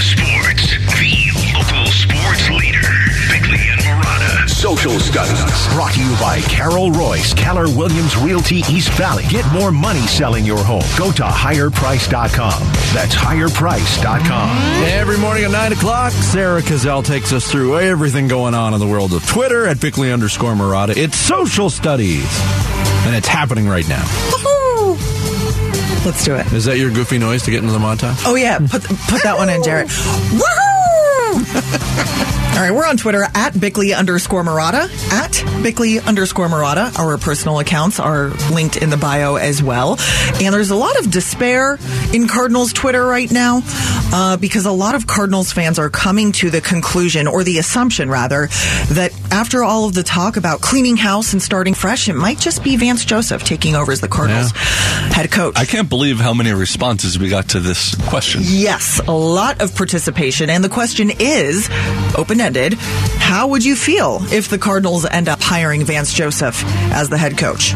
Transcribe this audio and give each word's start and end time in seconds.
Sports, 0.00 0.70
the 0.96 1.30
local 1.52 1.86
sports 1.92 2.48
leader. 2.50 2.80
Bickley 3.28 3.60
and 3.68 3.80
Marotta. 3.82 4.48
Social 4.48 4.98
Studies. 4.98 5.74
Brought 5.74 5.92
to 5.92 6.00
you 6.02 6.10
by 6.18 6.40
Carol 6.48 6.90
Royse, 6.90 7.36
Keller 7.36 7.68
Williams 7.68 8.16
Realty 8.16 8.62
East 8.70 8.88
Valley. 8.94 9.24
Get 9.28 9.44
more 9.52 9.70
money 9.70 10.00
selling 10.00 10.46
your 10.46 10.64
home. 10.64 10.82
Go 10.98 11.12
to 11.12 11.22
higherprice.com. 11.22 12.62
That's 12.94 13.14
higherprice.com. 13.14 14.56
Every 14.84 15.18
morning 15.18 15.44
at 15.44 15.50
9 15.50 15.72
o'clock, 15.74 16.12
Sarah 16.12 16.62
Cazell 16.62 17.04
takes 17.04 17.34
us 17.34 17.50
through 17.50 17.78
everything 17.78 18.26
going 18.26 18.54
on 18.54 18.72
in 18.72 18.80
the 18.80 18.86
world 18.86 19.12
of 19.12 19.26
Twitter 19.26 19.66
at 19.66 19.80
Bickley 19.80 20.10
underscore 20.10 20.54
Marotta. 20.54 20.96
It's 20.96 21.18
social 21.18 21.68
studies, 21.68 22.24
and 23.04 23.14
it's 23.14 23.28
happening 23.28 23.68
right 23.68 23.86
now. 23.86 24.49
Let's 26.10 26.24
do 26.24 26.34
it. 26.34 26.52
Is 26.52 26.64
that 26.64 26.76
your 26.76 26.90
goofy 26.90 27.18
noise 27.18 27.44
to 27.44 27.52
get 27.52 27.62
into 27.62 27.72
the 27.72 27.78
montage? 27.78 28.24
Oh 28.26 28.34
yeah, 28.34 28.58
put 28.58 28.82
put 28.82 29.22
that 29.22 29.38
one 29.38 29.48
in, 29.48 29.62
Jared. 29.62 29.88
All 32.60 32.66
right, 32.66 32.72
we're 32.72 32.84
on 32.84 32.96
Twitter 32.96 33.24
at 33.32 33.58
Bickley 33.58 33.94
underscore 33.94 34.42
Marotta. 34.42 34.90
At 35.12 35.62
Bickley 35.62 36.00
underscore 36.00 36.48
Marotta. 36.48 36.98
Our 36.98 37.16
personal 37.16 37.60
accounts 37.60 38.00
are 38.00 38.30
linked 38.52 38.76
in 38.76 38.90
the 38.90 38.96
bio 38.96 39.36
as 39.36 39.62
well. 39.62 39.96
And 40.40 40.52
there's 40.52 40.70
a 40.70 40.76
lot 40.76 40.98
of 40.98 41.12
despair 41.12 41.78
in 42.12 42.26
Cardinals 42.26 42.72
Twitter 42.72 43.06
right 43.06 43.30
now 43.30 43.60
uh, 44.12 44.36
because 44.36 44.66
a 44.66 44.72
lot 44.72 44.94
of 44.94 45.06
Cardinals 45.06 45.52
fans 45.52 45.78
are 45.78 45.90
coming 45.90 46.32
to 46.32 46.50
the 46.50 46.60
conclusion, 46.60 47.26
or 47.26 47.44
the 47.44 47.58
assumption 47.58 48.10
rather, 48.10 48.48
that 48.90 49.12
after 49.30 49.62
all 49.62 49.86
of 49.86 49.94
the 49.94 50.02
talk 50.02 50.36
about 50.36 50.60
cleaning 50.60 50.96
house 50.96 51.32
and 51.32 51.42
starting 51.42 51.74
fresh, 51.74 52.08
it 52.08 52.14
might 52.14 52.38
just 52.38 52.62
be 52.64 52.76
Vance 52.76 53.04
Joseph 53.04 53.44
taking 53.44 53.74
over 53.74 53.92
as 53.92 54.00
the 54.00 54.08
Cardinals 54.08 54.52
head 54.52 55.30
coach. 55.30 55.54
I 55.56 55.64
can't 55.64 55.88
believe 55.88 56.18
how 56.18 56.34
many 56.34 56.52
responses 56.52 57.18
we 57.18 57.28
got 57.28 57.48
to 57.50 57.60
this 57.60 57.94
question. 58.08 58.42
Yes, 58.44 59.00
a 59.06 59.12
lot 59.12 59.60
of 59.60 59.74
participation. 59.74 60.50
And 60.50 60.62
the 60.62 60.68
question 60.68 61.10
is 61.18 61.68
open 62.16 62.40
ended. 62.40 62.74
How 62.74 63.48
would 63.48 63.64
you 63.64 63.76
feel 63.76 64.20
if 64.32 64.48
the 64.48 64.58
Cardinals 64.58 65.04
end 65.06 65.28
up 65.28 65.40
hiring 65.40 65.84
Vance 65.84 66.12
Joseph 66.12 66.62
as 66.92 67.08
the 67.08 67.18
head 67.18 67.38
coach? 67.38 67.74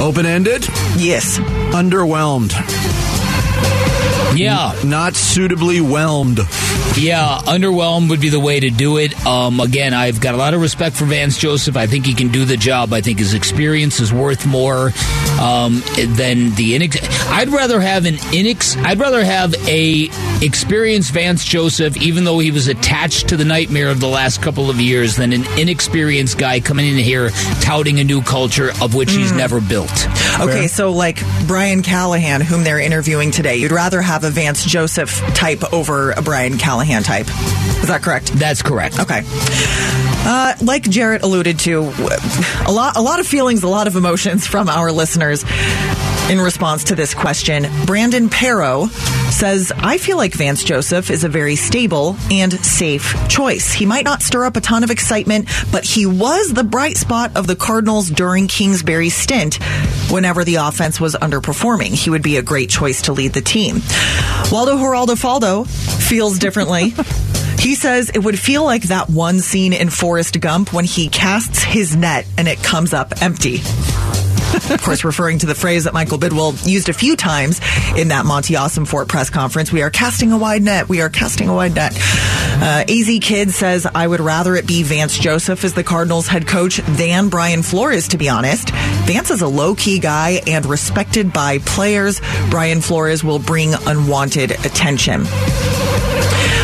Open 0.00 0.24
ended? 0.24 0.66
Yes. 0.96 1.38
Underwhelmed. 1.72 2.52
Yeah. 4.34 4.78
Not 4.84 5.16
suitably 5.16 5.80
whelmed. 5.80 6.38
Yeah, 6.96 7.38
underwhelmed 7.46 8.10
would 8.10 8.20
be 8.20 8.28
the 8.28 8.40
way 8.40 8.60
to 8.60 8.70
do 8.70 8.96
it. 8.98 9.14
Um, 9.26 9.60
again, 9.60 9.94
I've 9.94 10.20
got 10.20 10.34
a 10.34 10.36
lot 10.36 10.54
of 10.54 10.60
respect 10.60 10.96
for 10.96 11.04
Vance 11.04 11.38
Joseph. 11.38 11.76
I 11.76 11.86
think 11.86 12.06
he 12.06 12.14
can 12.14 12.28
do 12.28 12.44
the 12.44 12.56
job. 12.56 12.92
I 12.92 13.00
think 13.00 13.18
his 13.18 13.34
experience 13.34 14.00
is 14.00 14.12
worth 14.12 14.46
more 14.46 14.92
um, 15.40 15.82
than 15.96 16.54
the 16.54 16.76
inex. 16.78 16.98
I'd 17.30 17.48
rather 17.48 17.80
have 17.80 18.06
an 18.06 18.16
inex. 18.16 18.76
I'd 18.84 18.98
rather 18.98 19.24
have 19.24 19.54
a 19.68 20.08
experienced 20.44 21.12
Vance 21.12 21.44
Joseph, 21.44 21.96
even 21.98 22.24
though 22.24 22.38
he 22.38 22.50
was 22.50 22.68
attached 22.68 23.28
to 23.28 23.36
the 23.36 23.44
nightmare 23.44 23.88
of 23.88 24.00
the 24.00 24.08
last 24.08 24.42
couple 24.42 24.70
of 24.70 24.80
years, 24.80 25.16
than 25.16 25.32
an 25.32 25.44
inexperienced 25.58 26.38
guy 26.38 26.60
coming 26.60 26.86
in 26.86 26.96
here 26.96 27.30
touting 27.60 28.00
a 28.00 28.04
new 28.04 28.22
culture 28.22 28.70
of 28.82 28.94
which 28.94 29.12
he's 29.12 29.32
never 29.32 29.60
built. 29.60 29.90
Okay, 30.40 30.66
so 30.66 30.92
like 30.92 31.22
Brian 31.46 31.82
Callahan, 31.82 32.40
whom 32.40 32.64
they're 32.64 32.80
interviewing 32.80 33.30
today, 33.30 33.56
you'd 33.56 33.72
rather 33.72 34.00
have 34.00 34.19
a 34.24 34.30
Vance 34.30 34.64
Joseph 34.64 35.10
type 35.34 35.72
over 35.72 36.12
a 36.12 36.22
Brian 36.22 36.58
Callahan 36.58 37.02
type. 37.02 37.26
Is 37.26 37.88
that 37.88 38.02
correct? 38.02 38.32
That's 38.34 38.62
correct. 38.62 39.00
Okay. 39.00 39.22
Uh, 40.22 40.54
like 40.60 40.82
Jarrett 40.82 41.22
alluded 41.22 41.58
to, 41.60 41.80
a 42.66 42.72
lot, 42.72 42.96
a 42.96 43.00
lot 43.00 43.20
of 43.20 43.26
feelings, 43.26 43.62
a 43.62 43.68
lot 43.68 43.86
of 43.86 43.96
emotions 43.96 44.46
from 44.46 44.68
our 44.68 44.92
listeners 44.92 45.44
in 46.30 46.40
response 46.40 46.84
to 46.84 46.94
this 46.94 47.14
question. 47.14 47.66
Brandon 47.86 48.28
Perro 48.28 48.86
says, 49.30 49.72
I 49.76 49.98
feel 49.98 50.16
like 50.16 50.32
Vance 50.34 50.62
Joseph 50.62 51.10
is 51.10 51.24
a 51.24 51.28
very 51.28 51.56
stable 51.56 52.16
and 52.30 52.52
safe 52.64 53.16
choice. 53.28 53.72
He 53.72 53.86
might 53.86 54.04
not 54.04 54.22
stir 54.22 54.44
up 54.44 54.56
a 54.56 54.60
ton 54.60 54.84
of 54.84 54.90
excitement, 54.90 55.48
but 55.72 55.84
he 55.84 56.06
was 56.06 56.52
the 56.52 56.62
bright 56.62 56.96
spot 56.96 57.36
of 57.36 57.46
the 57.46 57.56
Cardinals 57.56 58.10
during 58.10 58.46
Kingsbury's 58.46 59.16
stint 59.16 59.58
whenever 60.10 60.44
the 60.44 60.56
offense 60.56 61.00
was 61.00 61.16
underperforming. 61.16 61.94
He 61.94 62.10
would 62.10 62.22
be 62.22 62.36
a 62.36 62.42
great 62.42 62.70
choice 62.70 63.02
to 63.02 63.12
lead 63.12 63.32
the 63.32 63.40
team. 63.40 63.80
Waldo 64.50 64.76
Geraldo 64.76 65.14
Faldo 65.14 65.66
feels 65.66 66.38
differently. 66.38 66.94
He 67.60 67.74
says 67.74 68.08
it 68.08 68.20
would 68.20 68.38
feel 68.38 68.64
like 68.64 68.84
that 68.84 69.10
one 69.10 69.40
scene 69.40 69.74
in 69.74 69.90
Forrest 69.90 70.40
Gump 70.40 70.72
when 70.72 70.86
he 70.86 71.10
casts 71.10 71.62
his 71.62 71.94
net 71.94 72.24
and 72.38 72.48
it 72.48 72.62
comes 72.62 72.94
up 72.94 73.20
empty. 73.20 73.58
Of 74.54 74.82
course, 74.82 75.04
referring 75.04 75.38
to 75.40 75.46
the 75.46 75.54
phrase 75.54 75.84
that 75.84 75.94
Michael 75.94 76.18
Bidwill 76.18 76.66
used 76.66 76.88
a 76.88 76.92
few 76.92 77.16
times 77.16 77.60
in 77.96 78.08
that 78.08 78.24
Monti 78.24 78.54
Ossenfort 78.54 79.08
press 79.08 79.30
conference. 79.30 79.72
We 79.72 79.82
are 79.82 79.90
casting 79.90 80.32
a 80.32 80.38
wide 80.38 80.62
net. 80.62 80.88
We 80.88 81.00
are 81.00 81.08
casting 81.08 81.48
a 81.48 81.54
wide 81.54 81.74
net. 81.74 81.92
Uh, 81.96 82.84
AZ 82.88 83.18
Kid 83.22 83.50
says, 83.50 83.86
I 83.86 84.06
would 84.06 84.20
rather 84.20 84.54
it 84.56 84.66
be 84.66 84.82
Vance 84.82 85.18
Joseph 85.18 85.64
as 85.64 85.74
the 85.74 85.84
Cardinals 85.84 86.26
head 86.26 86.46
coach 86.46 86.78
than 86.78 87.28
Brian 87.28 87.62
Flores, 87.62 88.08
to 88.08 88.18
be 88.18 88.28
honest. 88.28 88.70
Vance 88.70 89.30
is 89.30 89.40
a 89.40 89.48
low 89.48 89.74
key 89.74 89.98
guy 89.98 90.40
and 90.46 90.66
respected 90.66 91.32
by 91.32 91.58
players. 91.58 92.20
Brian 92.50 92.80
Flores 92.80 93.24
will 93.24 93.38
bring 93.38 93.74
unwanted 93.86 94.52
attention. 94.52 95.22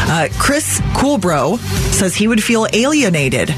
Uh, 0.09 0.29
Chris 0.39 0.81
Coolbro 0.95 1.59
says 1.93 2.15
he 2.15 2.29
would 2.29 2.43
feel 2.43 2.67
alienated. 2.73 3.53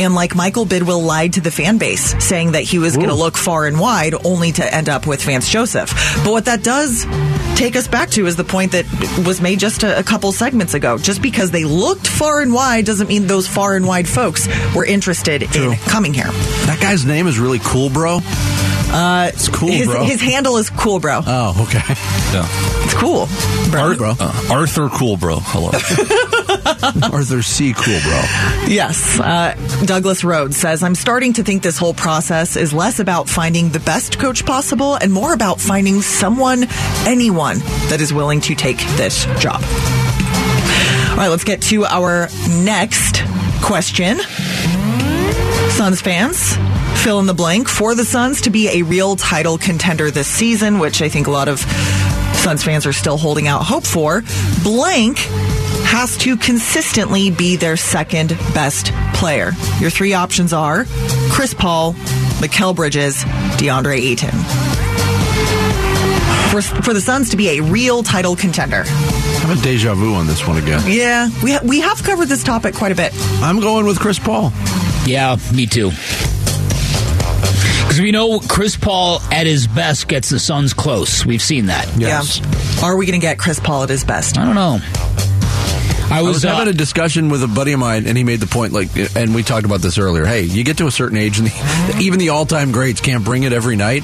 And 0.00 0.14
like 0.14 0.34
Michael 0.34 0.64
Bidwill 0.64 1.04
lied 1.04 1.34
to 1.34 1.40
the 1.42 1.50
fan 1.50 1.76
base, 1.76 2.14
saying 2.24 2.52
that 2.52 2.62
he 2.62 2.78
was 2.78 2.96
going 2.96 3.10
to 3.10 3.14
look 3.14 3.36
far 3.36 3.66
and 3.66 3.78
wide, 3.78 4.14
only 4.24 4.50
to 4.52 4.74
end 4.74 4.88
up 4.88 5.06
with 5.06 5.22
Vance 5.22 5.48
Joseph. 5.50 5.90
But 6.24 6.30
what 6.32 6.44
that 6.46 6.62
does 6.64 7.04
take 7.56 7.76
us 7.76 7.86
back 7.86 8.08
to 8.10 8.26
is 8.26 8.34
the 8.36 8.44
point 8.44 8.72
that 8.72 8.86
was 9.26 9.42
made 9.42 9.58
just 9.58 9.82
a, 9.82 9.98
a 9.98 10.02
couple 10.02 10.32
segments 10.32 10.72
ago. 10.72 10.96
Just 10.96 11.20
because 11.20 11.50
they 11.50 11.64
looked 11.64 12.06
far 12.06 12.40
and 12.40 12.52
wide 12.54 12.86
doesn't 12.86 13.08
mean 13.08 13.26
those 13.26 13.46
far 13.46 13.76
and 13.76 13.86
wide 13.86 14.08
folks 14.08 14.48
were 14.74 14.86
interested 14.86 15.42
in 15.42 15.76
coming 15.86 16.14
here. 16.14 16.30
That 16.64 16.78
guy's 16.80 17.04
name 17.04 17.26
is 17.26 17.38
really 17.38 17.60
cool, 17.62 17.90
bro. 17.90 18.20
Uh, 18.92 19.30
It's 19.34 19.48
cool, 19.48 19.68
his, 19.68 19.86
bro. 19.86 20.02
his 20.04 20.20
handle 20.20 20.56
is 20.56 20.70
cool, 20.70 20.98
bro. 20.98 21.20
oh, 21.24 21.62
okay. 21.68 21.82
Yeah. 22.32 22.46
It's 22.84 22.94
cool, 22.94 23.28
bro. 23.70 23.80
Ar- 23.80 24.16
uh, 24.18 24.50
Arthur 24.50 24.88
Coolbro. 24.88 25.38
Hello. 25.42 25.70
Arthur 27.12 27.42
C. 27.42 27.72
Cool, 27.72 27.98
bro. 28.02 28.22
Yes. 28.66 29.18
Uh, 29.18 29.54
Douglas 29.84 30.24
Rhodes 30.24 30.56
says, 30.56 30.82
I'm 30.82 30.94
starting 30.94 31.32
to 31.34 31.42
think 31.42 31.62
this 31.62 31.78
whole 31.78 31.94
process 31.94 32.56
is 32.56 32.72
less 32.72 32.98
about 33.00 33.28
finding 33.28 33.70
the 33.70 33.80
best 33.80 34.18
coach 34.18 34.44
possible 34.44 34.96
and 34.96 35.12
more 35.12 35.32
about 35.32 35.60
finding 35.60 36.02
someone, 36.02 36.64
anyone, 37.06 37.58
that 37.88 37.98
is 38.00 38.12
willing 38.12 38.40
to 38.42 38.54
take 38.54 38.78
this 38.96 39.24
job. 39.40 39.62
All 41.10 41.16
right, 41.16 41.28
let's 41.28 41.44
get 41.44 41.62
to 41.62 41.84
our 41.84 42.28
next 42.48 43.22
question. 43.62 44.18
Suns 45.70 46.00
fans, 46.00 46.56
fill 47.02 47.20
in 47.20 47.26
the 47.26 47.34
blank 47.34 47.68
for 47.68 47.94
the 47.94 48.04
Suns 48.04 48.42
to 48.42 48.50
be 48.50 48.68
a 48.68 48.82
real 48.82 49.16
title 49.16 49.58
contender 49.58 50.10
this 50.10 50.28
season, 50.28 50.78
which 50.78 51.00
I 51.02 51.08
think 51.08 51.26
a 51.26 51.30
lot 51.30 51.48
of 51.48 51.60
Suns 52.40 52.62
fans 52.62 52.86
are 52.86 52.92
still 52.92 53.18
holding 53.18 53.48
out 53.48 53.62
hope 53.62 53.84
for. 53.84 54.22
Blank 54.62 55.18
has 55.90 56.16
to 56.18 56.36
consistently 56.36 57.30
be 57.30 57.56
their 57.56 57.76
second 57.76 58.28
best 58.54 58.92
player. 59.14 59.52
Your 59.80 59.90
three 59.90 60.14
options 60.14 60.52
are 60.52 60.84
Chris 61.30 61.52
Paul, 61.52 61.94
Mikal 62.40 62.74
Bridges, 62.76 63.24
DeAndre 63.58 63.98
Ayton. 63.98 64.30
For, 66.50 66.62
for 66.82 66.94
the 66.94 67.00
Suns 67.00 67.30
to 67.30 67.36
be 67.36 67.58
a 67.58 67.62
real 67.62 68.02
title 68.02 68.34
contender. 68.36 68.82
I 68.86 69.46
have 69.46 69.58
a 69.58 69.62
deja 69.62 69.94
vu 69.94 70.14
on 70.14 70.26
this 70.26 70.46
one 70.46 70.58
again. 70.58 70.82
Yeah, 70.86 71.28
we, 71.42 71.52
ha- 71.52 71.60
we 71.64 71.80
have 71.80 72.02
covered 72.02 72.26
this 72.26 72.42
topic 72.42 72.74
quite 72.74 72.92
a 72.92 72.96
bit. 72.96 73.12
I'm 73.40 73.60
going 73.60 73.86
with 73.86 73.98
Chris 74.00 74.18
Paul. 74.18 74.52
Yeah, 75.06 75.36
me 75.54 75.66
too. 75.66 75.90
Because 75.90 78.00
we 78.00 78.12
know 78.12 78.38
Chris 78.40 78.76
Paul 78.76 79.20
at 79.32 79.46
his 79.46 79.66
best 79.66 80.06
gets 80.08 80.30
the 80.30 80.38
Suns 80.38 80.72
close. 80.72 81.24
We've 81.26 81.42
seen 81.42 81.66
that. 81.66 81.88
Yes. 81.96 82.38
Yeah. 82.40 82.84
Are 82.84 82.96
we 82.96 83.06
going 83.06 83.20
to 83.20 83.24
get 83.24 83.38
Chris 83.38 83.58
Paul 83.58 83.82
at 83.84 83.88
his 83.88 84.04
best? 84.04 84.38
I 84.38 84.44
don't 84.44 84.54
know. 84.54 84.78
I 86.10 86.18
I 86.18 86.22
was, 86.22 86.36
was 86.36 86.44
uh, 86.44 86.54
having 86.54 86.68
a 86.68 86.76
discussion 86.76 87.28
with 87.28 87.42
a 87.42 87.48
buddy 87.48 87.72
of 87.72 87.80
mine, 87.80 88.06
and 88.06 88.18
he 88.18 88.24
made 88.24 88.40
the 88.40 88.46
point, 88.46 88.72
like, 88.72 88.88
and 89.16 89.34
we 89.34 89.42
talked 89.42 89.64
about 89.64 89.80
this 89.80 89.96
earlier. 89.98 90.26
Hey, 90.26 90.42
you 90.42 90.64
get 90.64 90.78
to 90.78 90.86
a 90.86 90.90
certain 90.90 91.16
age, 91.16 91.38
and 91.38 91.46
the, 91.46 91.98
even 92.00 92.18
the 92.18 92.30
all-time 92.30 92.72
greats 92.72 93.00
can't 93.00 93.24
bring 93.24 93.44
it 93.44 93.52
every 93.52 93.76
night. 93.76 94.02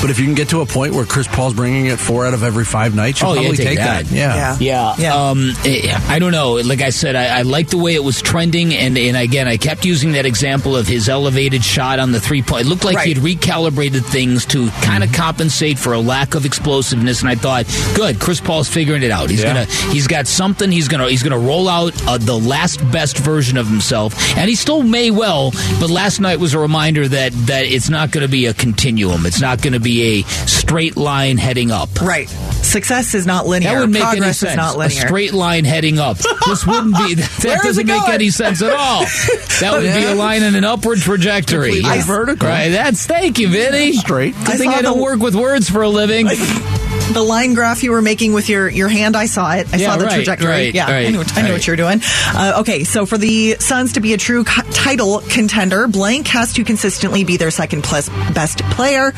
But 0.00 0.10
if 0.10 0.18
you 0.20 0.26
can 0.26 0.34
get 0.34 0.50
to 0.50 0.60
a 0.60 0.66
point 0.66 0.94
where 0.94 1.04
Chris 1.04 1.26
Paul's 1.26 1.54
bringing 1.54 1.86
it 1.86 1.98
four 1.98 2.24
out 2.24 2.32
of 2.32 2.44
every 2.44 2.64
five 2.64 2.94
nights, 2.94 3.20
you 3.20 3.26
Oh, 3.26 3.32
yeah, 3.34 3.40
probably 3.40 3.56
take 3.56 3.66
take 3.68 3.78
that. 3.78 4.06
that. 4.06 4.14
Yeah. 4.14 4.56
Yeah, 4.60 4.94
Yeah. 4.98 5.14
Um, 5.30 5.52
eh, 5.64 5.92
I 6.08 6.18
don't 6.20 6.30
know. 6.30 6.52
Like 6.52 6.80
I 6.82 6.90
said, 6.90 7.16
I, 7.16 7.38
I 7.38 7.42
like 7.42 7.68
the 7.70 7.78
way 7.78 7.94
it 7.94 8.04
was 8.04 8.22
trending, 8.22 8.72
and 8.74 8.96
and 8.96 9.16
again, 9.16 9.48
I 9.48 9.56
kept 9.56 9.84
using 9.84 10.12
that 10.12 10.24
example 10.24 10.76
of 10.76 10.86
his 10.86 11.08
elevated 11.08 11.64
shot 11.64 11.98
on 11.98 12.12
the 12.12 12.20
three 12.20 12.42
point. 12.42 12.66
It 12.66 12.68
looked 12.68 12.84
like 12.84 12.96
Right. 12.96 13.08
he'd 13.16 13.16
recalibrated 13.18 14.04
things 14.04 14.46
to 14.46 14.68
kind 14.82 15.02
of 15.02 15.12
compensate 15.12 15.78
for 15.78 15.92
a 15.94 15.98
lack 16.00 16.34
of 16.36 16.44
explosiveness, 16.46 17.20
and 17.20 17.28
I 17.28 17.34
thought, 17.34 17.66
good, 17.96 18.20
Chris 18.20 18.40
Paul's 18.40 18.68
figuring 18.68 19.02
it 19.02 19.10
out. 19.10 19.30
He's 19.30 19.42
Yeah. 19.42 19.48
gonna, 19.54 19.64
he's 19.92 20.06
got 20.06 20.26
something. 20.28 20.70
He's 20.70 20.86
gonna, 20.86 21.08
he's 21.08 21.22
gonna 21.24 21.38
roll 21.38 21.68
out 21.68 21.92
uh, 22.06 22.18
the 22.18 22.38
last 22.38 22.78
best 22.92 23.18
version 23.18 23.56
of 23.56 23.66
himself, 23.66 24.14
and 24.36 24.48
he 24.48 24.54
still 24.54 24.82
may 24.84 25.10
well. 25.10 25.50
But 25.80 25.90
last 25.90 26.20
night 26.20 26.38
was 26.38 26.54
a 26.54 26.58
reminder 26.58 27.08
that 27.08 27.32
that 27.46 27.64
it's 27.64 27.88
not 27.90 28.12
going 28.12 28.22
to 28.24 28.30
be 28.30 28.46
a 28.46 28.54
continuum. 28.54 29.26
It's 29.26 29.40
not 29.40 29.60
going 29.60 29.72
to 29.72 29.80
be 29.80 29.87
a 29.88 30.22
straight 30.46 30.96
line 30.96 31.38
heading 31.38 31.70
up. 31.70 32.00
Right. 32.00 32.28
Success 32.28 33.14
is 33.14 33.26
not 33.26 33.46
linear. 33.46 33.72
That 33.72 33.80
would 33.80 33.90
make 33.90 34.04
any 34.04 34.20
sense. 34.32 34.42
is 34.42 34.56
not 34.56 34.78
A 34.84 34.90
straight 34.90 35.32
line 35.32 35.64
heading 35.64 35.98
up. 35.98 36.18
This 36.46 36.66
wouldn't 36.66 36.96
be. 36.96 37.14
That 37.48 37.60
doesn't 37.62 37.86
make 37.86 38.00
going? 38.00 38.12
any 38.12 38.30
sense 38.30 38.60
at 38.62 38.72
all. 38.72 39.04
That 39.60 39.72
would 39.72 39.82
be 39.82 40.04
a 40.04 40.14
line 40.14 40.42
in 40.44 40.54
an 40.54 40.64
upward 40.64 40.98
trajectory. 40.98 41.70
Completely 41.70 41.96
Yeah. 41.98 42.04
vertical. 42.04 42.48
Right. 42.48 42.68
That's 42.68 43.06
thank 43.06 43.38
you, 43.38 43.48
Vinny. 43.48 43.92
Straight. 43.94 44.34
Good 44.34 44.48
I 44.48 44.56
think 44.56 44.72
I 44.72 44.82
don't 44.82 44.98
the- 44.98 45.02
work 45.02 45.18
with 45.20 45.34
words 45.34 45.68
for 45.68 45.82
a 45.82 45.88
living. 45.88 46.26
the 47.12 47.24
line 47.26 47.54
graph 47.54 47.82
you 47.82 47.90
were 47.90 48.02
making 48.02 48.34
with 48.34 48.48
your, 48.48 48.68
your 48.68 48.88
hand, 48.88 49.16
I 49.16 49.26
saw 49.26 49.52
it. 49.54 49.66
I 49.72 49.78
Yeah, 49.78 49.92
saw 49.92 49.96
the 49.98 50.04
right, 50.04 50.14
trajectory. 50.14 50.48
right, 50.48 50.74
yeah, 50.74 50.86
I 50.86 50.92
right, 50.92 51.12
know, 51.12 51.22
I 51.34 51.42
know 51.42 51.48
right. 51.48 51.52
what 51.54 51.66
you're 51.66 51.76
doing. 51.76 52.00
Uh, 52.28 52.58
okay, 52.60 52.84
so 52.84 53.04
for 53.06 53.18
the 53.18 53.56
Suns 53.58 53.94
to 53.94 54.00
be 54.00 54.12
a 54.12 54.16
true 54.18 54.44
co- 54.44 54.62
title 54.70 55.20
contender, 55.28 55.88
Blank 55.88 56.28
has 56.28 56.52
to 56.54 56.64
consistently 56.64 57.24
be 57.24 57.36
their 57.36 57.50
second 57.50 57.82
plus 57.82 58.08
best 58.32 58.58
player. 58.70 59.12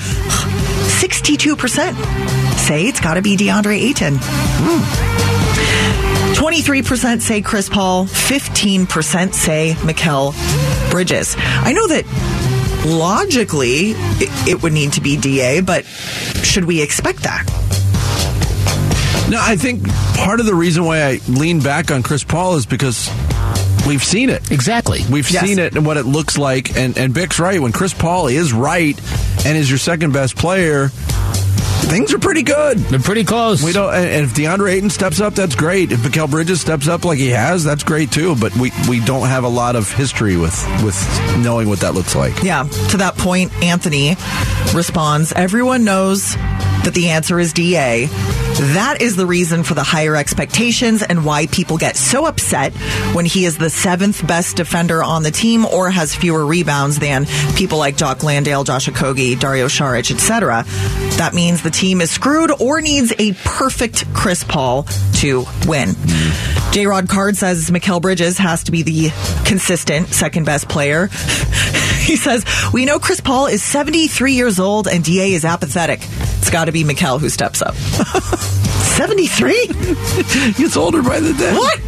62% 1.11 2.57
say 2.57 2.87
it's 2.87 3.01
got 3.01 3.15
to 3.15 3.23
be 3.23 3.37
DeAndre 3.37 3.77
Ayton. 3.77 4.15
Hmm. 4.21 4.83
23% 6.35 7.21
say 7.21 7.43
Chris 7.43 7.69
Paul, 7.69 8.07
15% 8.07 9.35
say 9.35 9.75
Mikal 9.79 10.33
Bridges. 10.91 11.35
I 11.39 11.73
know 11.73 11.89
that 11.89 12.05
logically 12.87 13.91
it, 13.91 14.49
it 14.49 14.63
would 14.63 14.73
need 14.73 14.93
to 14.95 15.01
be 15.01 15.17
DA, 15.17 15.61
but 15.61 15.85
should 15.85 16.65
we 16.65 16.81
expect 16.81 17.25
that? 17.25 17.45
No, 19.29 19.39
I 19.41 19.57
think 19.57 19.87
part 20.17 20.39
of 20.39 20.47
the 20.47 20.55
reason 20.55 20.85
why 20.85 21.03
I 21.03 21.19
lean 21.29 21.61
back 21.61 21.91
on 21.91 22.05
Chris 22.05 22.23
Paul 22.23 22.55
is 22.55 22.67
because 22.67 23.09
we've 23.91 24.03
seen 24.05 24.31
it. 24.31 24.51
exactly. 24.51 25.01
We've 25.11 25.29
Yes. 25.31 25.45
seen 25.45 25.59
it 25.59 25.75
and 25.77 25.85
what 25.85 25.97
it 25.99 26.07
looks 26.07 26.39
like. 26.39 26.77
And, 26.77 26.97
and 26.97 27.13
Bick's 27.13 27.39
right. 27.39 27.61
When 27.61 27.73
Chris 27.73 27.93
Paul 27.93 28.29
is 28.29 28.53
right 28.53 28.99
and 29.45 29.59
is 29.59 29.69
your 29.69 29.79
second 29.79 30.13
best 30.13 30.37
player, 30.37 30.89
things 30.89 32.15
are 32.15 32.19
pretty 32.19 32.43
good. 32.45 32.79
They're 32.79 33.01
pretty 33.01 33.25
close. 33.25 33.63
We 33.63 33.73
don't, 33.73 33.93
and 33.93 34.05
and 34.07 34.25
if 34.27 34.35
DeAndre 34.35 34.73
Ayton 34.75 34.91
steps 34.91 35.21
up, 35.21 35.35
that's 35.35 35.55
great. 35.57 35.91
If 35.93 36.01
Mikal 36.01 36.31
Bridges 36.31 36.61
steps 36.61 36.87
up 36.89 37.05
like 37.05 37.19
he 37.19 37.29
has, 37.31 37.65
that's 37.65 37.83
great 37.83 38.11
too. 38.13 38.37
But 38.37 38.55
we, 38.57 38.71
we 38.89 39.01
don't 39.05 39.27
have 39.29 39.45
a 39.45 39.49
lot 39.49 39.75
of 39.77 39.91
history 39.93 40.37
with 40.37 40.55
with 40.85 40.97
knowing 41.39 41.69
what 41.69 41.81
that 41.81 41.95
looks 41.95 42.15
like. 42.15 42.43
Yeah, 42.43 42.65
to 42.91 42.97
that 42.99 43.17
point, 43.19 43.53
Anthony 43.63 44.17
responds 44.75 45.33
Everyone 45.33 45.85
knows 45.85 46.35
that 46.85 46.93
the 46.95 47.09
answer 47.11 47.39
is 47.41 47.53
DA. 47.53 48.09
That 48.61 48.99
is 49.01 49.17
the 49.17 49.25
reason 49.25 49.63
for 49.63 49.73
the 49.73 49.83
higher 49.83 50.15
expectations 50.15 51.03
and 51.03 51.25
why 51.25 51.47
people 51.47 51.79
get 51.79 51.97
so 51.97 52.27
upset 52.27 52.75
when 53.15 53.25
he 53.25 53.47
is 53.47 53.57
the 53.57 53.71
seventh 53.71 54.27
best 54.27 54.59
defender 54.59 55.03
on 55.03 55.23
the 55.23 55.31
team 55.31 55.65
or 55.65 55.89
has 55.89 56.15
fewer 56.15 56.45
rebounds 56.45 56.99
than 56.99 57.25
people 57.57 57.79
like 57.79 57.97
Jock 57.97 58.23
Landale, 58.23 58.63
Josh 58.65 58.87
Okogie, 58.87 59.41
Dario 59.41 59.69
Saric, 59.69 60.11
etc. 60.11 60.65
That 61.17 61.33
means 61.33 61.63
the 61.63 61.71
team 61.71 62.03
is 62.03 62.11
screwed 62.11 62.51
or 62.61 62.83
needs 62.83 63.15
a 63.19 63.33
perfect 63.33 64.05
Chris 64.13 64.45
Paul 64.45 64.83
to 65.15 65.47
win. 65.67 65.95
J. 66.73 66.85
Rod 66.85 67.09
Card 67.09 67.39
says 67.39 67.71
Mikal 67.71 68.03
Bridges 68.03 68.37
has 68.37 68.65
to 68.65 68.73
be 68.73 68.83
the 68.83 69.09
consistent 69.47 70.09
second 70.09 70.45
best 70.45 70.69
player. 70.69 71.07
he 72.03 72.17
says, 72.17 72.45
We 72.75 72.85
know 72.85 72.99
Chris 72.99 73.23
Paul 73.23 73.47
is 73.47 73.63
73 73.63 74.35
years 74.35 74.61
old 74.61 74.87
and 74.87 75.03
DA 75.03 75.33
is 75.33 75.47
apathetic. 75.47 76.01
It's 76.51 76.57
got 76.57 76.65
to 76.65 76.73
be 76.73 76.83
Mikal 76.83 77.21
who 77.21 77.29
steps 77.29 77.63
up. 77.63 77.77
73? 77.77 79.67
Gets 80.59 80.77
older 80.77 81.01
by 81.01 81.21
the 81.21 81.33
day. 81.33 81.55
What? 81.55 81.79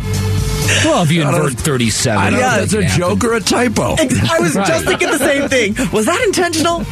Well, 0.85 1.03
if 1.03 1.11
you 1.13 1.23
don't- 1.23 1.35
invert 1.35 1.53
37. 1.55 2.19
I 2.21 2.31
don't 2.31 2.39
Yeah, 2.39 2.55
if 2.57 2.61
that's 2.71 2.75
a 2.75 2.83
happen. 2.85 2.99
joke 2.99 3.25
or 3.25 3.35
a 3.35 3.41
typo. 3.41 3.97
I 3.99 4.39
was 4.41 4.55
Right. 4.55 4.67
just 4.67 4.85
thinking 4.85 5.11
the 5.11 5.19
same 5.19 5.49
thing. 5.49 5.77
Was 5.93 6.07
that 6.07 6.21
intentional? 6.23 6.85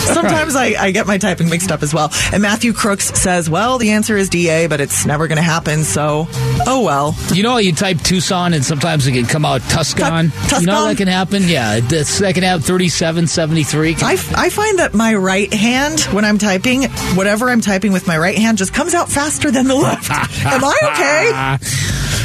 Sometimes 0.00 0.56
I, 0.56 0.74
I 0.78 0.90
get 0.90 1.06
my 1.06 1.18
typing 1.18 1.48
mixed 1.48 1.70
up 1.70 1.82
as 1.82 1.92
well. 1.94 2.10
And 2.32 2.42
Matthew 2.42 2.72
Crooks 2.72 3.12
says, 3.20 3.48
Well, 3.50 3.78
the 3.78 3.90
answer 3.90 4.16
is 4.16 4.28
DA, 4.28 4.66
but 4.66 4.80
it's 4.80 5.04
never 5.06 5.28
going 5.28 5.36
to 5.36 5.42
happen, 5.42 5.84
so 5.84 6.26
oh 6.66 6.82
well. 6.84 7.14
You 7.32 7.42
know 7.42 7.50
how 7.52 7.58
you 7.58 7.72
type 7.72 7.98
Tucson 8.02 8.52
and 8.54 8.64
sometimes 8.64 9.06
it 9.06 9.12
can 9.12 9.26
come 9.26 9.44
out 9.44 9.60
Tuscon? 9.62 10.30
Tu- 10.48 10.60
You 10.60 10.66
know 10.66 10.74
how 10.74 10.88
that 10.88 10.96
can 10.96 11.08
happen? 11.08 11.44
Yeah, 11.46 11.80
that's, 11.80 12.18
that 12.18 12.34
can 12.34 12.42
have 12.44 12.64
37, 12.64 13.26
73. 13.26 13.96
I, 14.02 14.14
f- 14.14 14.34
I 14.36 14.48
find 14.50 14.78
that 14.78 14.94
my 14.94 15.14
right 15.14 15.52
hand, 15.52 16.00
when 16.12 16.24
I'm 16.24 16.38
typing, 16.38 16.84
whatever 17.14 17.50
I'm 17.50 17.60
typing 17.60 17.92
with 17.92 18.06
my 18.06 18.18
right 18.18 18.36
hand, 18.36 18.58
just 18.58 18.72
comes 18.74 18.94
out 18.94 19.08
faster 19.10 19.50
than 19.50 19.66
the 19.66 19.74
left. 19.76 20.10
Am 20.46 20.64
I 20.64 20.76
okay? 20.92 21.58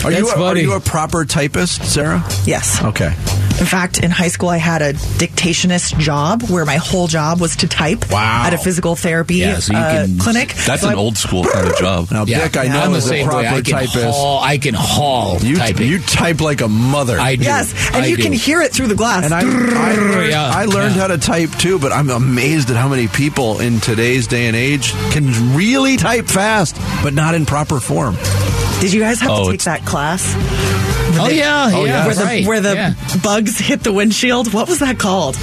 Are 0.05 0.11
you, 0.11 0.25
That's 0.25 0.37
a, 0.37 0.43
are 0.43 0.57
you 0.57 0.73
a 0.73 0.79
proper 0.85 1.25
typist, 1.25 1.83
Sarah? 1.85 2.23
Yes. 2.45 2.81
Okay. 2.83 3.13
In 3.57 3.65
fact, 3.65 4.03
in 4.03 4.11
high 4.11 4.27
school, 4.27 4.49
I 4.49 4.57
had 4.57 4.81
a 4.81 4.93
dictationist 4.93 5.97
job 5.97 6.43
where 6.43 6.65
my 6.65 6.75
whole 6.75 7.07
job 7.07 7.39
was 7.39 7.55
to 7.57 7.67
type 7.67 8.11
Wow. 8.11 8.43
at 8.45 8.53
a 8.53 8.57
physical 8.57 8.95
therapy 8.97 9.35
Yeah, 9.35 9.59
so 9.59 9.71
you 9.73 9.79
uh, 9.79 10.05
can- 10.05 10.19
clinic. 10.19 10.53
That's 10.65 10.81
So 10.81 10.89
an 10.89 10.95
I- 10.95 10.97
old 10.97 11.17
school 11.17 11.45
kind 11.45 11.65
of 11.67 11.77
job. 11.77 12.11
Now, 12.11 12.25
Yeah, 12.25 12.43
Bick, 12.47 12.57
I 12.57 12.67
know 12.67 12.81
I'm 12.81 12.91
the 12.91 12.97
is 12.97 13.05
a 13.05 13.09
same 13.09 13.27
way. 13.27 13.31
proper 13.31 13.47
I 13.47 13.61
can 13.61 13.73
typist. 13.73 13.95
haul. 14.03 14.43
I 14.43 14.57
can 14.57 14.73
haul 14.73 15.37
You, 15.41 15.55
typing. 15.55 15.87
you 15.89 15.99
type 15.99 16.41
like 16.41 16.59
a 16.61 16.67
mother. 16.67 17.17
I 17.19 17.35
do. 17.37 17.43
Yes, 17.45 17.73
and 17.93 18.03
I 18.03 18.07
you 18.07 18.17
do. 18.17 18.23
can 18.23 18.33
hear 18.33 18.61
it 18.61 18.73
through 18.73 18.87
the 18.87 18.95
glass. 18.95 19.23
and 19.23 19.33
I, 19.33 19.39
I, 19.39 19.43
learned, 19.95 20.29
Yeah, 20.31 20.43
I 20.53 20.65
learned 20.65 20.95
yeah. 20.95 21.01
how 21.01 21.07
to 21.07 21.17
type 21.17 21.51
too, 21.57 21.79
but 21.79 21.93
I'm 21.93 22.09
amazed 22.09 22.69
at 22.71 22.75
how 22.75 22.89
many 22.89 23.07
people 23.07 23.59
in 23.61 23.79
today's 23.79 24.27
day 24.27 24.47
and 24.47 24.55
age 24.55 24.91
can 25.11 25.55
really 25.55 25.95
type 25.95 26.25
fast, 26.27 26.75
but 27.01 27.13
not 27.13 27.35
in 27.35 27.45
proper 27.45 27.79
form. 27.79 28.17
Did 28.81 28.93
you 28.93 28.99
guys 28.99 29.19
have 29.21 29.31
Oh, 29.31 29.45
to 29.45 29.51
take 29.51 29.63
that 29.63 29.85
class? 29.85 30.21
Oh 31.17 31.29
yeah, 31.29 31.69
Oh, 31.73 31.85
yeah, 31.85 31.91
yeah. 31.91 32.05
Where 32.05 32.15
the 32.15 32.23
right, 32.23 32.45
where 32.45 32.61
the 32.61 32.75
yeah. 32.75 32.93
bugs 33.23 33.57
hit 33.57 33.81
the 33.83 33.91
windshield? 33.93 34.53
What 34.53 34.67
was 34.67 34.79
that 34.79 34.99
called? 34.99 35.35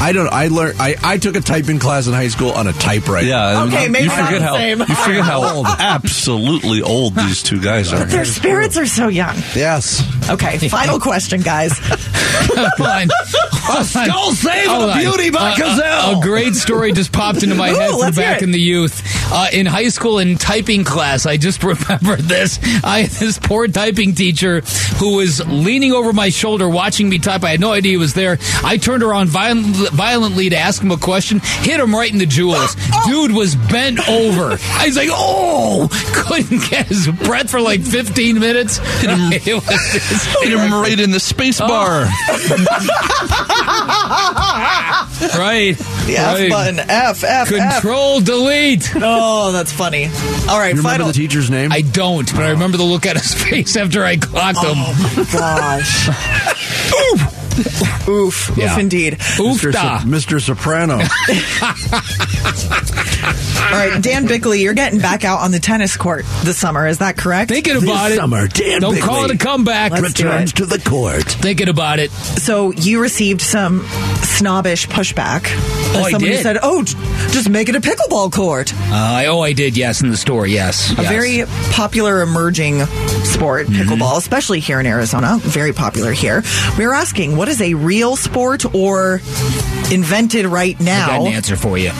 I 0.00 0.12
don't. 0.12 0.28
I 0.32 0.46
learned. 0.48 0.80
I, 0.80 0.94
I 1.02 1.18
took 1.18 1.34
a 1.36 1.40
typing 1.40 1.78
class 1.78 2.06
in 2.06 2.12
high 2.14 2.28
school 2.28 2.52
on 2.52 2.66
a 2.68 2.72
typewriter. 2.72 3.26
Yeah, 3.26 3.44
I 3.44 3.64
mean, 3.64 3.74
Okay, 3.74 3.88
maybe 3.88 4.04
you 4.04 4.08
not 4.10 4.24
forget 4.26 4.40
the 4.40 4.46
how 4.46 4.56
same. 4.56 4.78
you 4.78 4.84
forget 4.86 5.24
how 5.24 5.54
old, 5.56 5.66
absolutely 5.78 6.82
old 6.82 7.14
these 7.16 7.42
two 7.42 7.60
guys 7.60 7.92
are. 7.92 7.98
But 8.00 8.10
Their 8.10 8.24
spirits 8.24 8.76
are 8.76 8.86
so 8.86 9.08
young. 9.08 9.34
Yes. 9.56 10.02
Okay, 10.30 10.58
final 10.68 11.00
question, 11.00 11.40
guys. 11.40 11.72
Hold 11.82 12.88
on. 12.88 13.08
Hold 13.52 13.86
skull 13.86 14.32
saving 14.32 14.70
Hold 14.70 14.88
a 14.88 14.92
on. 14.92 14.98
beauty 14.98 15.30
by 15.30 15.50
Uh, 15.52 15.56
gazelle. 15.56 16.14
A, 16.16 16.18
a 16.18 16.22
great 16.22 16.54
story 16.54 16.92
just 16.92 17.12
popped 17.12 17.42
into 17.42 17.54
my 17.56 17.70
Ooh, 17.70 17.74
head 17.74 17.90
from 17.90 17.98
let's 18.00 18.16
back 18.16 18.42
in 18.42 18.52
the 18.52 18.60
youth. 18.60 19.02
Uh, 19.32 19.48
in 19.52 19.66
high 19.66 19.88
school, 19.88 20.18
in 20.20 20.36
typing 20.38 20.84
class, 20.84 21.26
I 21.26 21.36
just 21.36 21.62
remembered 21.64 22.20
this. 22.20 22.58
I 22.84 23.00
had 23.02 23.10
this 23.10 23.38
poor 23.38 23.66
typing 23.68 24.14
teacher 24.14 24.60
who 24.98 25.16
was 25.16 25.44
leaning 25.46 25.92
over 25.92 26.12
my 26.12 26.28
shoulder 26.30 26.68
watching 26.68 27.08
me 27.08 27.18
type. 27.18 27.42
I 27.44 27.50
had 27.50 27.60
no 27.60 27.72
idea 27.72 27.92
he 27.92 27.96
was 27.96 28.14
there. 28.14 28.38
I 28.64 28.76
turned 28.78 29.02
around 29.02 29.28
violent, 29.28 29.87
violently 29.92 30.48
to 30.50 30.56
ask 30.56 30.82
him 30.82 30.90
a 30.90 30.96
question, 30.96 31.40
hit 31.40 31.80
him 31.80 31.94
right 31.94 32.10
in 32.10 32.18
the 32.18 32.26
jewels. 32.26 32.76
Oh. 32.92 33.02
Dude 33.06 33.32
was 33.32 33.56
bent 33.56 34.06
over. 34.08 34.58
I 34.60 34.86
was 34.86 34.96
like, 34.96 35.08
oh, 35.10 35.88
couldn't 36.14 36.70
get 36.70 36.86
his 36.86 37.08
breath 37.08 37.50
for 37.50 37.60
like 37.60 37.80
15 37.82 38.38
minutes. 38.38 38.80
It 39.48 39.54
was 39.54 39.64
just- 39.92 40.42
Hit 40.42 40.52
him 40.52 40.72
right 40.72 40.98
in 40.98 41.10
the 41.10 41.20
space 41.20 41.60
oh. 41.60 41.68
bar. 41.68 42.00
right. 45.38 45.76
The 46.06 46.16
F 46.18 46.34
right. 46.38 46.50
button. 46.50 46.78
F, 46.80 47.24
F, 47.24 47.52
F. 47.52 47.72
Control 47.72 48.20
delete. 48.20 48.90
Oh, 48.96 49.52
that's 49.52 49.72
funny. 49.72 50.06
All 50.48 50.58
right, 50.58 50.74
You 50.74 50.80
remember 50.82 50.82
final. 50.82 51.06
the 51.08 51.12
teacher's 51.12 51.50
name? 51.50 51.72
I 51.72 51.82
don't, 51.82 52.30
but 52.34 52.44
I 52.44 52.50
remember 52.50 52.76
the 52.76 52.84
look 52.84 53.06
at 53.06 53.16
his 53.16 53.34
face 53.42 53.76
after 53.76 54.04
I 54.04 54.16
clocked 54.16 54.58
oh 54.62 54.74
him. 54.74 54.78
Oh, 54.78 55.14
my 55.16 55.24
gosh. 55.38 56.08
Oof. 57.12 57.37
Oof. 58.08 58.50
Yeah. 58.56 58.72
Oof, 58.72 58.78
indeed. 58.78 59.18
Mr. 59.18 59.72
Oofda. 59.72 59.98
Mr. 60.00 60.40
Soprano. 60.40 60.98
All 63.58 63.74
right, 63.74 64.02
Dan 64.02 64.26
Bickley, 64.26 64.62
you're 64.62 64.72
getting 64.74 64.98
back 64.98 65.24
out 65.24 65.40
on 65.40 65.50
the 65.50 65.58
tennis 65.58 65.96
court 65.96 66.24
this 66.42 66.56
summer. 66.56 66.86
Is 66.86 66.98
that 66.98 67.16
correct? 67.18 67.50
Thinking 67.50 67.76
about 67.76 68.12
it. 68.12 68.16
summer, 68.16 68.48
Dan 68.48 68.80
Don't 68.80 68.98
call 68.98 69.24
it 69.26 69.30
a 69.30 69.36
comeback. 69.36 69.92
Let's 69.92 70.04
returns 70.18 70.52
to 70.54 70.64
the 70.66 70.78
court. 70.78 71.24
Thinking 71.24 71.68
about 71.68 71.98
it. 71.98 72.10
So 72.10 72.70
you 72.72 73.00
received 73.02 73.42
some 73.42 73.86
snobbish 74.22 74.88
pushback. 74.88 75.42
Oh, 75.94 76.02
I 76.04 76.10
Somebody 76.12 76.32
did? 76.34 76.42
said, 76.42 76.58
"Oh, 76.62 76.82
just 76.82 77.50
make 77.50 77.68
it 77.68 77.74
a 77.76 77.80
pickleball 77.80 78.32
court." 78.32 78.72
Uh, 78.76 79.24
oh, 79.26 79.40
I 79.42 79.52
did. 79.52 79.76
Yes, 79.76 80.00
in 80.02 80.10
the 80.10 80.16
store. 80.16 80.46
Yes. 80.46 80.90
A 80.98 81.02
yes. 81.02 81.08
very 81.10 81.44
popular 81.72 82.22
emerging 82.22 82.86
sport, 83.24 83.66
Mm-hmm. 83.66 83.82
pickleball, 83.90 84.16
especially 84.18 84.60
here 84.60 84.80
in 84.80 84.86
Arizona. 84.86 85.38
Very 85.42 85.72
popular 85.74 86.12
here. 86.12 86.42
We 86.78 86.86
were 86.86 86.94
asking, 86.94 87.36
what 87.36 87.48
is 87.48 87.60
a 87.60 87.74
real 87.74 88.16
sport 88.16 88.64
or 88.74 89.20
invented 89.92 90.46
right 90.46 90.74
I 90.76 90.78
got 90.78 90.84
now? 90.84 91.20
an 91.26 91.32
answer 91.32 91.56
for 91.56 91.76
you. 91.76 91.90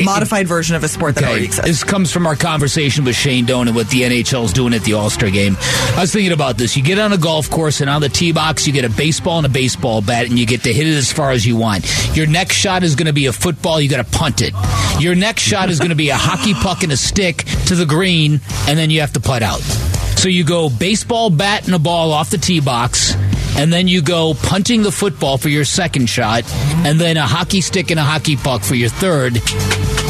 A- 0.00 0.04
Modified 0.04 0.48
version 0.48 0.74
of 0.76 0.84
a 0.84 0.88
sport 0.88 1.14
that 1.16 1.24
already 1.24 1.40
Okay, 1.40 1.44
exists. 1.46 1.66
this 1.66 1.84
comes 1.84 2.10
from 2.12 2.26
our 2.26 2.36
conversation 2.36 3.04
with 3.04 3.14
Shane 3.16 3.44
Doan 3.46 3.66
and 3.68 3.76
what 3.76 3.88
the 3.90 4.02
NHL's 4.02 4.52
doing 4.52 4.72
at 4.74 4.82
the 4.82 4.94
All 4.94 5.10
Star 5.10 5.30
game. 5.30 5.56
I 5.96 6.00
was 6.00 6.12
thinking 6.12 6.32
about 6.32 6.56
this. 6.58 6.76
You 6.76 6.82
get 6.82 6.98
on 6.98 7.12
a 7.12 7.18
golf 7.18 7.50
course, 7.50 7.80
and 7.80 7.88
on 7.90 8.00
the 8.00 8.08
tee 8.08 8.32
box, 8.32 8.66
you 8.66 8.72
get 8.72 8.84
a 8.84 8.90
baseball 8.90 9.38
and 9.38 9.46
a 9.46 9.50
baseball 9.50 10.00
bat, 10.02 10.26
and 10.28 10.38
you 10.38 10.46
get 10.46 10.62
to 10.64 10.72
hit 10.72 10.86
it 10.86 10.94
as 10.94 11.12
far 11.12 11.30
as 11.30 11.46
you 11.46 11.56
want. 11.56 11.84
Your 12.16 12.26
next 12.26 12.56
shot 12.56 12.82
is 12.82 12.94
going 12.96 13.06
to 13.06 13.12
be 13.12 13.26
a 13.26 13.32
football, 13.32 13.80
you 13.80 13.88
got 13.88 14.04
to 14.04 14.18
punt 14.18 14.40
it. 14.42 14.54
Your 15.00 15.14
next 15.14 15.42
shot 15.42 15.70
is 15.70 15.78
going 15.78 15.90
to 15.90 15.94
be 15.96 16.10
a 16.10 16.16
hockey 16.16 16.54
puck 16.54 16.82
and 16.82 16.92
a 16.92 16.96
stick 16.96 17.38
to 17.66 17.74
the 17.74 17.86
green, 17.86 18.40
and 18.68 18.78
then 18.78 18.90
you 18.90 19.00
have 19.00 19.12
to 19.14 19.20
putt 19.20 19.42
out. 19.42 19.60
So 19.60 20.28
you 20.28 20.44
go 20.44 20.68
baseball 20.70 21.30
bat 21.30 21.66
and 21.66 21.74
a 21.74 21.78
ball 21.78 22.12
off 22.12 22.30
the 22.30 22.38
tee 22.38 22.60
box. 22.60 23.14
And 23.56 23.72
then 23.72 23.88
you 23.88 24.02
go 24.02 24.34
punting 24.34 24.82
the 24.82 24.92
football 24.92 25.38
for 25.38 25.48
your 25.48 25.64
second 25.64 26.08
shot, 26.08 26.44
and 26.86 27.00
then 27.00 27.16
a 27.16 27.26
hockey 27.26 27.60
stick 27.60 27.90
and 27.90 27.98
a 28.00 28.02
hockey 28.04 28.36
puck 28.36 28.62
for 28.62 28.74
your 28.74 28.88
third, 28.88 29.36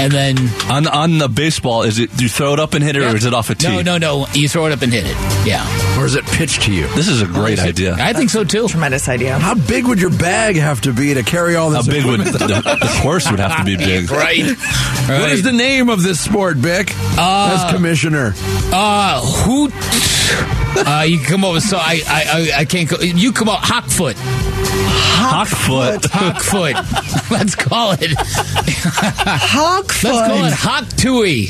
and 0.00 0.12
then 0.12 0.36
On 0.70 0.86
on 0.86 1.18
the 1.18 1.28
baseball, 1.28 1.82
is 1.82 1.98
it 1.98 2.16
do 2.16 2.24
you 2.24 2.28
throw 2.30 2.52
it 2.54 2.58
up 2.60 2.74
and 2.74 2.82
hit 2.84 2.96
it, 2.96 3.02
or 3.02 3.16
is 3.16 3.24
it 3.24 3.34
off 3.34 3.50
a 3.50 3.54
tee? 3.54 3.68
no, 3.68 3.82
no, 3.82 3.98
no, 3.98 4.26
you 4.34 4.48
throw 4.48 4.66
it 4.66 4.72
up 4.72 4.82
and 4.82 4.92
hit 4.92 5.04
it. 5.06 5.16
Yeah, 5.46 5.98
Or 5.98 6.06
is 6.06 6.14
it 6.14 6.24
pitched 6.26 6.62
to 6.62 6.72
you? 6.72 6.86
This 6.94 7.08
is 7.08 7.20
a 7.22 7.26
great 7.26 7.58
idea. 7.58 7.94
I 7.98 8.12
think 8.12 8.30
so 8.30 8.44
too. 8.44 8.68
Tremendous 8.68 9.08
idea. 9.08 9.38
How 9.38 9.54
big 9.54 9.86
would 9.86 10.00
your 10.00 10.10
bag 10.10 10.56
have 10.56 10.80
to 10.82 10.92
be 10.92 11.14
to 11.14 11.22
carry 11.22 11.56
all 11.56 11.70
this 11.70 11.86
How 11.86 11.92
big 11.92 12.04
would 12.04 12.20
equipment? 12.20 12.64
the, 12.64 12.76
the 12.86 12.98
course 13.02 13.28
would 13.30 13.40
have 13.40 13.56
to 13.58 13.64
be 13.64 13.76
big? 13.76 14.10
Right. 14.12 14.44
What 15.08 15.32
is 15.32 15.42
the 15.42 15.52
name 15.52 15.88
of 15.88 16.02
this 16.02 16.20
sport, 16.20 16.60
Bick? 16.62 16.92
As 17.18 17.72
commissioner. 17.74 18.34
Uh, 18.72 19.20
who? 19.44 19.68
Uh, 20.76 21.04
you 21.06 21.18
come 21.20 21.44
over. 21.44 21.60
So 21.60 21.76
I, 21.76 22.00
I, 22.06 22.24
I, 22.56 22.60
I 22.60 22.64
can't 22.64 22.88
go. 22.88 22.98
You 23.00 23.32
come 23.32 23.48
out. 23.48 23.60
Hawkfoot. 23.60 24.16
Hawkfoot. 24.18 26.06
Hawkfoot. 26.10 26.74
Let's 27.30 27.54
call 27.54 27.92
it. 27.92 28.12
Hawkfoot. 28.16 30.04
Let's 30.04 30.28
call 30.28 30.44
it 30.44 30.52
Hawk 30.54 30.88
Tui. 30.96 31.48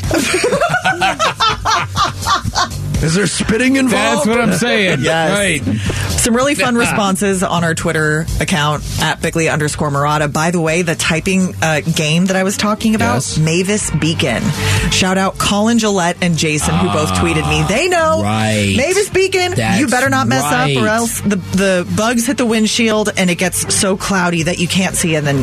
Is 3.02 3.14
there 3.14 3.26
spitting 3.26 3.76
involved? 3.76 4.26
That's 4.26 4.26
what 4.28 4.40
I'm 4.40 4.52
saying. 4.54 5.00
Yes. 5.02 5.32
Right. 5.62 5.76
Some 6.20 6.36
really 6.36 6.54
fun 6.54 6.74
responses 6.76 7.42
on 7.42 7.64
our 7.64 7.74
Twitter 7.74 8.26
account 8.40 8.84
at 9.00 9.20
Bickley 9.20 9.48
underscore 9.48 9.90
Marotta. 9.90 10.32
By 10.32 10.50
the 10.52 10.60
way, 10.60 10.82
the 10.82 10.94
typing 10.94 11.54
uh, 11.60 11.80
game 11.80 12.26
that 12.26 12.36
I 12.36 12.44
was 12.44 12.56
talking 12.56 12.94
about, 12.94 13.14
Yes. 13.14 13.38
Mavis 13.38 13.90
Beacon. 13.90 14.42
Shout 14.90 15.18
out 15.18 15.38
Colin 15.38 15.78
Gillette 15.78 16.18
and 16.22 16.36
Jason, 16.36 16.74
who 16.76 16.86
both 16.88 17.10
tweeted 17.14 17.48
me. 17.48 17.62
They 17.68 17.88
know. 17.88 18.22
Ah, 18.24 18.42
right. 18.42 18.74
Mavis 18.76 19.08
Beacon, 19.10 19.52
That's 19.54 19.80
you 19.80 19.88
better 19.88 20.08
not 20.08 20.28
mess 20.28 20.42
right. 20.44 20.76
up 20.76 20.82
or 20.82 20.86
else 20.86 21.20
the, 21.22 21.36
the 21.36 21.92
bugs 21.96 22.26
hit 22.26 22.36
the 22.38 22.46
windshield 22.46 23.08
and 23.16 23.28
it 23.30 23.36
gets 23.38 23.74
so 23.74 23.96
cloudy 23.96 24.44
that 24.44 24.58
you 24.58 24.68
can't 24.68 24.94
see 24.94 25.16
and 25.16 25.26
then 25.26 25.36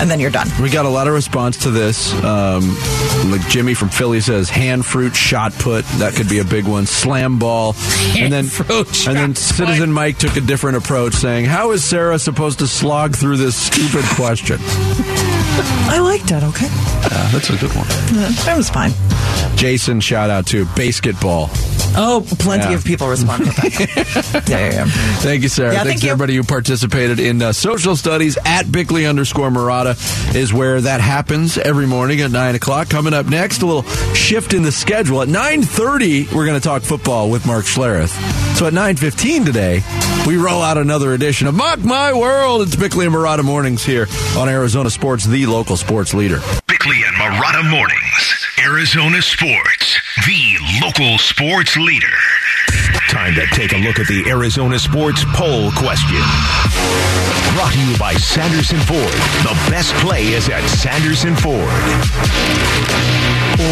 and 0.00 0.10
then 0.10 0.20
you're 0.20 0.30
done. 0.30 0.48
We 0.62 0.70
got 0.70 0.86
a 0.86 0.90
lot 0.90 1.06
of 1.08 1.14
response 1.14 1.58
to 1.64 1.70
this. 1.70 2.12
Um, 2.24 2.68
like 3.30 3.46
Jimmy 3.48 3.74
from 3.74 3.90
Philly 3.90 4.20
says, 4.20 4.48
hand 4.48 4.86
fruit 4.86 5.14
shot 5.14 5.52
put. 5.54 5.84
That 5.98 6.14
could 6.14 6.28
be 6.28 6.38
a 6.38 6.44
big 6.44 6.66
one. 6.66 6.86
Slam 7.02 7.38
ball. 7.38 7.74
and 8.16 8.32
then, 8.32 8.44
and 9.08 9.16
then 9.16 9.34
Citizen. 9.34 9.92
Mike 9.92 10.18
took 10.18 10.36
a 10.36 10.40
different 10.40 10.76
approach, 10.76 11.14
saying, 11.14 11.46
"How 11.46 11.72
is 11.72 11.82
Sarah 11.82 12.18
supposed 12.18 12.60
to 12.60 12.66
slog 12.66 13.16
through 13.16 13.38
this 13.38 13.56
stupid 13.56 14.04
question?" 14.16 14.58
I 15.88 15.98
liked 15.98 16.30
it, 16.30 16.42
okay? 16.42 16.66
Yeah, 16.66 17.28
that's 17.32 17.50
a 17.50 17.56
good 17.56 17.72
one. 17.74 17.86
That 18.46 18.56
was 18.56 18.70
fine. 18.70 18.92
Jason, 19.56 20.00
shout 20.00 20.30
out 20.30 20.46
to 20.46 20.64
basketball. 20.76 21.50
Oh, 21.94 22.24
plenty 22.38 22.64
Yeah. 22.64 22.72
of 22.74 22.84
people 22.84 23.08
responded 23.08 23.48
with 23.48 23.56
that. 23.56 24.44
yeah, 24.48 24.58
yeah, 24.58 24.72
yeah. 24.72 24.84
Thank 25.20 25.42
you, 25.42 25.48
Sarah. 25.48 25.72
Yeah, 25.72 25.78
Thanks 25.84 25.88
thank 25.90 26.00
to 26.00 26.06
you. 26.06 26.12
everybody 26.12 26.36
who 26.36 26.42
participated 26.42 27.18
in 27.20 27.42
uh, 27.42 27.52
social 27.52 27.96
studies 27.96 28.38
at 28.44 28.70
Bickley 28.70 29.06
underscore 29.06 29.50
Marotta 29.50 29.96
is 30.34 30.52
where 30.52 30.80
that 30.80 31.00
happens 31.00 31.58
every 31.58 31.86
morning 31.86 32.20
at 32.20 32.30
nine 32.30 32.54
o'clock. 32.54 32.88
Coming 32.88 33.12
up 33.14 33.26
next, 33.26 33.62
a 33.62 33.66
little 33.66 33.82
shift 34.14 34.54
in 34.54 34.62
the 34.62 34.72
schedule. 34.72 35.20
At 35.22 35.28
nine 35.28 35.62
thirty, 35.62 36.24
we're 36.34 36.46
going 36.46 36.58
to 36.60 36.66
talk 36.66 36.82
football 36.82 37.30
with 37.30 37.46
Mark 37.46 37.64
Schlereth. 37.64 38.12
So 38.56 38.66
at 38.66 38.72
nine 38.72 38.96
fifteen 38.96 39.44
today, 39.44 39.82
we 40.26 40.36
roll 40.36 40.62
out 40.62 40.78
another 40.78 41.12
edition 41.14 41.46
of 41.46 41.54
Mock 41.54 41.80
My 41.80 42.12
World. 42.12 42.62
It's 42.62 42.76
Bickley 42.76 43.06
and 43.06 43.14
Marotta 43.14 43.44
mornings 43.44 43.84
here 43.84 44.06
on 44.36 44.48
Arizona 44.48 44.88
Sports, 44.90 45.24
the 45.24 45.46
local 45.46 45.76
sports 45.76 46.14
leader. 46.14 46.40
Bickley 46.66 47.02
and 47.06 47.16
Marotta 47.16 47.68
Mornings. 47.70 48.38
Arizona 48.58 49.20
Sports, 49.20 49.98
the 50.26 50.41
local 50.82 51.16
sports 51.16 51.76
leader. 51.76 52.16
Time 53.08 53.34
to 53.34 53.46
take 53.52 53.72
a 53.72 53.76
look 53.76 54.00
at 54.00 54.08
the 54.08 54.24
Arizona 54.28 54.80
Sports 54.80 55.24
Poll 55.32 55.70
question. 55.72 56.20
Brought 57.54 57.72
to 57.72 57.78
you 57.78 57.96
by 57.98 58.14
Sanderson 58.14 58.78
Ford. 58.80 59.12
The 59.44 59.56
best 59.70 59.94
play 59.96 60.28
is 60.28 60.48
at 60.48 60.66
Sanderson 60.66 61.36
Ford. 61.36 61.68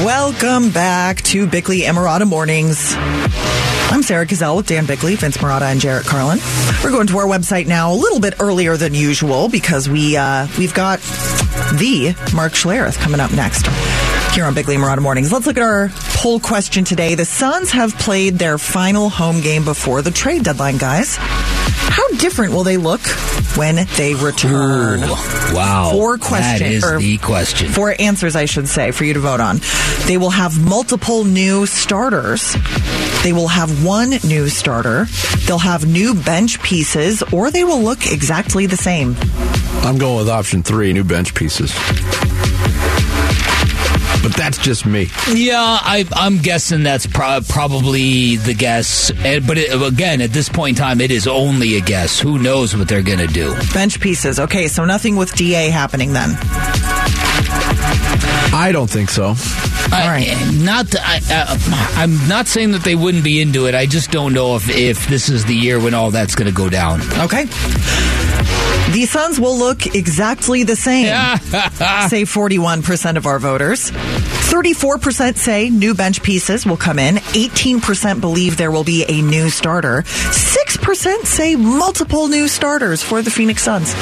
Welcome 0.05 0.71
back 0.71 1.23
to 1.23 1.49
Bickley 1.49 1.85
and 1.85 1.97
Marotta 1.97 2.29
Mornings. 2.29 2.95
I'm 3.91 4.05
Sarah 4.05 4.25
Gazelle 4.25 4.59
with 4.59 4.69
Dan 4.69 4.87
Bickley, 4.87 5.17
Vince 5.17 5.39
Marotta, 5.39 5.63
and 5.63 5.81
Jarrett 5.81 6.07
Carlin. 6.07 6.39
We're 6.85 6.93
going 6.93 7.09
to 7.09 7.19
our 7.19 7.27
website 7.27 7.67
now 7.67 7.93
a 7.93 7.97
little 7.97 8.21
bit 8.21 8.35
earlier 8.39 8.77
than 8.77 8.95
usual 8.95 9.49
because 9.49 9.89
we 9.89 10.17
uh, 10.17 10.47
we've 10.57 10.75
got 10.75 11.01
the 11.73 12.15
Mark 12.37 12.53
Schlereth 12.53 12.99
coming 12.99 13.19
up 13.19 13.33
next 13.33 13.67
here 14.35 14.45
on 14.45 14.55
Bickley 14.55 14.77
and 14.77 14.85
Marotta 14.85 15.03
Mornings. 15.03 15.33
Let's 15.33 15.47
look 15.47 15.57
at 15.57 15.63
our 15.63 15.89
poll 16.17 16.39
question 16.41 16.85
today. 16.85 17.15
The 17.15 17.25
Suns 17.25 17.71
have 17.73 17.97
played 17.99 18.35
their 18.35 18.59
final 18.59 19.09
home 19.09 19.41
game 19.41 19.65
before 19.65 20.03
the 20.03 20.11
trade 20.11 20.45
deadline, 20.45 20.77
guys. 20.79 21.17
How 21.19 22.07
different 22.19 22.53
will 22.53 22.63
they 22.63 22.77
look 22.77 23.01
when 23.57 23.87
they 23.97 24.15
return? 24.15 25.01
Ooh, 25.03 25.09
wow. 25.55 25.91
Four 25.93 26.17
That 26.19 26.27
questions. 26.27 26.71
is 26.77 26.85
or 26.85 26.99
the 26.99 27.19
question. 27.19 27.69
Four 27.71 27.95
answers, 27.99 28.37
I 28.37 28.45
should 28.45 28.69
say, 28.69 28.93
for 28.93 29.05
you 29.05 29.15
to 29.15 29.21
vote 29.21 29.41
on. 29.41 29.59
They 30.07 30.17
will 30.17 30.31
have 30.31 30.63
multiple 30.65 31.25
new 31.25 31.67
starters. 31.67 32.55
They 33.25 33.33
will 33.33 33.49
have 33.49 33.85
one 33.85 34.11
new 34.25 34.49
starter. 34.49 35.07
They'll 35.47 35.59
have 35.59 35.87
new 35.87 36.15
bench 36.15 36.63
pieces, 36.63 37.23
or 37.33 37.51
they 37.51 37.65
will 37.65 37.83
look 37.83 38.07
exactly 38.07 38.67
the 38.67 38.77
same. 38.77 39.17
I'm 39.83 39.99
going 39.99 40.19
with 40.19 40.29
option 40.29 40.63
three, 40.63 40.93
new 40.93 41.05
bench 41.05 41.35
pieces. 41.35 41.73
But 44.23 44.35
that's 44.35 44.59
just 44.59 44.85
me. 44.85 45.09
Yeah, 45.33 45.57
I, 45.59 46.07
I'm 46.13 46.39
guessing 46.39 46.83
that's 46.83 47.07
pro- 47.07 47.41
probably 47.49 48.37
the 48.37 48.55
guess. 48.55 49.11
And, 49.11 49.47
but 49.47 49.57
it, 49.57 49.71
again, 49.83 50.21
at 50.21 50.31
this 50.31 50.49
point 50.49 50.79
in 50.79 50.83
time, 50.83 51.01
it 51.01 51.11
is 51.11 51.27
only 51.27 51.77
a 51.77 51.81
guess. 51.81 52.21
Who 52.21 52.39
knows 52.39 52.77
what 52.77 52.87
they're 52.89 53.03
going 53.03 53.19
to 53.19 53.27
do? 53.27 53.55
Bench 53.73 53.99
pieces. 54.01 54.39
Okay, 54.39 54.69
so 54.69 54.85
nothing 54.85 55.17
with 55.17 55.35
DA 55.35 55.71
happening 55.71 56.13
then. 56.13 56.37
I 58.53 58.71
don't 58.73 58.91
think 58.91 59.11
so. 59.11 59.35
I, 59.93 60.35
not, 60.63 60.95
I, 60.99 61.21
uh, 61.31 61.57
I'm 61.97 62.29
not 62.29 62.47
saying 62.47 62.73
that 62.73 62.85
they 62.85 62.95
wouldn't 62.95 63.25
be 63.25 63.41
into 63.41 63.67
it. 63.67 63.75
I 63.75 63.87
just 63.87 64.11
don't 64.11 64.33
know 64.33 64.57
if, 64.57 64.69
if 64.69 65.09
this 65.09 65.29
is 65.29 65.45
the 65.47 65.55
year 65.55 65.81
when 65.81 65.95
all 65.95 66.11
that's 66.11 66.35
going 66.35 66.49
to 66.49 66.55
go 66.55 66.69
down. 66.69 67.01
Okay. 67.21 67.47
The 68.93 69.07
Suns 69.07 69.39
will 69.39 69.57
look 69.57 69.95
exactly 69.95 70.65
the 70.65 70.75
same, 70.75 71.07
say 72.09 72.23
41% 72.23 73.17
of 73.17 73.25
our 73.27 73.39
voters. 73.39 73.93
34% 73.93 75.37
say 75.37 75.71
new 75.71 75.95
bench 75.95 76.23
pieces 76.25 76.67
will 76.67 76.77
come 76.77 76.99
in. 76.99 77.17
18% 77.17 78.21
believe 78.21 78.57
there 78.57 78.73
will 78.73 78.83
be 78.83 79.05
a 79.09 79.23
new 79.23 79.49
starter. 79.49 80.03
6% 80.03 81.25
say 81.25 81.55
multiple 81.55 82.27
new 82.27 82.49
starters 82.49 83.01
for 83.01 83.23
the 83.23 83.31
Phoenix 83.31 83.63
Suns. 83.63 83.95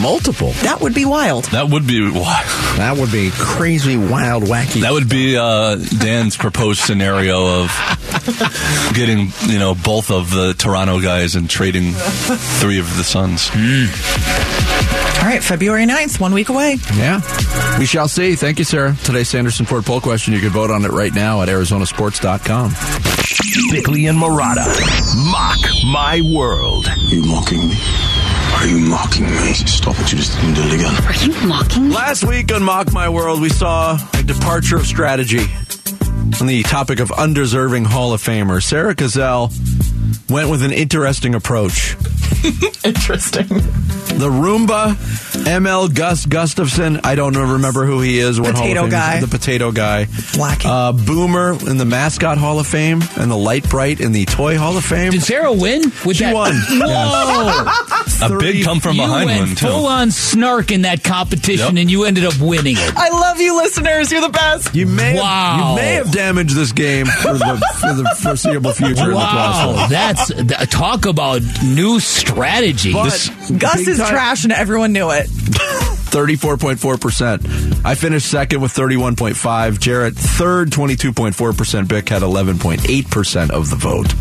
Multiple. 0.00 0.52
That 0.62 0.80
would 0.80 0.94
be 0.94 1.04
wild. 1.04 1.46
That 1.46 1.68
would 1.68 1.88
be 1.88 2.02
wild. 2.02 2.46
That 2.78 2.96
would 2.96 3.10
be 3.10 3.30
crazy, 3.32 3.96
wild, 3.96 4.44
wacky. 4.44 4.82
that 4.82 4.92
would 4.92 5.08
be 5.08 5.36
uh, 5.36 5.74
Dan's 5.98 6.36
proposed 6.36 6.80
scenario 6.80 7.62
of 7.62 7.68
getting 8.94 9.28
you 9.46 9.58
know 9.58 9.74
both 9.74 10.10
of 10.10 10.30
the 10.30 10.54
Toronto 10.54 11.00
guys 11.00 11.34
and 11.34 11.48
trading 11.48 11.92
three 11.92 12.78
of 12.78 12.96
the 12.96 13.04
Suns. 13.04 13.50
All 15.20 15.26
right, 15.26 15.42
February 15.42 15.84
9th, 15.84 16.18
one 16.18 16.32
week 16.32 16.48
away. 16.48 16.78
Yeah. 16.94 17.20
We 17.78 17.84
shall 17.84 18.08
see. 18.08 18.36
Thank 18.36 18.58
you, 18.58 18.64
Sarah. 18.64 18.96
Today's 19.04 19.28
Sanderson 19.28 19.66
Ford 19.66 19.84
poll 19.84 20.00
question. 20.00 20.32
You 20.32 20.40
can 20.40 20.48
vote 20.48 20.70
on 20.70 20.82
it 20.84 20.90
right 20.90 21.14
now 21.14 21.42
at 21.42 21.48
arizonasports.com. 21.48 22.70
Bickley 23.70 24.06
and 24.06 24.18
Marotta. 24.18 24.66
Mock 25.30 25.58
My 25.84 26.22
World. 26.22 26.86
Are 26.88 26.96
you 26.96 27.22
mocking 27.24 27.68
me? 27.68 27.76
Are 28.54 28.66
you 28.66 28.78
mocking 28.78 29.26
me? 29.26 29.52
Stop 29.52 29.98
it, 30.00 30.10
you 30.10 30.18
just 30.18 30.36
didn't 30.40 30.54
do 30.54 30.62
it 30.62 30.74
again. 30.74 31.04
Are 31.04 31.14
you 31.14 31.48
mocking 31.48 31.88
me? 31.88 31.94
Last 31.94 32.24
week 32.24 32.52
on 32.52 32.62
Mock 32.62 32.92
My 32.92 33.08
World, 33.08 33.40
we 33.42 33.50
saw 33.50 33.98
a 34.14 34.22
departure 34.22 34.76
of 34.76 34.86
strategy 34.86 35.46
on 36.38 36.46
the 36.46 36.62
topic 36.62 37.00
of 37.00 37.10
undeserving 37.12 37.84
Hall 37.84 38.12
of 38.12 38.22
Famer. 38.22 38.62
Sarah 38.62 38.94
Gazelle 38.94 39.50
went 40.28 40.50
with 40.50 40.62
an 40.62 40.72
interesting 40.72 41.34
approach. 41.34 41.96
Interesting. 42.84 43.46
The 43.48 44.28
Roomba, 44.28 44.94
ML 45.44 45.94
Gus 45.94 46.26
Gustafson. 46.26 47.00
I 47.04 47.14
don't 47.14 47.36
remember 47.36 47.86
who 47.86 48.00
he 48.00 48.18
is. 48.18 48.40
What 48.40 48.54
Potato 48.54 48.80
Hall 48.80 48.84
of 48.86 48.90
Fame- 48.92 49.00
guy. 49.00 49.20
The 49.20 49.28
potato 49.28 49.72
guy. 49.72 50.04
Blackie. 50.06 50.66
Uh, 50.66 50.92
Boomer 50.92 51.52
in 51.70 51.76
the 51.78 51.84
Mascot 51.84 52.36
Hall 52.38 52.58
of 52.58 52.66
Fame 52.66 53.02
and 53.16 53.30
the 53.30 53.36
Light 53.36 53.68
Bright 53.68 54.00
in 54.00 54.12
the 54.12 54.24
Toy 54.26 54.58
Hall 54.58 54.76
of 54.76 54.84
Fame. 54.84 55.12
Did 55.12 55.22
Sarah 55.22 55.52
win? 55.52 55.82
With 56.04 56.16
She 56.16 56.24
that? 56.24 56.34
won. 56.34 56.52
Whoa! 56.70 57.66
A 58.22 58.38
big 58.38 58.64
come 58.64 58.80
from 58.80 58.96
you 58.96 59.02
behind 59.02 59.26
went 59.26 59.40
one 59.40 59.48
too. 59.56 59.66
full 59.66 59.86
on 59.86 60.10
snark 60.10 60.70
in 60.72 60.82
that 60.82 61.02
competition, 61.02 61.76
Yep. 61.76 61.80
and 61.82 61.90
you 61.90 62.04
ended 62.04 62.24
up 62.26 62.38
winning 62.38 62.76
it. 62.78 62.92
I 62.96 63.08
love 63.08 63.40
you, 63.40 63.56
listeners. 63.56 64.12
You're 64.12 64.20
the 64.20 64.28
best. 64.28 64.74
You 64.74 64.86
may 64.86 65.18
Wow. 65.18 65.22
have, 65.24 65.68
you 65.70 65.74
may 65.76 65.92
have 65.94 66.10
damaged 66.12 66.54
this 66.54 66.72
game 66.72 67.06
for 67.06 67.32
the, 67.32 67.62
for 67.80 67.94
the 67.94 68.16
foreseeable 68.20 68.72
future 68.72 69.10
in 69.10 69.14
Wow, 69.16 69.86
that's 69.88 70.26
th- 70.34 70.68
talk 70.70 71.06
about 71.06 71.40
new 71.64 71.98
strategy. 72.30 72.92
But 72.92 73.30
Gus 73.58 73.86
is 73.86 73.98
time- 73.98 74.08
trash 74.10 74.44
and 74.44 74.52
everyone 74.52 74.92
knew 74.92 75.10
it. 75.10 75.26
34.4%. 76.10 77.84
I 77.84 77.94
finished 77.94 78.28
second 78.30 78.60
with 78.60 78.72
31.5. 78.72 79.78
Jarrett 79.78 80.14
third, 80.16 80.70
22.4%. 80.70 81.86
Bick 81.88 82.08
had 82.08 82.22
11.8% 82.22 83.50
of 83.50 83.70
the 83.70 83.76
vote. 83.76 84.12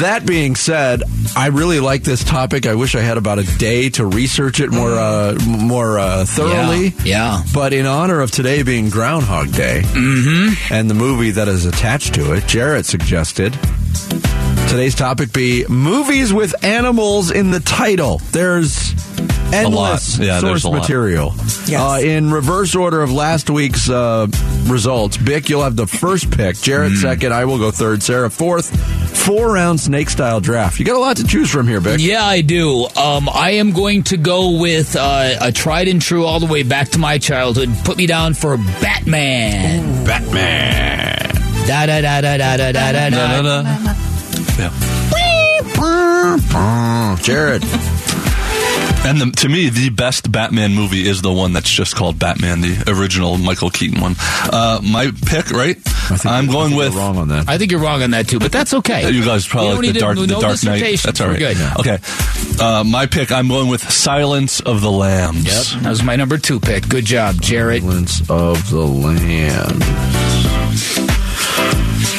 That 0.00 0.24
being 0.26 0.56
said, 0.56 1.02
I 1.36 1.48
really 1.48 1.80
like 1.80 2.02
this 2.02 2.24
topic. 2.24 2.66
I 2.66 2.74
wish 2.74 2.94
I 2.94 3.00
had 3.00 3.18
about 3.18 3.38
a 3.38 3.44
day 3.58 3.88
to 3.90 4.06
research 4.06 4.58
it 4.60 4.70
more 4.70 4.92
uh, 4.94 5.36
more 5.46 5.98
uh, 5.98 6.24
thoroughly. 6.24 6.88
Yeah, 7.04 7.04
yeah. 7.04 7.42
But 7.54 7.72
in 7.72 7.84
honor 7.86 8.20
of 8.20 8.30
today 8.30 8.62
being 8.62 8.88
Groundhog 8.90 9.52
Day 9.52 9.82
and 10.70 10.88
the 10.90 10.94
movie 10.94 11.32
that 11.32 11.46
is 11.48 11.66
attached 11.66 12.14
to 12.14 12.32
it, 12.32 12.46
Jarrett 12.46 12.86
suggested 12.86 13.56
today's 14.68 14.94
topic 14.94 15.32
be 15.32 15.64
movies 15.68 16.32
with 16.32 16.64
animals 16.64 17.30
in 17.30 17.50
the 17.50 17.60
title. 17.60 18.18
There's 18.32 18.94
endless 19.52 20.18
Yeah, 20.18 20.40
there's 20.40 20.62
source 20.62 20.64
a 20.64 20.68
lot. 20.70 20.80
material. 20.80 21.34
Yes. 21.66 21.80
Uh, 21.80 22.00
in 22.02 22.30
reverse 22.30 22.74
order 22.74 23.02
of 23.02 23.12
last 23.12 23.48
week's 23.50 23.88
uh, 23.88 24.26
results, 24.66 25.16
Bick, 25.16 25.48
you'll 25.48 25.62
have 25.62 25.76
the 25.76 25.86
first 25.86 26.30
pick. 26.30 26.56
Jarrett 26.56 26.92
Hmm. 26.92 26.98
second. 26.98 27.32
I 27.34 27.44
will 27.44 27.58
go 27.58 27.70
third. 27.70 28.02
Sarah 28.02 28.30
fourth. 28.30 28.70
Four 29.16 29.52
round 29.52 29.80
snake 29.80 30.08
style 30.10 30.40
draft. 30.40 30.78
You 30.78 30.84
got 30.84 30.94
a 30.96 31.00
lot 31.00 31.16
to 31.16 31.24
choose 31.24 31.50
from 31.50 31.66
here, 31.66 31.80
Bick. 31.80 31.98
Yeah, 32.00 32.24
I 32.24 32.42
do. 32.42 32.86
Um, 32.96 33.28
I 33.32 33.52
am 33.52 33.72
going 33.72 34.04
to 34.04 34.16
go 34.16 34.58
with 34.60 34.94
uh, 34.94 35.34
a 35.40 35.50
tried 35.50 35.88
and 35.88 36.00
true 36.00 36.24
all 36.24 36.38
the 36.38 36.46
way 36.46 36.62
back 36.62 36.90
to 36.90 36.98
my 36.98 37.18
childhood. 37.18 37.70
Put 37.84 37.96
me 37.96 38.06
down 38.06 38.34
for 38.34 38.56
Batman. 38.56 40.04
Batman. 40.04 41.25
Da 41.66 41.84
da 41.86 42.00
da 42.00 42.20
da 42.20 42.36
da 42.36 42.56
da 42.56 42.72
da 42.72 42.90
da. 42.90 43.10
Da, 43.10 43.10
da, 43.10 43.42
da. 43.42 43.62
da. 43.62 43.94
Yeah. 44.58 44.70
Jared. 47.22 47.62
And 49.04 49.20
the, 49.20 49.32
to 49.36 49.48
me, 49.48 49.68
the 49.68 49.90
best 49.90 50.32
Batman 50.32 50.74
movie 50.74 51.06
is 51.08 51.22
the 51.22 51.32
one 51.32 51.52
that's 51.52 51.70
just 51.70 51.94
called 51.94 52.18
Batman, 52.18 52.60
the 52.60 52.84
original 52.88 53.38
Michael 53.38 53.70
Keaton 53.70 54.00
one. 54.00 54.16
Uh, 54.18 54.80
my 54.82 55.12
pick, 55.26 55.50
right? 55.50 55.76
I 55.76 56.16
think 56.16 56.26
I'm 56.26 56.46
going 56.48 56.74
with. 56.74 56.94
wrong 56.94 57.16
on 57.16 57.28
that. 57.28 57.48
I 57.48 57.56
think 57.58 57.70
you're 57.70 57.80
wrong 57.80 58.02
on 58.02 58.10
that 58.12 58.28
too, 58.28 58.40
but 58.40 58.50
that's 58.50 58.74
okay. 58.74 59.08
You 59.10 59.24
guys 59.24 59.46
probably 59.46 59.78
We 59.78 59.86
like 59.88 59.94
the 59.94 60.00
Dark, 60.00 60.16
to, 60.16 60.26
the 60.26 60.40
Dark 60.40 60.64
Knight. 60.64 61.00
That's 61.02 61.20
all 61.20 61.28
right. 61.28 61.40
We're 61.40 61.54
good. 61.54 61.80
Okay. 61.80 61.98
Uh, 62.60 62.82
my 62.84 63.06
pick, 63.06 63.30
I'm 63.30 63.46
going 63.48 63.68
with 63.68 63.88
Silence 63.92 64.60
of 64.60 64.80
the 64.80 64.90
Lambs. 64.90 65.44
Yep, 65.72 65.82
that 65.82 65.90
was 65.90 66.02
my 66.02 66.16
number 66.16 66.38
two 66.38 66.58
pick. 66.58 66.88
Good 66.88 67.04
job, 67.04 67.40
Jared. 67.40 67.82
Silence 67.82 68.28
of 68.28 68.70
the 68.70 68.84
Lambs. 68.84 70.25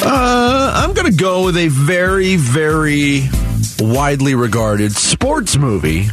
Uh, 0.04 0.72
I'm 0.76 0.94
going 0.94 1.12
to 1.12 1.18
go 1.18 1.46
with 1.46 1.58
a 1.58 1.68
very, 1.70 2.36
very 2.36 3.22
widely 3.80 4.36
regarded 4.36 4.92
sports 4.94 5.58
movie, 5.58 6.08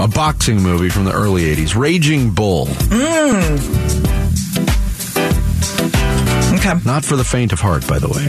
a 0.00 0.08
boxing 0.08 0.62
movie 0.62 0.88
from 0.88 1.04
the 1.04 1.12
early 1.12 1.42
80s, 1.54 1.76
Raging 1.76 2.30
Bull. 2.32 2.68
Okay. 6.54 6.74
Not 6.84 7.04
for 7.04 7.16
the 7.16 7.24
faint 7.24 7.52
of 7.52 7.60
heart, 7.60 7.86
by 7.88 7.98
the 7.98 8.08
way. 8.08 8.26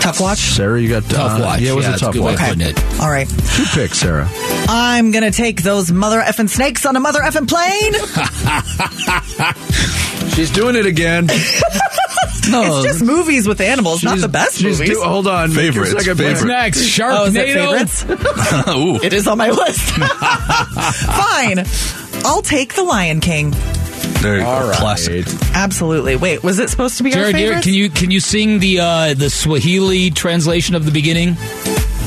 Tough 0.00 0.20
watch. 0.20 0.38
Sarah, 0.38 0.80
you 0.80 0.88
got 0.88 1.02
Tough 1.04 1.40
uh, 1.40 1.44
watch. 1.44 1.60
Yeah, 1.60 1.72
it 1.72 1.76
was 1.76 1.86
Yeah, 1.86 1.94
a 1.94 1.98
tough 1.98 2.16
watch. 2.16 2.34
of 2.34 2.40
putting 2.40 2.60
it. 2.62 3.00
All 3.00 3.10
right. 3.10 3.28
Two 3.28 3.64
picks, 3.74 3.98
Sarah. 3.98 4.28
I'm 4.68 5.10
going 5.10 5.24
to 5.24 5.30
take 5.36 5.62
those 5.62 5.90
mother 5.92 6.20
effing 6.20 6.48
snakes 6.48 6.86
on 6.86 6.96
a 6.96 7.00
mother 7.00 7.20
effing 7.20 7.48
plane. 7.48 7.92
She's 10.34 10.50
doing 10.50 10.76
it 10.76 10.86
again. 10.86 11.28
it's 12.52 12.84
just 12.84 13.02
movies 13.04 13.46
with 13.48 13.60
animals, 13.60 14.02
not 14.02 14.18
the 14.18 14.28
best 14.28 14.56
she's 14.58 14.78
movies. 14.80 14.96
do- 14.96 15.02
hold 15.02 15.26
on. 15.26 15.50
make 15.54 15.74
your 15.74 15.84
Favorites, 15.84 16.04
second 16.04 16.16
pick. 16.18 16.36
favorites. 16.36 16.44
Next, 16.44 17.00
Oh, 17.00 17.24
is 17.26 17.34
it 17.36 17.46
Sharknado. 17.48 18.04
favorites? 18.06 19.02
It 19.04 19.12
is 19.12 19.26
on 19.26 19.38
my 19.38 19.50
list. 19.50 19.80
Fine. 19.90 21.64
I'll 22.24 22.42
take 22.42 22.74
the 22.74 22.82
Lion 22.84 23.20
King. 23.20 23.52
There 24.22 24.38
you 24.38 24.44
All 24.44 24.60
go. 24.62 24.68
right. 24.68 24.76
Classic. 24.78 25.26
Absolutely. 25.54 26.16
Wait, 26.16 26.42
was 26.42 26.58
it 26.58 26.68
supposed 26.68 26.98
to 26.98 27.02
be 27.04 27.10
our 27.12 27.20
Jared, 27.20 27.32
Jared, 27.36 27.46
favorites? 27.48 27.64
can 27.66 27.74
you 27.74 27.90
can 27.90 28.10
you 28.10 28.20
sing 28.20 28.58
the 28.58 28.80
uh, 28.80 29.14
the 29.14 29.30
Swahili 29.30 30.10
translation 30.10 30.74
of 30.74 30.84
the 30.84 30.90
beginning? 30.90 31.34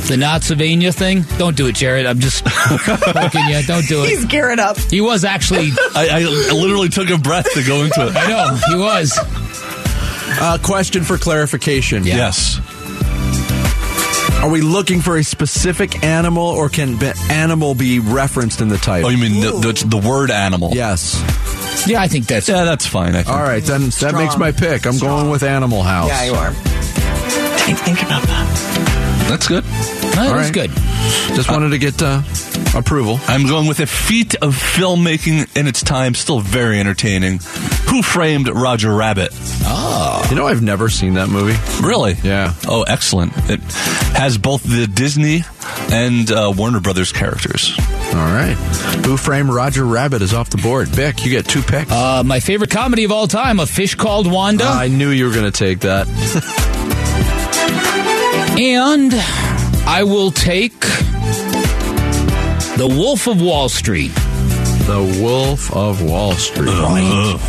The 0.07 0.17
Natsavania 0.17 0.93
thing? 0.93 1.23
Don't 1.37 1.55
do 1.55 1.67
it, 1.67 1.75
Jared. 1.75 2.05
I'm 2.05 2.19
just 2.19 2.43
poking 2.45 3.45
you. 3.47 3.63
Don't 3.63 3.87
do 3.87 4.03
it. 4.03 4.09
He's 4.09 4.25
gearing 4.25 4.59
up. 4.59 4.77
He 4.77 4.99
was 5.01 5.23
actually. 5.23 5.69
I, 5.95 6.09
I 6.11 6.53
literally 6.53 6.89
took 6.89 7.09
a 7.09 7.17
breath 7.17 7.51
to 7.53 7.63
go 7.63 7.83
into 7.83 8.05
it. 8.07 8.13
I 8.15 8.27
know 8.27 8.55
he 8.69 8.75
was. 8.75 9.17
Uh, 10.41 10.57
question 10.61 11.03
for 11.03 11.17
clarification. 11.17 12.03
Yes. 12.05 12.59
Are 14.43 14.49
we 14.49 14.61
looking 14.61 14.99
for 15.01 15.15
a 15.17 15.23
specific 15.23 16.03
animal, 16.03 16.43
or 16.43 16.67
can 16.67 16.97
be- 16.97 17.13
animal 17.29 17.75
be 17.75 17.99
referenced 17.99 18.59
in 18.59 18.67
the 18.67 18.77
title? 18.77 19.07
Oh, 19.07 19.09
you 19.09 19.17
mean 19.17 19.39
the, 19.41 19.51
the, 19.51 19.85
the 19.87 20.07
word 20.07 20.31
animal? 20.31 20.71
yes. 20.73 21.15
Yeah, 21.87 22.01
I 22.01 22.07
think 22.07 22.27
that's. 22.27 22.47
Yeah, 22.47 22.63
that's 22.65 22.85
fine. 22.85 23.09
I 23.15 23.23
think. 23.23 23.29
All 23.29 23.41
right, 23.41 23.63
then 23.63 23.89
that 24.01 24.13
makes 24.15 24.37
my 24.37 24.51
pick. 24.51 24.85
I'm 24.85 24.97
going 24.99 25.29
with 25.29 25.43
Animal 25.43 25.81
House. 25.81 26.07
Yeah, 26.09 26.23
you 26.25 26.33
are. 26.33 26.51
Didn't 26.51 27.79
think 27.79 28.01
about 28.03 28.23
that. 28.23 29.25
That's 29.29 29.47
good. 29.47 29.63
That 29.63 30.29
All 30.29 30.35
was 30.35 30.45
right. 30.45 30.53
good. 30.53 30.71
Just 31.35 31.49
wanted 31.49 31.69
to 31.69 31.77
get 31.77 32.01
uh, 32.01 32.21
approval. 32.75 33.19
I'm 33.27 33.45
going 33.47 33.67
with 33.67 33.79
a 33.79 33.85
feat 33.85 34.35
of 34.35 34.55
filmmaking 34.55 35.55
in 35.57 35.67
its 35.67 35.83
time, 35.83 36.15
still 36.15 36.39
very 36.39 36.79
entertaining. 36.79 37.39
Who 37.89 38.01
framed 38.01 38.47
Roger 38.47 38.93
Rabbit? 38.93 39.29
Oh. 39.65 40.25
You 40.29 40.35
know, 40.35 40.47
I've 40.47 40.61
never 40.61 40.89
seen 40.89 41.15
that 41.15 41.29
movie. 41.29 41.57
Really? 41.85 42.13
Yeah. 42.23 42.53
Oh, 42.67 42.83
excellent. 42.83 43.33
It 43.49 43.61
has 44.15 44.37
both 44.37 44.63
the 44.63 44.87
Disney 44.87 45.41
and 45.91 46.31
uh, 46.31 46.51
Warner 46.55 46.79
Brothers 46.79 47.11
characters. 47.11 47.73
All 47.77 48.15
right. 48.15 48.55
Who 49.05 49.17
Framed 49.17 49.49
Roger 49.49 49.85
Rabbit 49.85 50.21
is 50.21 50.33
off 50.33 50.49
the 50.49 50.57
board. 50.57 50.95
Bick, 50.95 51.23
you 51.23 51.31
get 51.31 51.47
two 51.47 51.61
picks. 51.61 51.91
Uh, 51.91 52.23
my 52.23 52.39
favorite 52.39 52.71
comedy 52.71 53.03
of 53.03 53.11
all 53.11 53.27
time, 53.27 53.59
A 53.59 53.65
Fish 53.65 53.95
Called 53.95 54.31
Wanda. 54.31 54.65
I 54.65 54.87
knew 54.87 55.09
you 55.09 55.25
were 55.25 55.33
going 55.33 55.45
to 55.45 55.51
take 55.51 55.81
that. 55.81 56.07
and 58.59 59.13
I 59.87 60.03
will 60.03 60.31
take 60.31 60.73
The 62.77 62.87
Wolf 62.87 63.27
of 63.27 63.39
Wall 63.41 63.69
Street. 63.69 64.11
The 64.87 65.19
Wolf 65.21 65.71
of 65.75 66.01
Wall 66.03 66.33
Street. 66.33 66.67
Oh, 66.69 67.39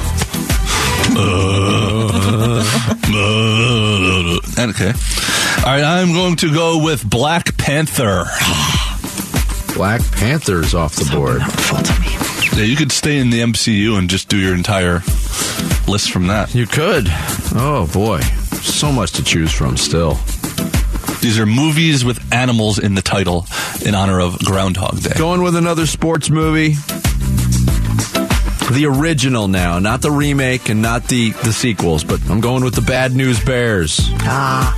okay. 4.58 4.92
All 5.66 5.72
right, 5.72 5.82
I'm 5.82 6.12
going 6.12 6.36
to 6.36 6.52
go 6.52 6.84
with 6.84 7.08
Black 7.08 7.56
Panther. 7.56 8.24
Black 9.74 10.02
Panther's 10.12 10.74
off 10.74 10.94
the 10.96 11.10
board. 11.10 11.42
Fault 11.42 11.88
of 11.88 12.00
me. 12.00 12.58
Yeah, 12.58 12.64
you 12.64 12.76
could 12.76 12.92
stay 12.92 13.18
in 13.18 13.30
the 13.30 13.40
MCU 13.40 13.98
and 13.98 14.10
just 14.10 14.28
do 14.28 14.36
your 14.36 14.54
entire 14.54 15.00
list 15.88 16.12
from 16.12 16.26
that. 16.26 16.54
You 16.54 16.66
could. 16.66 17.06
Oh, 17.56 17.88
boy. 17.92 18.20
So 18.60 18.92
much 18.92 19.12
to 19.12 19.24
choose 19.24 19.52
from 19.52 19.78
still. 19.78 20.18
These 21.24 21.38
are 21.38 21.46
movies 21.46 22.04
with 22.04 22.34
animals 22.34 22.78
in 22.78 22.94
the 22.94 23.00
title 23.00 23.46
in 23.82 23.94
honor 23.94 24.20
of 24.20 24.38
Groundhog 24.40 25.00
Day. 25.00 25.14
Going 25.16 25.42
with 25.42 25.56
another 25.56 25.86
sports 25.86 26.28
movie. 26.28 26.74
The 28.70 28.84
original 28.84 29.48
now, 29.48 29.78
not 29.78 30.02
the 30.02 30.10
remake 30.10 30.68
and 30.68 30.82
not 30.82 31.08
the, 31.08 31.30
the 31.30 31.54
sequels, 31.54 32.04
but 32.04 32.20
I'm 32.28 32.42
going 32.42 32.62
with 32.62 32.74
the 32.74 32.82
Bad 32.82 33.14
News 33.14 33.42
Bears. 33.42 34.00
Ah. 34.20 34.74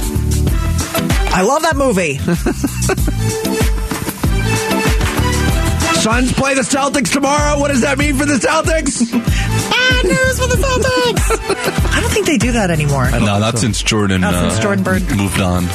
I 1.34 1.42
love 1.42 1.62
that 1.62 1.76
movie. 1.76 2.18
Suns 5.98 6.32
play 6.32 6.54
the 6.54 6.60
Celtics 6.60 7.12
tomorrow. 7.12 7.58
What 7.58 7.72
does 7.72 7.80
that 7.80 7.98
mean 7.98 8.14
for 8.14 8.24
the 8.24 8.34
Celtics? 8.34 9.02
Bad 9.90 10.04
news 10.04 10.38
for 10.38 10.46
the 10.48 10.56
Celtics. 10.56 11.94
I 11.94 12.00
don't 12.00 12.10
think 12.12 12.26
they 12.26 12.38
do 12.38 12.52
that 12.52 12.70
anymore. 12.70 13.10
No, 13.10 13.38
not 13.38 13.58
since 13.58 13.82
Jordan. 13.82 14.20
Not 14.22 14.34
since 14.34 14.58
uh, 14.58 14.62
Jordan 14.62 14.84
Bird. 14.84 15.02
moved 15.16 15.40
on. 15.40 15.64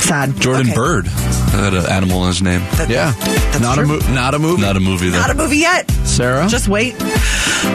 Sad. 0.00 0.38
Jordan 0.40 0.66
Okay. 0.68 0.74
Bird 0.74 1.06
had 1.06 1.74
an 1.74 1.86
animal 1.86 2.22
in 2.22 2.28
his 2.28 2.42
name. 2.42 2.60
That- 2.76 2.88
Yeah, 2.88 3.12
That's 3.18 3.60
not 3.60 3.78
a 3.78 3.84
true. 3.84 3.98
mo- 4.00 4.14
not 4.14 4.34
a 4.34 4.38
movie. 4.38 4.62
Not 4.62 4.76
a 4.76 4.80
movie 4.80 5.08
though. 5.08 5.18
Not 5.18 5.30
a 5.30 5.34
movie 5.34 5.58
yet. 5.58 5.90
Sarah, 6.04 6.46
Just 6.48 6.68
wait. 6.68 6.94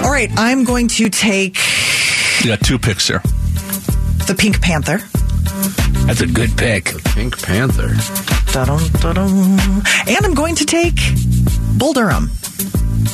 All 0.03 0.11
right, 0.11 0.29
I'm 0.37 0.63
going 0.63 0.87
to 0.89 1.09
take 1.09 1.57
you 2.41 2.47
got 2.47 2.61
two 2.61 2.79
picks 2.79 3.07
here. 3.07 3.19
the 4.27 4.35
Pink 4.37 4.61
Panther. 4.61 4.99
That's 6.07 6.21
a 6.21 6.27
good 6.27 6.57
pick. 6.57 6.85
The 6.85 7.11
Pink 7.15 7.41
Panther. 7.41 7.89
Da-dum, 8.51 8.81
da-dum. 8.99 9.59
And 10.07 10.25
I'm 10.25 10.33
going 10.33 10.55
to 10.55 10.65
take 10.65 10.97
Bull 11.77 11.93
Durham. 11.93 12.31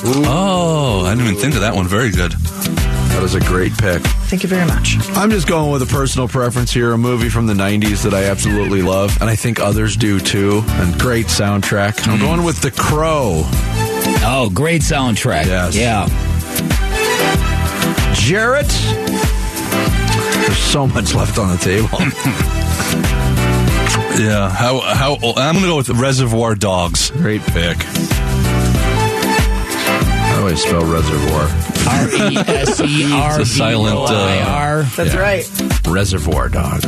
Oh, 0.04 1.06
I 1.06 1.15
didn't 1.15 1.28
even 1.28 1.39
think 1.39 1.56
of 1.56 1.62
that 1.62 1.76
one. 1.76 1.88
Very 1.88 2.12
good. 2.12 2.32
That 2.32 3.21
was 3.21 3.36
a 3.36 3.39
great 3.39 3.76
pick. 3.78 4.02
Thank 4.30 4.43
you 4.43 4.50
very 4.50 4.65
much. 4.65 4.95
I'm 5.15 5.32
just 5.32 5.47
going 5.47 5.71
with 5.71 5.82
a 5.82 5.86
personal 5.86 6.28
preference 6.28 6.71
here. 6.71 6.91
A 6.91 6.97
movie 6.97 7.30
from 7.30 7.47
the 7.47 7.54
90s 7.54 8.04
that 8.04 8.13
I 8.13 8.26
absolutely 8.26 8.82
love, 8.82 9.19
and 9.21 9.30
I 9.30 9.36
think 9.36 9.60
others 9.60 9.95
do 9.95 10.19
too. 10.19 10.63
And 10.67 11.00
great 11.00 11.28
soundtrack. 11.28 12.08
I'm 12.08 12.19
mm. 12.19 12.21
going 12.21 12.43
with 12.43 12.62
The 12.62 12.71
Crow. 12.71 13.41
Oh, 14.23 14.52
great 14.54 14.82
soundtrack. 14.82 15.45
Yes. 15.45 15.76
Yeah. 15.76 16.08
Jarrett. 18.13 18.67
There's 20.45 20.58
so 20.58 20.88
much 20.88 21.15
left 21.15 21.38
on 21.38 21.50
the 21.50 21.58
table. 21.58 22.00
Yeah. 24.17 24.50
How? 24.50 24.80
How? 24.80 25.13
I'm 25.13 25.54
going 25.54 25.63
to 25.63 25.69
go 25.69 25.78
with 25.78 25.89
Reservoir 25.89 26.56
Dogs. 26.56 27.12
great 27.12 27.41
pick. 27.41 27.78
How 30.47 30.53
do 30.53 30.60
I 30.60 30.63
spell 30.63 30.86
reservoir? 30.86 31.43
R 31.89 32.31
E 32.31 32.38
S 32.38 32.79
E 32.79 33.12
R 33.12 33.41
It's 33.41 33.49
a 33.49 33.53
V 33.53 33.57
silent, 33.60 33.95
O 33.97 34.05
I 34.05 34.39
R. 34.41 34.83
That's 34.83 35.13
Yeah. 35.13 35.19
right. 35.19 35.45
Reservoir 35.86 36.47
Dogs. 36.47 36.86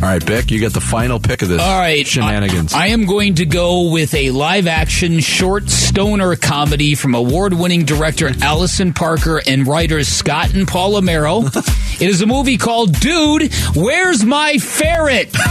All 0.00 0.08
right, 0.08 0.24
Bick, 0.24 0.50
you 0.52 0.58
get 0.60 0.72
the 0.72 0.80
final 0.80 1.18
pick 1.20 1.42
of 1.42 1.48
this. 1.48 1.60
All 1.60 1.78
right, 1.80 2.04
shenanigans. 2.06 2.72
I, 2.72 2.84
I 2.84 2.86
am 2.88 3.06
going 3.06 3.36
to 3.36 3.46
go 3.46 3.90
with 3.92 4.14
a 4.14 4.30
live 4.30 4.66
action 4.68 5.18
short 5.20 5.70
stoner 5.70 6.34
comedy 6.36 6.94
from 6.94 7.14
award 7.16 7.52
winning 7.54 7.84
director 7.84 8.30
Allison 8.42 8.92
Parker 8.92 9.40
and 9.46 9.66
writers 9.66 10.06
Scott 10.08 10.54
and 10.54 10.66
Paul 10.68 11.00
Amero. 11.00 11.44
it 12.00 12.08
is 12.08 12.20
a 12.22 12.26
movie 12.26 12.58
called 12.58 12.92
Dude, 13.00 13.52
Where's 13.74 14.24
My 14.24 14.58
Ferret? 14.58 15.32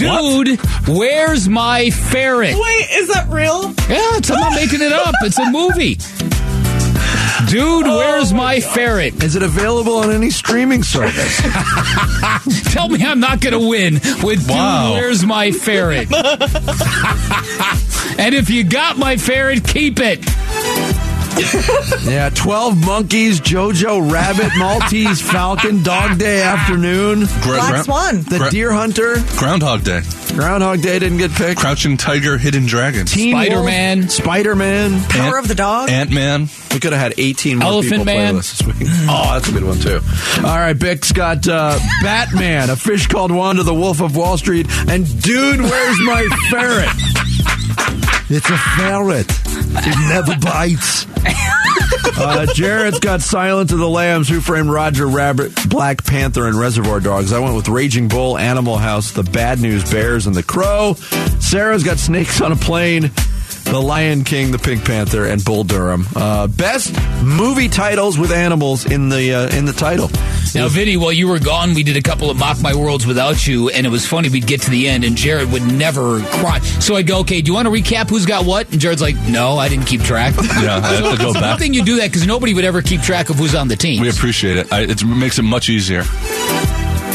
Dude, 0.00 0.58
where's 0.88 1.46
my 1.46 1.90
ferret? 1.90 2.54
Wait, 2.54 2.86
is 2.92 3.08
that 3.08 3.26
real? 3.28 3.64
Yeah, 3.86 4.16
it's, 4.16 4.30
I'm 4.30 4.40
not 4.40 4.54
making 4.54 4.80
it 4.80 4.92
up. 4.92 5.14
It's 5.20 5.38
a 5.38 5.50
movie. 5.50 5.96
Dude, 7.50 7.86
oh 7.86 7.98
where's 7.98 8.32
my 8.32 8.60
ferret? 8.60 9.22
Is 9.22 9.36
it 9.36 9.42
available 9.42 9.96
on 9.96 10.10
any 10.10 10.30
streaming 10.30 10.82
service? 10.82 11.42
Tell 12.72 12.88
me 12.88 13.04
I'm 13.04 13.20
not 13.20 13.42
going 13.42 13.52
to 13.52 13.68
win 13.68 13.94
with 14.22 14.48
Wow. 14.48 14.94
Dude, 14.94 15.02
where's 15.02 15.26
my 15.26 15.50
ferret? 15.50 16.10
and 18.18 18.34
if 18.34 18.48
you 18.48 18.64
got 18.64 18.96
my 18.96 19.18
ferret, 19.18 19.64
keep 19.64 20.00
it. 20.00 20.24
yeah, 22.04 22.30
12 22.30 22.84
Monkeys, 22.84 23.40
Jojo 23.40 24.10
Rabbit, 24.12 24.50
Maltese 24.58 25.20
Falcon, 25.30 25.82
Dog 25.82 26.18
Day 26.18 26.42
Afternoon, 26.42 27.20
Gra- 27.42 27.56
Black 27.56 27.84
Swan. 27.84 28.22
The 28.22 28.38
Gra- 28.38 28.50
Deer 28.50 28.72
Hunter, 28.72 29.16
Groundhog 29.36 29.82
Day, 29.84 30.02
Groundhog 30.34 30.82
Day 30.82 30.98
didn't 30.98 31.18
get 31.18 31.30
picked. 31.32 31.60
Crouching 31.60 31.96
Tiger, 31.96 32.36
Hidden 32.38 32.66
Dragon, 32.66 33.06
Teen 33.06 33.32
Spider-Man. 33.32 34.08
Spider-Man. 34.08 35.02
Power 35.08 35.38
of 35.38 35.48
the 35.48 35.54
Dog. 35.54 35.90
Ant 35.90 36.10
Man. 36.10 36.48
We 36.72 36.78
could 36.78 36.92
have 36.92 37.00
had 37.02 37.14
18 37.18 37.58
more 37.58 37.68
Elephant 37.68 37.90
people 37.92 38.04
Man. 38.04 38.34
playlist 38.34 38.58
this 38.58 38.66
week. 38.66 38.88
Oh, 39.12 39.32
that's 39.34 39.48
a 39.48 39.52
good 39.52 39.64
one, 39.64 39.78
too. 39.78 40.00
All 40.38 40.56
right, 40.58 40.78
Bick's 40.78 41.10
got 41.10 41.46
uh, 41.48 41.78
Batman, 42.02 42.70
A 42.70 42.76
Fish 42.76 43.06
Called 43.08 43.32
Wanda, 43.32 43.62
The 43.64 43.74
Wolf 43.74 44.00
of 44.00 44.14
Wall 44.16 44.38
Street, 44.38 44.66
and 44.88 45.04
Dude, 45.22 45.60
Where's 45.60 46.00
My 46.02 46.26
Ferret? 46.50 46.88
It's 48.28 48.48
a 48.48 48.58
ferret. 48.76 49.26
It 49.28 50.08
never 50.08 50.36
bites. 50.40 51.06
Uh, 52.16 52.44
Jared's 52.54 52.98
got 52.98 53.22
Silence 53.22 53.72
of 53.72 53.78
the 53.78 53.88
Lambs, 53.88 54.28
Who 54.28 54.40
Framed 54.40 54.68
Roger 54.68 55.06
Rabbit, 55.06 55.52
Black 55.70 56.04
Panther, 56.04 56.46
and 56.46 56.58
Reservoir 56.58 57.00
Dogs. 57.00 57.32
I 57.32 57.38
went 57.38 57.56
with 57.56 57.68
Raging 57.68 58.08
Bull, 58.08 58.36
Animal 58.36 58.76
House, 58.76 59.12
The 59.12 59.22
Bad 59.22 59.60
News 59.60 59.90
Bears, 59.90 60.26
and 60.26 60.36
The 60.36 60.42
Crow. 60.42 60.94
Sarah's 61.40 61.82
got 61.82 61.96
Snakes 61.98 62.40
on 62.42 62.52
a 62.52 62.56
Plane, 62.56 63.10
The 63.70 63.80
Lion 63.80 64.24
King, 64.24 64.50
The 64.50 64.58
Pink 64.58 64.84
Panther, 64.84 65.26
and 65.26 65.44
Bull 65.44 65.62
Durham. 65.64 66.04
Uh, 66.16 66.48
best 66.48 66.92
movie 67.22 67.68
titles 67.68 68.18
with 68.18 68.32
animals 68.32 68.84
in 68.84 69.08
the 69.10 69.32
uh, 69.34 69.56
in 69.56 69.64
the 69.64 69.72
title. 69.72 70.10
Now, 70.54 70.66
Vinny, 70.66 70.96
while 70.96 71.12
you 71.12 71.28
were 71.28 71.38
gone, 71.38 71.74
we 71.74 71.84
did 71.84 71.96
a 71.96 72.02
couple 72.02 72.28
of 72.30 72.36
Mock 72.36 72.60
My 72.60 72.74
Worlds 72.74 73.06
without 73.06 73.46
you, 73.46 73.68
and 73.70 73.86
it 73.86 73.90
was 73.90 74.04
funny. 74.06 74.28
We'd 74.28 74.48
get 74.48 74.62
to 74.62 74.70
the 74.70 74.88
end, 74.88 75.04
and 75.04 75.14
Jared 75.14 75.52
would 75.52 75.62
never 75.62 76.18
cry. 76.20 76.58
So 76.58 76.96
I'd 76.96 77.06
go, 77.06 77.20
okay, 77.20 77.40
do 77.40 77.48
you 77.50 77.54
want 77.54 77.66
to 77.66 77.72
recap 77.72 78.10
who's 78.10 78.26
got 78.26 78.44
what? 78.44 78.68
And 78.72 78.80
Jared's 78.80 79.00
like, 79.00 79.14
no, 79.28 79.56
I 79.58 79.68
didn't 79.68 79.86
keep 79.86 80.00
track. 80.02 80.34
Yeah, 80.60 80.76
I 80.82 80.94
have 80.94 81.12
to 81.12 81.18
go 81.18 81.28
It's 81.28 81.38
a 81.38 81.40
back. 81.40 81.58
thing 81.60 81.72
you 81.72 81.84
do 81.84 81.96
that 81.96 82.08
because 82.10 82.26
nobody 82.26 82.52
would 82.54 82.64
ever 82.64 82.82
keep 82.82 83.00
track 83.02 83.30
of 83.30 83.36
who's 83.36 83.54
on 83.54 83.68
the 83.68 83.76
team. 83.76 84.02
We 84.02 84.10
appreciate 84.10 84.56
it. 84.56 84.72
I, 84.72 84.80
it 84.82 85.04
makes 85.04 85.38
it 85.38 85.42
much 85.42 85.68
easier. 85.68 86.02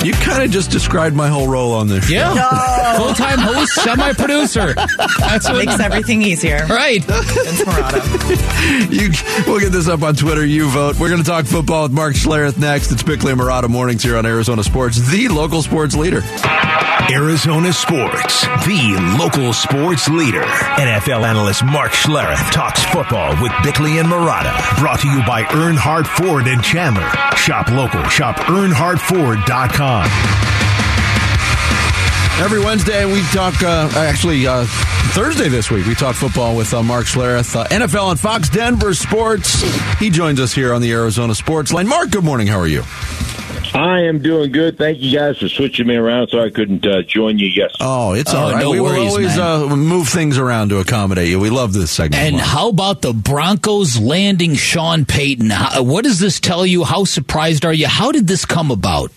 You 0.03 0.13
kind 0.13 0.43
of 0.43 0.51
just 0.51 0.69
described 0.69 1.15
my 1.15 1.27
whole 1.27 1.47
role 1.47 1.73
on 1.73 1.87
this. 1.87 2.05
show. 2.07 2.13
Yeah. 2.13 2.97
Full 2.97 3.13
time 3.15 3.39
host, 3.39 3.73
semi 3.73 4.13
producer. 4.13 4.73
That's 5.19 5.47
what 5.49 5.57
Makes 5.65 5.79
everything 5.79 6.21
easier. 6.21 6.65
Right. 6.69 7.03
Vince 7.03 7.61
Marotta. 7.63 8.91
You, 8.91 9.09
we'll 9.47 9.59
get 9.59 9.71
this 9.71 9.87
up 9.87 10.01
on 10.03 10.15
Twitter. 10.15 10.45
You 10.45 10.67
vote. 10.69 10.99
We're 10.99 11.09
going 11.09 11.21
to 11.23 11.27
talk 11.27 11.45
football 11.45 11.83
with 11.83 11.91
Mark 11.91 12.13
Schlereth 12.15 12.57
next. 12.57 12.91
It's 12.91 13.03
Bickley 13.03 13.31
and 13.31 13.41
Marotta 13.41 13.69
mornings 13.69 14.03
here 14.03 14.17
on 14.17 14.25
Arizona 14.25 14.63
Sports, 14.63 14.97
the 15.09 15.27
local 15.27 15.61
sports 15.61 15.95
leader. 15.95 16.21
Arizona 17.11 17.71
Sports, 17.71 18.41
the 18.65 19.15
local 19.19 19.53
sports 19.53 20.07
leader. 20.09 20.41
NFL 20.41 21.23
analyst 21.23 21.63
Mark 21.63 21.91
Schlereth 21.91 22.51
talks 22.51 22.83
football 22.85 23.39
with 23.41 23.51
Bickley 23.63 23.99
and 23.99 24.07
Marotta. 24.07 24.53
Brought 24.79 25.01
to 25.01 25.07
you 25.07 25.19
by 25.25 25.43
Earnhardt 25.43 26.07
Ford 26.07 26.47
and 26.47 26.63
Chandler. 26.63 27.07
Shop 27.37 27.69
local. 27.69 28.03
Shop 28.05 28.35
earnhardtford.com. 28.47 29.84
Every 32.43 32.59
Wednesday, 32.59 33.05
we 33.05 33.21
talk, 33.31 33.61
uh, 33.63 33.89
actually, 33.95 34.45
uh, 34.45 34.65
Thursday 35.13 35.47
this 35.47 35.71
week, 35.71 35.85
we 35.85 35.95
talk 35.95 36.15
football 36.15 36.55
with 36.57 36.73
uh, 36.73 36.83
Mark 36.83 37.05
Schlereth, 37.05 37.55
uh, 37.55 37.65
NFL 37.69 38.07
on 38.07 38.17
Fox 38.17 38.49
Denver 38.49 38.93
Sports. 38.93 39.61
He 39.99 40.09
joins 40.09 40.39
us 40.41 40.53
here 40.53 40.73
on 40.73 40.81
the 40.81 40.91
Arizona 40.91 41.33
Sports 41.33 41.71
Line. 41.71 41.87
Mark, 41.87 42.09
good 42.11 42.25
morning. 42.25 42.47
How 42.47 42.59
are 42.59 42.67
you? 42.67 42.83
I 43.73 44.01
am 44.01 44.21
doing 44.21 44.51
good. 44.51 44.77
Thank 44.77 44.99
you 44.99 45.17
guys 45.17 45.37
for 45.37 45.47
switching 45.49 45.87
me 45.87 45.95
around 45.95 46.27
so 46.29 46.39
I 46.41 46.49
couldn't 46.49 46.85
uh, 46.85 47.01
join 47.03 47.37
you 47.39 47.47
yesterday. 47.47 47.77
Oh, 47.81 48.13
it's 48.13 48.33
Oh, 48.33 48.37
all 48.37 48.51
right. 48.51 48.61
no 48.61 48.71
we 48.71 48.79
worries, 48.81 48.99
will 48.99 49.07
always 49.09 49.37
uh, 49.37 49.67
move 49.75 50.07
things 50.09 50.37
around 50.37 50.69
to 50.69 50.79
accommodate 50.79 51.29
you. 51.29 51.39
We 51.39 51.49
love 51.49 51.71
this 51.73 51.89
segment. 51.91 52.21
And 52.21 52.35
Mark. 52.35 52.47
how 52.47 52.69
about 52.69 53.01
the 53.01 53.13
Broncos 53.13 53.97
landing 53.99 54.55
Sean 54.55 55.05
Payton? 55.05 55.49
How, 55.51 55.83
what 55.83 56.03
does 56.03 56.19
this 56.19 56.39
tell 56.41 56.65
you? 56.65 56.83
How 56.83 57.05
surprised 57.05 57.63
are 57.65 57.73
you? 57.73 57.87
How 57.87 58.11
did 58.11 58.27
this 58.27 58.45
come 58.45 58.71
about? 58.71 59.11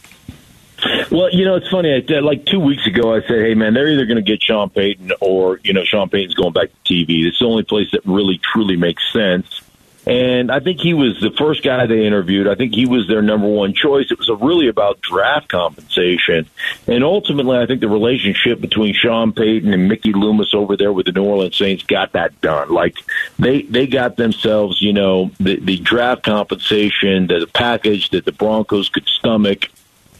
Well, 1.10 1.30
you 1.30 1.44
know, 1.44 1.56
it's 1.56 1.68
funny. 1.68 2.04
Uh, 2.06 2.22
like 2.22 2.44
two 2.44 2.60
weeks 2.60 2.86
ago, 2.86 3.14
I 3.14 3.20
said, 3.22 3.40
"Hey, 3.40 3.54
man, 3.54 3.74
they're 3.74 3.88
either 3.88 4.04
going 4.04 4.22
to 4.22 4.22
get 4.22 4.42
Sean 4.42 4.68
Payton, 4.68 5.12
or 5.20 5.58
you 5.64 5.72
know, 5.72 5.84
Sean 5.84 6.08
Payton's 6.08 6.34
going 6.34 6.52
back 6.52 6.68
to 6.68 6.94
TV. 6.94 7.26
It's 7.26 7.38
the 7.38 7.46
only 7.46 7.62
place 7.62 7.90
that 7.92 8.04
really 8.04 8.38
truly 8.38 8.76
makes 8.76 9.02
sense." 9.12 9.62
And 10.06 10.50
I 10.50 10.60
think 10.60 10.80
he 10.80 10.94
was 10.94 11.20
the 11.20 11.30
first 11.32 11.62
guy 11.62 11.84
they 11.84 12.06
interviewed. 12.06 12.48
I 12.48 12.54
think 12.54 12.74
he 12.74 12.86
was 12.86 13.06
their 13.08 13.20
number 13.20 13.46
one 13.46 13.74
choice. 13.74 14.10
It 14.10 14.18
was 14.18 14.30
really 14.40 14.68
about 14.68 15.02
draft 15.02 15.48
compensation, 15.48 16.46
and 16.86 17.04
ultimately, 17.04 17.58
I 17.58 17.66
think 17.66 17.80
the 17.80 17.88
relationship 17.88 18.60
between 18.60 18.94
Sean 18.94 19.32
Payton 19.32 19.72
and 19.72 19.88
Mickey 19.88 20.12
Loomis 20.12 20.54
over 20.54 20.76
there 20.76 20.92
with 20.92 21.06
the 21.06 21.12
New 21.12 21.24
Orleans 21.24 21.56
Saints 21.56 21.82
got 21.84 22.12
that 22.12 22.38
done. 22.42 22.70
Like 22.70 22.96
they 23.38 23.62
they 23.62 23.86
got 23.86 24.16
themselves, 24.16 24.82
you 24.82 24.92
know, 24.92 25.30
the 25.40 25.56
the 25.56 25.78
draft 25.78 26.22
compensation, 26.22 27.28
the 27.28 27.46
package 27.52 28.10
that 28.10 28.24
the 28.24 28.32
Broncos 28.32 28.88
could 28.90 29.06
stomach 29.08 29.68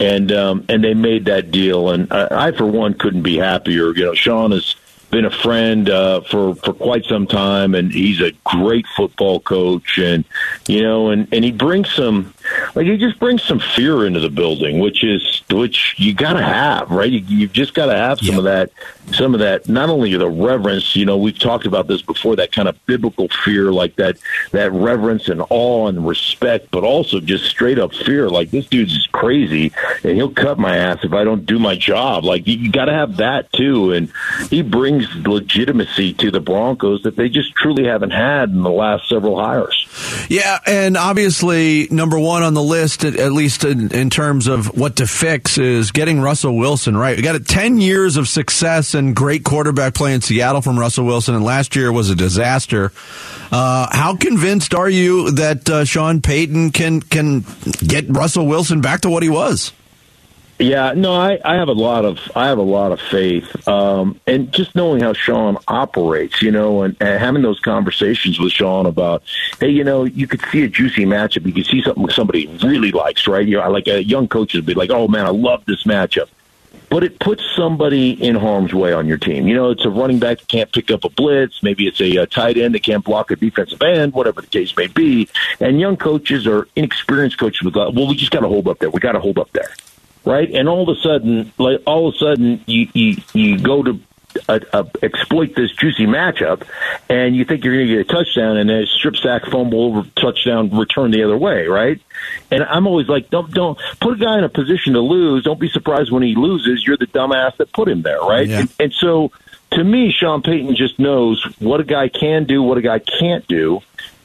and 0.01 0.33
um, 0.33 0.65
and 0.69 0.83
they 0.83 0.95
made 0.95 1.25
that 1.27 1.51
deal. 1.51 1.91
And 1.91 2.13
I, 2.13 2.49
I, 2.49 2.53
for 2.53 2.67
one, 2.67 2.95
couldn't 2.95 3.23
be 3.23 3.37
happier. 3.37 3.95
You 3.95 4.07
know, 4.07 4.15
Sean 4.15 4.53
has 4.53 4.77
been 5.11 5.25
a 5.25 5.31
friend 5.31 5.89
uh, 5.89 6.21
for 6.23 6.55
for 6.57 6.73
quite 6.73 7.05
some 7.05 7.27
time, 7.27 7.75
and 7.75 7.93
he's 7.93 8.21
a 8.21 8.33
great 8.45 8.87
football 8.97 9.41
coach. 9.41 9.99
And 9.99 10.25
you 10.67 10.83
know, 10.83 11.11
and 11.11 11.29
and 11.33 11.45
he 11.45 11.53
brings 11.53 11.91
some, 11.93 12.35
like 12.75 12.87
he 12.87 12.97
just 12.97 13.19
brings 13.19 13.43
some 13.43 13.61
fear 13.61 14.07
into 14.07 14.21
the 14.21 14.31
building, 14.31 14.79
which 14.79 15.05
is 15.05 15.43
which 15.51 15.95
you 15.99 16.15
got 16.15 16.35
to 16.35 16.43
have, 16.43 16.91
right? 16.91 17.11
You, 17.11 17.21
you've 17.21 17.53
just 17.53 17.75
got 17.75 17.87
to 17.87 17.97
have 17.97 18.19
some 18.21 18.39
of 18.39 18.45
that. 18.45 18.71
Some 19.13 19.33
of 19.33 19.41
that, 19.41 19.67
not 19.71 19.89
only 19.89 20.15
the 20.17 20.29
reverence, 20.29 20.95
you 20.95 21.07
know, 21.07 21.17
we've 21.17 21.39
talked 21.39 21.65
about 21.65 21.87
this 21.89 22.03
before, 22.03 22.37
that 22.37 22.53
kind 22.53 22.69
of 22.69 22.85
biblical 22.85 23.29
fear, 23.43 23.73
like 23.73 23.97
that, 23.97 24.19
that 24.51 24.71
reverence 24.71 25.31
and 25.31 25.43
awe 25.49 25.87
and 25.89 26.07
respect, 26.07 26.71
but 26.71 26.85
also 26.85 27.19
just 27.19 27.47
straight 27.47 27.79
up 27.79 27.95
fear. 27.95 28.29
Like 28.29 28.51
this 28.51 28.67
dude's 28.67 29.07
crazy, 29.13 29.73
and 30.05 30.15
he'll 30.15 30.31
cut 30.31 30.59
my 30.59 30.77
ass 30.77 30.99
if 31.05 31.15
I 31.15 31.25
don't 31.25 31.47
do 31.47 31.59
my 31.59 31.75
job. 31.75 32.25
Like 32.25 32.47
you, 32.47 32.59
you 32.59 32.71
got 32.71 32.85
to 32.85 32.93
have 32.93 33.17
that 33.17 33.51
too, 33.53 33.93
and 33.93 34.13
he 34.51 34.61
brings 34.61 35.07
legitimacy 35.17 36.13
to 36.15 36.31
the 36.31 36.41
Broncos 36.41 37.03
that 37.03 37.17
they 37.17 37.31
just 37.31 37.55
truly 37.55 37.85
haven't 37.85 38.11
had 38.11 38.51
in 38.51 38.63
the 38.63 38.71
last 38.71 39.09
several 39.09 39.41
hires. 39.41 39.87
Yeah, 40.29 40.59
and 40.67 40.97
obviously, 40.97 41.89
number 41.91 42.19
one 42.19 42.38
on 42.43 42.55
the 42.55 42.63
list, 42.63 43.05
at, 43.05 43.17
at 43.17 43.33
least 43.33 43.65
in, 43.65 43.93
in 43.93 44.11
terms 44.11 44.47
of 44.47 44.77
what 44.79 44.97
to 44.97 45.07
fix, 45.07 45.59
is 45.59 45.91
getting 45.91 46.21
Russell 46.21 46.57
Wilson 46.57 46.97
right. 46.97 47.17
We 47.17 47.23
got 47.23 47.35
a 47.35 47.41
10 47.41 47.81
years 47.81 48.17
of 48.17 48.29
success 48.29 48.95
and 48.95 49.15
great 49.15 49.45
quarterback 49.45 49.95
play 49.95 50.15
in 50.15 50.21
Seattle 50.21 50.63
from 50.63 50.79
Russell 50.79 51.05
Wilson, 51.05 51.35
and 51.35 51.45
last 51.45 51.77
year 51.77 51.93
was 51.93 52.11
a 52.11 52.15
disaster. 52.15 52.93
Uh, 53.51 53.89
how 53.91 54.17
convinced 54.17 54.75
are 54.75 54.91
you 54.91 55.31
that 55.33 55.69
uh, 55.69 55.85
Sean 55.85 56.21
Payton 56.21 56.71
can 56.73 57.01
can 57.01 57.45
get 57.87 58.09
Russell 58.09 58.47
Wilson 58.47 58.81
back 58.81 59.03
to 59.03 59.11
what 59.11 59.23
he 59.23 59.29
was? 59.29 59.73
Yeah, 60.59 60.93
no, 60.97 61.15
I, 61.15 61.39
I 61.45 61.55
have 61.55 61.69
a 61.69 61.73
lot 61.73 62.05
of 62.05 62.19
I 62.35 62.49
have 62.49 62.59
a 62.59 62.63
lot 62.63 62.91
of 62.91 63.01
faith, 63.01 63.69
um, 63.69 64.21
and 64.27 64.51
just 64.53 64.75
knowing 64.75 65.01
how 65.01 65.13
Sean 65.13 65.57
operates, 65.69 66.43
you 66.43 66.51
know, 66.51 66.83
and, 66.83 66.97
and 67.01 67.21
having 67.21 67.43
those 67.43 67.61
conversations 67.61 68.41
with 68.41 68.51
Sean 68.51 68.87
about, 68.87 69.23
hey, 69.61 69.69
you 69.71 69.85
know, 69.85 70.03
you 70.03 70.27
could 70.27 70.41
see 70.51 70.65
a 70.65 70.69
juicy 70.69 71.07
matchup, 71.07 71.47
you 71.47 71.53
could 71.53 71.67
see 71.67 71.81
something 71.83 72.09
somebody 72.11 72.49
really 72.61 72.91
likes, 72.91 73.29
right? 73.29 73.47
You 73.47 73.59
know, 73.59 73.71
like 73.71 73.87
a 73.87 74.03
young 74.03 74.27
coach 74.27 74.55
would 74.55 74.67
be 74.67 74.75
like, 74.75 74.91
oh 74.91 75.07
man, 75.07 75.27
I 75.27 75.31
love 75.31 75.65
this 75.67 75.85
matchup, 75.85 76.29
but 76.91 77.05
it 77.05 77.21
puts 77.21 77.45
somebody 77.55 78.21
in 78.21 78.35
harm's 78.35 78.75
way 78.75 78.93
on 78.93 79.07
your 79.07 79.19
team. 79.19 79.47
You 79.47 79.55
know, 79.55 79.71
it's 79.71 79.85
a 79.85 79.91
running 79.91 80.19
back 80.19 80.39
that 80.39 80.49
can't 80.49 80.73
pick 80.73 80.91
up 80.91 81.05
a 81.05 81.09
blitz, 81.09 81.63
maybe 81.63 81.87
it's 81.87 82.01
a, 82.01 82.17
a 82.17 82.27
tight 82.27 82.59
end 82.59 82.75
that 82.75 82.83
can't 82.83 83.05
block 83.05 83.31
a 83.31 83.37
defensive 83.37 83.81
end, 83.81 84.13
whatever 84.13 84.41
the 84.41 84.49
case 84.49 84.77
may 84.77 84.89
be, 84.89 85.29
and 85.61 85.79
young 85.79 85.97
coaches 85.97 86.49
or 86.49 86.67
inexperienced 86.75 87.39
coaches 87.39 87.71
go, 87.71 87.91
well, 87.91 88.09
we 88.09 88.17
just 88.17 88.33
got 88.33 88.41
to 88.41 88.49
hold 88.49 88.67
up 88.67 88.81
there, 88.81 88.91
we 88.91 88.99
got 88.99 89.13
to 89.13 89.21
hold 89.21 89.39
up 89.39 89.53
there 89.53 89.71
right? 90.29 90.51
And 90.51 90.69
all 90.69 90.89
of 90.89 90.97
a 90.97 91.01
sudden, 91.01 91.53
like 91.57 91.83
all 91.87 92.09
of 92.09 92.15
a 92.15 92.19
sudden, 92.19 92.63
you 92.67 92.89
you, 92.93 93.17
you 93.33 93.59
go 93.59 93.83
to 93.83 93.99
uh, 94.47 94.61
uh, 94.75 94.85
exploit 95.03 95.55
this 95.57 95.73
juicy 95.73 96.07
matchup, 96.07 96.63
and 97.09 97.35
you 97.35 97.47
think 97.47 97.65
you're 97.65 97.75
going 97.75 97.89
to 97.89 97.97
get 97.97 98.11
a 98.11 98.15
touchdown, 98.15 98.59
and 98.59 98.69
then 98.69 98.83
a 98.83 98.87
strip 98.87 99.17
sack, 99.17 99.47
fumble, 99.47 99.85
over, 99.87 100.09
touchdown, 100.17 100.71
return 100.77 101.11
the 101.11 101.25
other 101.25 101.37
way, 101.37 101.67
right? 101.67 101.99
And 102.51 102.63
I'm 102.63 102.87
always 102.87 103.09
like, 103.09 103.31
don't 103.31 103.51
don't 103.53 103.79
put 104.01 104.13
a 104.13 104.17
guy 104.17 104.37
in 104.37 104.45
a 104.45 104.51
position 104.51 104.93
to 104.93 105.01
lose. 105.01 105.45
Don't 105.45 105.59
be 105.59 105.71
surprised 105.71 106.13
when 106.13 106.23
he 106.23 106.35
loses. 106.35 106.87
You're 106.87 106.99
the 106.99 107.07
dumbass 107.07 107.57
that 107.57 107.73
put 107.73 107.89
him 107.89 108.03
there, 108.03 108.21
right? 108.21 108.47
Yeah. 108.47 108.61
And, 108.61 108.75
and 108.79 108.93
so, 108.93 109.33
to 109.73 109.83
me, 109.83 110.13
Sean 110.13 110.43
Payton 110.43 110.77
just 110.77 110.99
knows 110.99 111.43
what 111.59 111.81
a 111.81 111.85
guy 111.85 112.09
can 112.09 112.45
do, 112.45 112.63
what 112.63 112.77
a 112.77 112.83
guy 112.83 112.99
can't 112.99 113.47
do. 113.49 113.81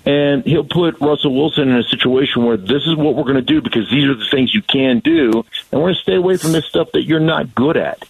And 0.06 0.44
he'll 0.46 0.66
put 0.66 1.00
Russell 1.00 1.34
Wilson 1.34 1.70
in 1.70 1.78
a 1.78 1.84
situation 1.84 2.44
where 2.44 2.58
this 2.58 2.86
is 2.86 2.96
what 2.96 3.16
we're 3.16 3.24
going 3.24 3.36
to 3.36 3.42
do 3.42 3.62
because 3.62 3.90
these 3.90 4.04
are 4.06 4.16
the 4.16 4.28
things 4.30 4.54
you 4.54 4.62
can 4.62 5.00
do, 5.00 5.46
and 5.72 5.82
we're 5.82 5.88
going 5.88 5.96
to 5.96 6.02
stay 6.02 6.16
away 6.16 6.38
from 6.38 6.52
this 6.52 6.66
stuff 6.66 6.92
that 6.94 7.04
you're 7.04 7.22
not 7.22 7.56
good 7.56 7.78
at 7.78 8.04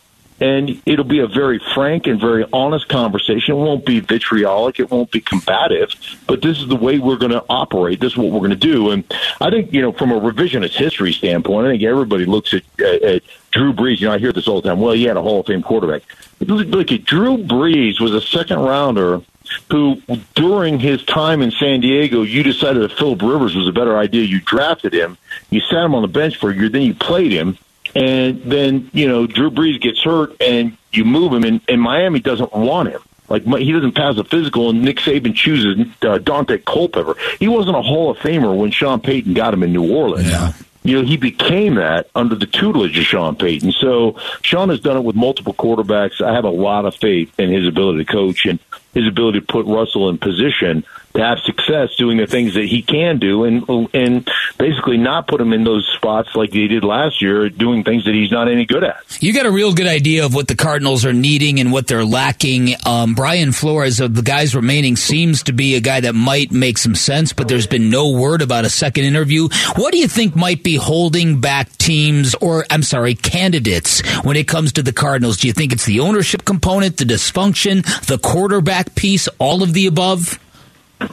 and 0.43 0.81
it'll 0.85 1.05
be 1.05 1.19
a 1.19 1.27
very 1.27 1.59
frank 1.73 2.05
and 2.05 2.19
very 2.19 2.45
honest 2.51 2.89
conversation. 2.89 3.55
It 3.55 3.57
won't 3.57 3.85
be 3.85 4.01
vitriolic. 4.01 4.77
It 4.77 4.91
won't 4.91 5.09
be 5.09 5.21
combative. 5.21 5.91
But 6.27 6.41
this 6.41 6.59
is 6.59 6.67
the 6.67 6.75
way 6.75 6.99
we're 6.99 7.17
going 7.17 7.31
to 7.31 7.45
operate. 7.49 8.01
This 8.01 8.13
is 8.13 8.17
what 8.17 8.31
we're 8.31 8.39
going 8.39 8.49
to 8.49 8.55
do. 8.57 8.91
And 8.91 9.05
I 9.39 9.49
think 9.49 9.71
you 9.71 9.81
know, 9.81 9.93
from 9.93 10.11
a 10.11 10.19
revisionist 10.19 10.75
history 10.75 11.13
standpoint, 11.13 11.67
I 11.67 11.71
think 11.71 11.83
everybody 11.83 12.25
looks 12.25 12.53
at, 12.53 12.63
at, 12.79 13.01
at 13.03 13.23
Drew 13.51 13.71
Brees. 13.71 14.01
You 14.01 14.07
know, 14.07 14.13
I 14.13 14.17
hear 14.17 14.33
this 14.33 14.47
all 14.47 14.59
the 14.59 14.67
time. 14.67 14.81
Well, 14.81 14.93
he 14.93 15.03
had 15.03 15.17
a 15.17 15.21
Hall 15.21 15.39
of 15.39 15.45
Fame 15.45 15.61
quarterback. 15.61 16.01
Look, 16.41 16.91
at 16.91 17.05
Drew 17.05 17.37
Brees 17.37 18.01
was 18.01 18.13
a 18.13 18.21
second 18.21 18.59
rounder 18.59 19.21
who, 19.69 20.01
during 20.35 20.79
his 20.79 21.03
time 21.05 21.41
in 21.41 21.51
San 21.51 21.81
Diego, 21.81 22.21
you 22.21 22.43
decided 22.43 22.83
that 22.83 22.91
Philip 22.93 23.21
Rivers 23.21 23.55
was 23.55 23.67
a 23.67 23.71
better 23.71 23.97
idea. 23.97 24.23
You 24.23 24.39
drafted 24.41 24.93
him. 24.93 25.17
You 25.49 25.61
sat 25.61 25.83
him 25.83 25.95
on 25.95 26.01
the 26.01 26.07
bench 26.07 26.37
for 26.37 26.49
a 26.51 26.55
year. 26.55 26.69
Then 26.69 26.83
you 26.83 26.93
played 26.93 27.31
him 27.31 27.57
and 27.95 28.41
then 28.43 28.89
you 28.93 29.07
know 29.07 29.27
Drew 29.27 29.51
Brees 29.51 29.79
gets 29.79 30.01
hurt, 30.01 30.41
and 30.41 30.77
you 30.91 31.05
move 31.05 31.33
him, 31.33 31.43
and, 31.43 31.61
and 31.67 31.81
Miami 31.81 32.19
doesn't 32.19 32.53
want 32.53 32.89
him. 32.89 33.01
Like 33.29 33.45
he 33.45 33.71
doesn't 33.71 33.93
pass 33.93 34.17
a 34.17 34.23
physical, 34.23 34.69
and 34.69 34.81
Nick 34.81 34.97
Saban 34.97 35.35
chooses 35.35 35.87
uh, 36.01 36.19
Daunte 36.19 36.63
Culpepper. 36.65 37.15
He 37.39 37.47
wasn't 37.47 37.77
a 37.77 37.81
Hall 37.81 38.11
of 38.11 38.17
Famer 38.17 38.55
when 38.55 38.71
Sean 38.71 38.99
Payton 38.99 39.33
got 39.33 39.53
him 39.53 39.63
in 39.63 39.71
New 39.73 39.91
Orleans. 39.95 40.29
Yeah. 40.29 40.53
You 40.83 41.01
know, 41.01 41.07
he 41.07 41.15
became 41.17 41.75
that 41.75 42.09
under 42.13 42.35
the 42.35 42.45
tutelage 42.45 42.97
of 42.97 43.05
Sean 43.05 43.35
Payton. 43.35 43.71
So 43.73 44.17
Sean 44.41 44.69
has 44.69 44.81
done 44.81 44.97
it 44.97 45.03
with 45.03 45.15
multiple 45.15 45.53
quarterbacks. 45.53 46.21
I 46.21 46.33
have 46.33 46.43
a 46.43 46.49
lot 46.49 46.85
of 46.85 46.95
faith 46.95 47.39
in 47.39 47.51
his 47.51 47.67
ability 47.67 48.03
to 48.03 48.11
coach 48.11 48.45
and 48.45 48.59
his 48.93 49.07
ability 49.07 49.39
to 49.39 49.45
put 49.45 49.65
Russell 49.65 50.09
in 50.09 50.17
position 50.17 50.83
to 51.13 51.21
have 51.21 51.39
success 51.39 51.95
doing 51.95 52.17
the 52.17 52.25
things 52.25 52.55
that 52.55 52.65
he 52.65 52.81
can 52.81 53.19
do 53.19 53.43
and 53.43 53.67
and 53.93 54.29
basically 54.57 54.97
not 54.97 55.27
put 55.27 55.39
him 55.39 55.53
in 55.53 55.63
those 55.63 55.87
spots 55.95 56.35
like 56.35 56.51
he 56.51 56.67
did 56.67 56.83
last 56.83 57.21
year 57.21 57.49
doing 57.49 57.83
things 57.83 58.05
that 58.05 58.13
he's 58.13 58.31
not 58.31 58.47
any 58.47 58.65
good 58.65 58.83
at. 58.83 58.97
You 59.19 59.33
got 59.33 59.45
a 59.45 59.51
real 59.51 59.73
good 59.73 59.87
idea 59.87 60.25
of 60.25 60.33
what 60.33 60.47
the 60.47 60.55
Cardinals 60.55 61.05
are 61.05 61.13
needing 61.13 61.59
and 61.59 61.71
what 61.71 61.87
they're 61.87 62.05
lacking. 62.05 62.75
Um, 62.85 63.13
Brian 63.13 63.51
Flores, 63.51 63.99
of 63.99 64.15
the 64.15 64.21
guys 64.21 64.55
remaining, 64.55 64.95
seems 64.95 65.43
to 65.43 65.53
be 65.53 65.75
a 65.75 65.81
guy 65.81 65.99
that 66.01 66.15
might 66.15 66.51
make 66.51 66.77
some 66.77 66.95
sense, 66.95 67.33
but 67.33 67.47
there's 67.47 67.67
been 67.67 67.89
no 67.89 68.11
word 68.11 68.41
about 68.41 68.65
a 68.65 68.69
second 68.69 69.05
interview. 69.05 69.49
What 69.75 69.91
do 69.91 69.99
you 69.99 70.07
think 70.07 70.35
might 70.35 70.63
be 70.63 70.75
holding 70.75 71.39
back 71.41 71.69
teams, 71.77 72.35
or 72.35 72.65
I'm 72.69 72.83
sorry, 72.83 73.15
candidates 73.15 74.01
when 74.23 74.35
it 74.35 74.47
comes 74.47 74.73
to 74.73 74.83
the 74.83 74.93
Cardinals? 74.93 75.37
Do 75.37 75.47
you 75.47 75.53
think 75.53 75.73
it's 75.73 75.85
the 75.85 75.99
ownership 75.99 76.45
component, 76.45 76.97
the 76.97 77.05
dysfunction, 77.05 77.83
the 78.07 78.17
quarterback 78.17 78.95
piece, 78.95 79.27
all 79.39 79.63
of 79.63 79.73
the 79.73 79.87
above? 79.87 80.39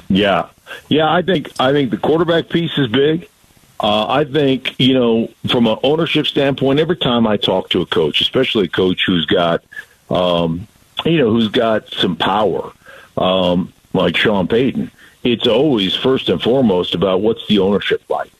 Yeah, 0.08 0.48
yeah. 0.88 1.12
I 1.12 1.22
think 1.22 1.50
I 1.60 1.72
think 1.72 1.90
the 1.90 1.96
quarterback 1.96 2.48
piece 2.48 2.76
is 2.78 2.88
big. 2.88 3.28
Uh, 3.78 4.06
I 4.06 4.24
think 4.24 4.78
you 4.78 4.94
know 4.94 5.28
from 5.48 5.66
an 5.66 5.78
ownership 5.82 6.26
standpoint. 6.26 6.80
Every 6.80 6.96
time 6.96 7.26
I 7.26 7.36
talk 7.36 7.70
to 7.70 7.80
a 7.80 7.86
coach, 7.86 8.20
especially 8.20 8.66
a 8.66 8.68
coach 8.68 9.04
who's 9.06 9.26
got, 9.26 9.64
um, 10.10 10.66
you 11.04 11.18
know, 11.18 11.30
who's 11.30 11.48
got 11.48 11.88
some 11.88 12.16
power, 12.16 12.72
um, 13.16 13.72
like 13.92 14.16
Sean 14.16 14.46
Payton, 14.48 14.90
it's 15.22 15.46
always 15.46 15.94
first 15.94 16.28
and 16.28 16.40
foremost 16.40 16.94
about 16.94 17.20
what's 17.22 17.46
the 17.48 17.58
ownership 17.58 18.02
like. 18.08 18.30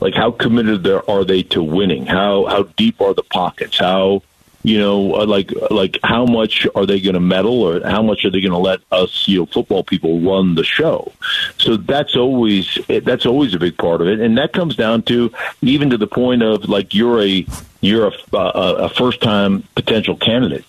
Like 0.00 0.14
how 0.14 0.32
committed 0.32 0.86
are 0.86 1.24
they 1.24 1.42
to 1.44 1.62
winning? 1.62 2.06
How 2.06 2.46
how 2.46 2.64
deep 2.76 3.00
are 3.00 3.14
the 3.14 3.22
pockets? 3.22 3.78
How 3.78 4.22
you 4.64 4.78
know, 4.78 5.14
uh, 5.14 5.26
like 5.26 5.52
like 5.70 5.98
how 6.02 6.24
much 6.24 6.66
are 6.74 6.86
they 6.86 6.98
going 6.98 7.14
to 7.14 7.20
meddle, 7.20 7.62
or 7.62 7.86
how 7.86 8.02
much 8.02 8.24
are 8.24 8.30
they 8.30 8.40
going 8.40 8.52
to 8.52 8.58
let 8.58 8.80
us, 8.90 9.28
you 9.28 9.40
know, 9.40 9.46
football 9.46 9.84
people 9.84 10.20
run 10.20 10.54
the 10.54 10.64
show? 10.64 11.12
So 11.58 11.76
that's 11.76 12.16
always 12.16 12.78
that's 12.88 13.26
always 13.26 13.54
a 13.54 13.58
big 13.58 13.76
part 13.76 14.00
of 14.00 14.08
it, 14.08 14.20
and 14.20 14.38
that 14.38 14.54
comes 14.54 14.74
down 14.74 15.02
to 15.02 15.30
even 15.60 15.90
to 15.90 15.98
the 15.98 16.06
point 16.06 16.42
of 16.42 16.64
like 16.68 16.94
you're 16.94 17.22
a 17.22 17.46
you're 17.82 18.08
a, 18.08 18.36
a, 18.36 18.38
a 18.38 18.88
first 18.88 19.20
time 19.20 19.64
potential 19.76 20.16
candidate. 20.16 20.64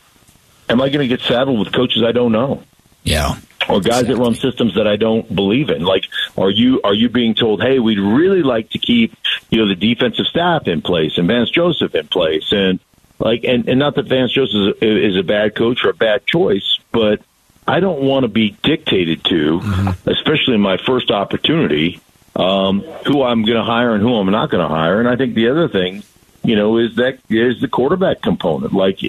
Am 0.67 0.81
I 0.81 0.89
going 0.89 1.07
to 1.07 1.07
get 1.07 1.21
saddled 1.25 1.57
with 1.57 1.71
coaches 1.73 2.03
I 2.03 2.11
don't 2.11 2.33
know? 2.33 2.63
Yeah. 3.03 3.35
or 3.69 3.79
guys 3.79 4.07
that 4.07 4.17
run 4.17 4.35
systems 4.35 4.75
that 4.75 4.87
I 4.87 4.97
don't 4.97 5.33
believe 5.33 5.69
in. 5.69 5.83
Like, 5.83 6.03
are 6.37 6.49
you 6.49 6.81
are 6.83 6.93
you 6.93 7.07
being 7.07 7.33
told, 7.33 7.61
hey, 7.61 7.79
we'd 7.79 7.99
really 7.99 8.43
like 8.43 8.71
to 8.71 8.77
keep 8.77 9.15
you 9.49 9.59
know 9.59 9.67
the 9.69 9.75
defensive 9.75 10.25
staff 10.25 10.67
in 10.67 10.81
place 10.81 11.17
and 11.17 11.27
Vance 11.27 11.49
Joseph 11.49 11.95
in 11.95 12.07
place, 12.07 12.51
and 12.51 12.79
like, 13.19 13.43
and, 13.43 13.67
and 13.69 13.79
not 13.79 13.95
that 13.95 14.07
Vance 14.07 14.33
Joseph 14.33 14.81
is, 14.81 15.13
is 15.13 15.17
a 15.17 15.23
bad 15.23 15.55
coach 15.55 15.83
or 15.83 15.89
a 15.89 15.93
bad 15.93 16.25
choice, 16.25 16.79
but 16.91 17.21
I 17.67 17.79
don't 17.79 18.01
want 18.01 18.23
to 18.23 18.27
be 18.27 18.51
dictated 18.63 19.23
to, 19.25 19.61
especially 20.05 20.53
in 20.53 20.61
my 20.61 20.77
first 20.77 21.11
opportunity, 21.11 21.99
um, 22.35 22.81
who 23.07 23.23
I'm 23.23 23.43
going 23.43 23.57
to 23.57 23.63
hire 23.63 23.93
and 23.93 24.01
who 24.01 24.13
I'm 24.15 24.29
not 24.29 24.49
going 24.49 24.61
to 24.61 24.73
hire. 24.73 24.99
And 24.99 25.07
I 25.07 25.15
think 25.15 25.35
the 25.35 25.49
other 25.49 25.67
thing, 25.67 26.03
you 26.43 26.55
know, 26.55 26.77
is 26.77 26.95
that 26.97 27.19
is 27.29 27.61
the 27.61 27.67
quarterback 27.67 28.21
component. 28.21 28.73
Like, 28.73 28.99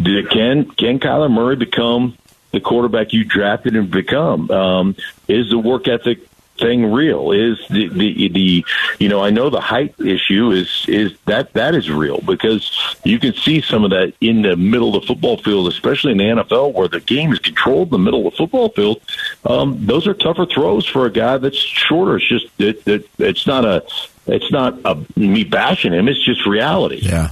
did, 0.00 0.30
can 0.30 0.64
can 0.70 0.98
Kyler 0.98 1.30
Murray 1.30 1.56
become 1.56 2.16
the 2.52 2.60
quarterback 2.60 3.12
you 3.12 3.24
drafted 3.24 3.76
and 3.76 3.90
become? 3.90 4.50
Um, 4.50 4.96
is 5.28 5.50
the 5.50 5.58
work 5.58 5.88
ethic 5.88 6.20
thing 6.60 6.92
real? 6.92 7.32
Is 7.32 7.58
the, 7.68 7.88
the 7.88 8.28
the 8.28 8.64
you 8.98 9.08
know 9.08 9.22
I 9.22 9.30
know 9.30 9.50
the 9.50 9.60
height 9.60 9.94
issue 9.98 10.50
is 10.50 10.84
is 10.88 11.12
that 11.26 11.52
that 11.54 11.74
is 11.74 11.90
real 11.90 12.20
because 12.20 12.96
you 13.04 13.18
can 13.18 13.34
see 13.34 13.60
some 13.60 13.84
of 13.84 13.90
that 13.90 14.12
in 14.20 14.42
the 14.42 14.56
middle 14.56 14.94
of 14.94 15.02
the 15.02 15.06
football 15.06 15.38
field, 15.38 15.68
especially 15.68 16.12
in 16.12 16.18
the 16.18 16.42
NFL 16.42 16.72
where 16.74 16.88
the 16.88 17.00
game 17.00 17.32
is 17.32 17.38
controlled 17.38 17.88
in 17.88 17.92
the 17.92 17.98
middle 17.98 18.26
of 18.26 18.32
the 18.32 18.36
football 18.36 18.68
field. 18.70 19.00
Um, 19.44 19.84
those 19.84 20.06
are 20.06 20.14
tougher 20.14 20.46
throws 20.46 20.86
for 20.86 21.06
a 21.06 21.10
guy 21.10 21.38
that's 21.38 21.56
shorter. 21.56 22.16
It's 22.16 22.28
just 22.28 22.46
it, 22.58 22.86
it, 22.86 23.08
it's 23.18 23.46
not 23.46 23.64
a 23.64 23.84
it's 24.26 24.52
not 24.52 24.78
a, 24.84 24.98
me 25.18 25.44
bashing 25.44 25.92
him. 25.92 26.08
It's 26.08 26.24
just 26.24 26.46
reality. 26.46 27.00
Yeah. 27.02 27.30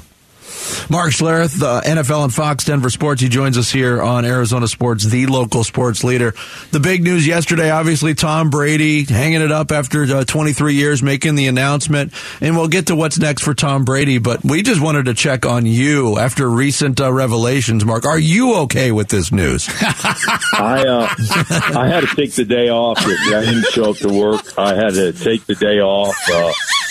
Mark 0.91 1.13
Schlereth, 1.13 1.63
uh, 1.63 1.83
NFL 1.83 2.25
and 2.25 2.35
Fox 2.35 2.65
Denver 2.65 2.91
Sports. 2.91 3.21
He 3.21 3.29
joins 3.29 3.59
us 3.59 3.71
here 3.71 4.03
on 4.03 4.25
Arizona 4.25 4.69
Sports, 4.69 5.05
the 5.05 5.27
local 5.27 5.65
sports 5.65 6.05
leader. 6.05 6.35
The 6.71 6.81
big 6.81 7.03
news 7.03 7.27
yesterday, 7.27 7.71
obviously, 7.71 8.15
Tom 8.15 8.51
Brady 8.51 9.05
hanging 9.05 9.43
it 9.43 9.53
up 9.53 9.73
after 9.73 10.03
uh, 10.05 10.25
23 10.25 10.75
years, 10.75 11.03
making 11.03 11.35
the 11.35 11.47
announcement. 11.47 12.13
And 12.41 12.57
we'll 12.57 12.69
get 12.69 12.87
to 12.89 12.97
what's 12.97 13.19
next 13.19 13.43
for 13.43 13.55
Tom 13.55 13.85
Brady, 13.85 14.19
but 14.19 14.45
we 14.45 14.63
just 14.63 14.81
wanted 14.81 15.07
to 15.07 15.15
check 15.15 15.45
on 15.45 15.67
you 15.67 16.19
after 16.19 16.49
recent 16.49 17.01
uh, 17.01 17.13
revelations, 17.13 17.85
Mark. 17.85 18.05
Are 18.05 18.19
you 18.19 18.57
okay 18.63 18.93
with 18.93 19.09
this 19.09 19.31
news? 19.33 19.69
I 19.81 20.85
uh, 20.87 21.79
I 21.79 21.89
had 21.89 22.01
to 22.01 22.17
take 22.17 22.33
the 22.35 22.45
day 22.45 22.69
off. 22.69 22.99
I 23.01 23.45
didn't 23.45 23.67
show 23.67 23.91
up 23.91 23.97
to 23.99 24.09
work. 24.09 24.59
I 24.59 24.75
had 24.75 24.95
to 24.95 25.13
take 25.13 25.47
the 25.47 25.55
day 25.55 25.81
off. 25.81 26.17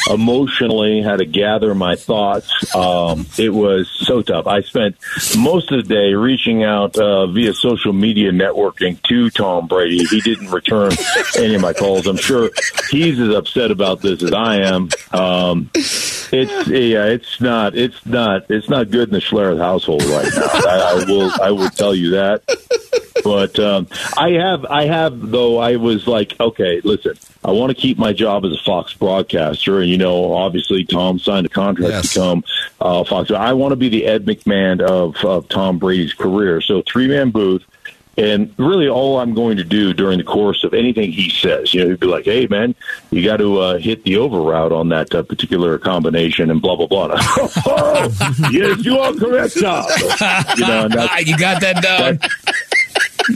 Emotionally, 0.10 1.02
had 1.02 1.20
to 1.20 1.26
gather 1.26 1.76
my 1.76 1.96
thoughts. 1.96 2.76
Um, 2.76 3.26
it 3.38 3.50
was 3.50 3.90
so 3.90 4.22
tough. 4.22 4.48
I 4.48 4.62
spent 4.62 4.96
most 5.38 5.72
of 5.72 5.86
the 5.86 5.94
day 5.94 6.14
reaching 6.14 6.64
out 6.64 6.98
uh, 6.98 7.28
via 7.28 7.54
social 7.54 7.94
media 7.94 8.32
networking 8.32 9.02
to 9.04 9.30
Tom 9.30 9.68
Brady. 9.68 10.06
He 10.06 10.22
didn't 10.22 10.52
return 10.52 10.92
any 11.38 11.56
of 11.56 11.62
my 11.62 11.74
calls. 11.74 12.08
I'm 12.08 12.18
sure 12.18 12.50
he's 12.90 13.20
as 13.20 13.34
upset 13.34 13.72
about 13.72 14.02
this 14.02 14.24
as 14.24 14.34
I 14.34 14.58
am. 14.62 14.90
Um, 15.12 15.70
it's 15.74 16.68
yeah, 16.68 17.06
it's 17.06 17.42
not, 17.42 17.76
it's 17.76 18.06
not, 18.06 18.50
it's 18.50 18.70
not 18.70 18.90
good 18.92 19.10
in 19.10 19.14
the 19.14 19.20
Schlereth 19.20 19.60
household 19.60 20.04
right 20.06 20.30
now. 20.36 20.42
I, 20.44 21.02
I 21.02 21.06
will, 21.06 21.32
I 21.42 21.52
will 21.52 21.70
tell 21.70 21.96
you 21.96 22.12
that. 22.12 22.44
But 23.24 23.60
um, 23.60 23.88
I 24.18 24.32
have, 24.32 24.64
I 24.66 24.86
have 24.86 25.32
though. 25.32 25.58
I 25.58 25.76
was 25.76 26.08
like, 26.08 26.40
okay, 26.40 26.82
listen, 26.84 27.16
I 27.44 27.52
want 27.52 27.76
to 27.76 27.82
keep 27.82 27.98
my 27.98 28.14
job 28.14 28.46
as 28.46 28.52
a 28.52 28.64
Fox 28.64 28.94
broadcaster, 28.94 29.82
and 29.82 29.90
you 29.90 29.97
know, 29.98 30.34
obviously, 30.34 30.84
Tom 30.84 31.20
signed 31.20 31.46
a 31.46 31.50
contract 31.50 31.92
Yes. 31.92 32.14
to 32.14 32.20
come 32.20 32.44
uh, 32.82 33.04
Fox. 33.04 33.32
I 33.32 33.54
want 33.54 33.72
to 33.72 33.76
be 33.76 33.90
the 33.90 34.06
Ed 34.06 34.26
McMahon 34.26 34.82
of, 34.82 35.16
of 35.26 35.48
Tom 35.50 35.78
Brady's 35.80 36.14
career. 36.14 36.62
So 36.62 36.82
three 36.82 37.08
man 37.08 37.32
booth. 37.32 37.64
And 38.20 38.52
really, 38.58 38.90
all 38.90 39.20
I'm 39.20 39.36
going 39.36 39.58
to 39.58 39.64
do 39.64 39.94
during 39.94 40.18
the 40.18 40.24
course 40.24 40.64
of 40.64 40.74
anything 40.74 41.12
he 41.12 41.30
says, 41.30 41.72
you 41.76 41.84
know, 41.84 41.90
he'd 41.92 42.00
be 42.00 42.08
like, 42.08 42.26
"Hey, 42.26 42.48
man, 42.48 42.74
you 43.12 43.24
got 43.24 43.38
to 43.38 43.60
uh, 43.60 43.78
hit 43.78 44.06
the 44.06 44.18
over 44.18 44.42
route 44.42 44.72
on 44.72 44.90
that 44.90 45.14
uh, 45.14 45.22
particular 45.22 45.78
combination," 45.78 46.50
and 46.50 46.60
blah 46.60 46.76
blah 46.76 46.88
blah. 46.88 47.10
oh, 47.16 48.10
yes, 48.52 48.84
you 48.84 48.98
are 48.98 49.14
correct, 49.14 49.60
Tom. 49.62 49.86
You 50.58 50.66
know, 50.66 50.88
you 51.20 51.38
got 51.38 51.62
that 51.62 51.80
down. 51.84 52.20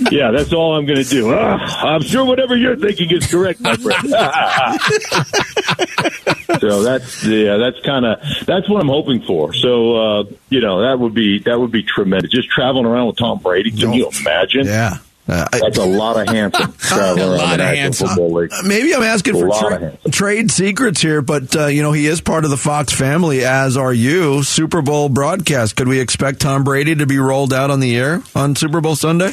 yeah, 0.09 0.31
that's 0.31 0.51
all 0.51 0.73
I'm 0.75 0.87
going 0.87 1.03
to 1.03 1.07
do. 1.07 1.31
Ah, 1.31 1.85
I'm 1.85 2.01
sure 2.01 2.25
whatever 2.25 2.57
you're 2.57 2.75
thinking 2.75 3.11
is 3.11 3.27
correct, 3.29 3.59
my 3.59 3.75
friend. 3.75 4.03
So 6.61 6.83
that's 6.83 7.23
yeah, 7.25 7.57
that's 7.57 7.79
kind 7.81 8.05
of 8.05 8.19
that's 8.45 8.69
what 8.69 8.81
I'm 8.81 8.87
hoping 8.87 9.23
for. 9.23 9.51
So 9.53 9.95
uh, 9.95 10.23
you 10.49 10.61
know 10.61 10.83
that 10.83 10.99
would 10.99 11.15
be 11.15 11.39
that 11.39 11.59
would 11.59 11.71
be 11.71 11.81
tremendous. 11.81 12.29
Just 12.31 12.49
traveling 12.49 12.85
around 12.85 13.07
with 13.07 13.17
Tom 13.17 13.39
Brady. 13.39 13.71
Can 13.71 13.93
you 13.93 14.09
imagine? 14.21 14.67
Yeah. 14.67 14.99
Uh, 15.27 15.47
That's 15.51 15.77
a 15.77 15.85
lot 15.85 16.19
of 16.19 16.27
handsome 16.27 16.73
traveling 16.77 17.39
around 17.39 17.51
the 17.51 17.57
National. 17.57 18.09
Football 18.09 18.33
League. 18.33 18.51
Maybe 18.65 18.93
I'm 18.93 19.03
asking 19.03 19.35
for 19.35 19.49
tra- 19.49 19.97
trade 20.11 20.51
secrets 20.51 20.99
here, 20.99 21.21
but 21.21 21.55
uh, 21.55 21.65
you 21.67 21.81
know 21.83 21.91
he 21.93 22.05
is 22.07 22.21
part 22.21 22.43
of 22.43 22.49
the 22.49 22.57
Fox 22.57 22.91
family, 22.91 23.45
as 23.45 23.77
are 23.77 23.93
you. 23.93 24.43
Super 24.43 24.81
Bowl 24.81 25.09
broadcast. 25.09 25.75
Could 25.75 25.87
we 25.87 25.99
expect 25.99 26.41
Tom 26.41 26.63
Brady 26.63 26.95
to 26.95 27.05
be 27.05 27.17
rolled 27.17 27.53
out 27.53 27.71
on 27.71 27.79
the 27.79 27.95
air 27.97 28.21
on 28.35 28.55
Super 28.55 28.81
Bowl 28.81 28.95
Sunday? 28.95 29.31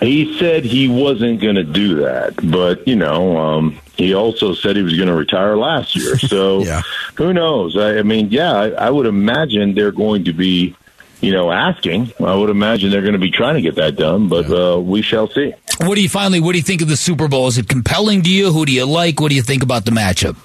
He 0.00 0.38
said 0.38 0.64
he 0.64 0.88
wasn't 0.88 1.40
going 1.40 1.54
to 1.56 1.64
do 1.64 1.96
that, 2.02 2.34
but 2.50 2.86
you 2.86 2.96
know, 2.96 3.36
um, 3.38 3.78
he 3.96 4.14
also 4.14 4.54
said 4.54 4.76
he 4.76 4.82
was 4.82 4.96
going 4.96 5.08
to 5.08 5.14
retire 5.14 5.56
last 5.56 5.94
year. 5.96 6.18
So 6.28 6.62
Yeah. 6.64 6.82
who 7.14 7.32
knows? 7.32 7.76
I, 7.76 7.98
I 7.98 8.02
mean, 8.02 8.28
yeah, 8.30 8.52
I, 8.52 8.68
I 8.70 8.90
would 8.90 9.06
imagine 9.06 9.74
they're 9.74 9.92
going 9.92 10.24
to 10.24 10.32
be, 10.32 10.74
you 11.20 11.32
know, 11.32 11.50
asking. 11.52 12.12
I 12.22 12.34
would 12.34 12.50
imagine 12.50 12.90
they're 12.90 13.02
going 13.02 13.12
to 13.14 13.18
be 13.18 13.30
trying 13.30 13.54
to 13.54 13.62
get 13.62 13.76
that 13.76 13.96
done, 13.96 14.28
but 14.28 14.50
uh, 14.50 14.80
we 14.80 15.00
shall 15.02 15.28
see. 15.28 15.54
What 15.80 15.94
do 15.96 16.02
you 16.02 16.08
finally? 16.08 16.40
What 16.40 16.52
do 16.52 16.58
you 16.58 16.64
think 16.64 16.82
of 16.82 16.88
the 16.88 16.96
Super 16.96 17.28
Bowl? 17.28 17.46
Is 17.46 17.56
it 17.58 17.68
compelling 17.68 18.22
to 18.22 18.30
you? 18.30 18.52
Who 18.52 18.64
do 18.66 18.72
you 18.72 18.84
like? 18.86 19.20
What 19.20 19.30
do 19.30 19.34
you 19.36 19.42
think 19.42 19.62
about 19.62 19.84
the 19.84 19.90
matchup? 19.90 20.36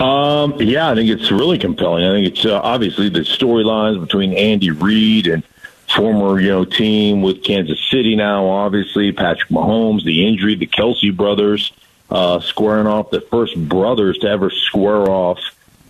Um, 0.00 0.54
yeah, 0.60 0.90
I 0.90 0.94
think 0.94 1.10
it's 1.10 1.30
really 1.30 1.58
compelling. 1.58 2.04
I 2.04 2.12
think 2.12 2.26
it's 2.36 2.44
uh, 2.46 2.60
obviously 2.60 3.08
the 3.08 3.20
storylines 3.20 4.00
between 4.00 4.32
Andy 4.32 4.70
Reid 4.70 5.26
and 5.26 5.42
former, 5.94 6.40
you 6.40 6.48
know, 6.48 6.64
team 6.64 7.22
with 7.22 7.42
Kansas 7.42 7.78
City 7.90 8.16
now. 8.16 8.48
Obviously, 8.48 9.12
Patrick 9.12 9.50
Mahomes, 9.50 10.04
the 10.04 10.26
injury, 10.26 10.54
the 10.54 10.66
Kelce 10.66 11.14
brothers 11.14 11.72
uh, 12.10 12.40
squaring 12.40 12.86
off, 12.86 13.10
the 13.10 13.20
first 13.20 13.56
brothers 13.68 14.18
to 14.18 14.28
ever 14.28 14.50
square 14.50 15.08
off 15.08 15.38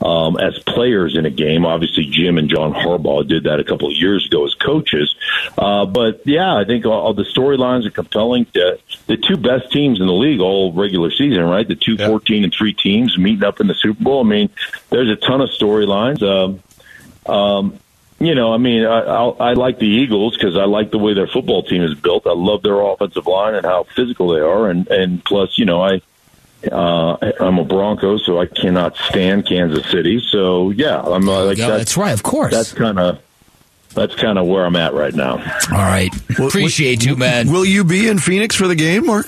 um, 0.01 0.39
as 0.39 0.59
players 0.61 1.17
in 1.17 1.27
a 1.27 1.31
game. 1.31 1.67
Obviously, 1.67 2.07
Jim 2.07 2.39
and 2.39 2.49
John 2.49 2.73
Harbaugh 2.73 3.27
did 3.27 3.45
that 3.45 3.61
a 3.61 3.65
couple 3.65 3.91
of 3.91 3.97
years 3.97 4.27
ago 4.27 4.47
as 4.47 4.55
coaches. 4.55 5.15
Uh, 5.59 5.87
but 5.87 6.23
yeah, 6.27 6.55
I 6.55 6.65
think 6.65 6.87
all, 6.87 6.93
all 6.93 7.15
the 7.15 7.25
storylines 7.25 7.87
are 7.87 7.91
compelling. 7.91 8.47
The, 8.55 8.79
the 9.07 9.17
two 9.17 9.37
best 9.37 9.71
teams 9.73 10.01
in 10.01 10.07
the 10.07 10.13
league 10.13 10.41
all 10.41 10.73
regular 10.73 11.11
season, 11.11 11.45
right? 11.45 11.67
The 11.67 11.75
two 11.75 11.97
14 11.97 12.45
and 12.45 12.53
three 12.53 12.73
teams 12.73 13.19
meeting 13.19 13.45
up 13.45 13.61
in 13.61 13.67
the 13.67 13.75
Super 13.75 14.03
Bowl. 14.03 14.25
I 14.25 14.29
mean, 14.29 14.51
there's 14.91 15.11
a 15.11 15.17
ton 15.17 15.41
of 15.41 15.51
storylines. 15.51 16.23
Um, 16.23 16.63
um, 17.33 17.79
you 18.21 18.35
know, 18.35 18.53
I 18.53 18.59
mean, 18.59 18.85
I, 18.85 19.01
I, 19.01 19.29
I 19.29 19.53
like 19.55 19.79
the 19.79 19.87
Eagles 19.87 20.37
because 20.37 20.57
I 20.57 20.65
like 20.65 20.91
the 20.91 20.99
way 20.99 21.15
their 21.15 21.27
football 21.27 21.63
team 21.63 21.83
is 21.83 21.95
built. 21.95 22.27
I 22.27 22.35
love 22.35 22.63
their 22.63 22.79
offensive 22.81 23.27
line 23.27 23.55
and 23.55 23.65
how 23.65 23.85
physical 23.85 24.29
they 24.29 24.41
are, 24.41 24.69
and 24.69 24.87
and 24.89 25.25
plus, 25.25 25.59
you 25.59 25.65
know, 25.65 25.83
I 25.83 26.03
uh, 26.71 27.17
I'm 27.41 27.59
a 27.59 27.65
Bronco, 27.65 28.19
so 28.19 28.39
I 28.39 28.47
cannot 28.47 28.95
stand 28.97 29.47
Kansas 29.47 29.87
City. 29.91 30.21
So 30.21 30.71
yeah, 30.71 31.01
I'm 31.01 31.27
uh, 31.29 31.47
like 31.47 31.59
Yeah, 31.59 31.69
that's, 31.69 31.79
that's 31.79 31.97
right, 31.97 32.13
of 32.13 32.23
course. 32.23 32.53
That's 32.53 32.73
kind 32.73 32.99
of 32.99 33.21
that's 33.95 34.15
kind 34.15 34.39
of 34.39 34.47
where 34.47 34.67
I'm 34.67 34.77
at 34.77 34.93
right 34.93 35.15
now. 35.15 35.39
All 35.73 35.79
right, 35.79 36.15
appreciate 36.39 37.05
you, 37.05 37.17
man. 37.17 37.51
Will 37.51 37.65
you 37.65 37.85
be 37.85 38.07
in 38.07 38.19
Phoenix 38.19 38.55
for 38.55 38.69
the 38.69 38.77
game, 38.77 39.07
Mark? 39.07 39.27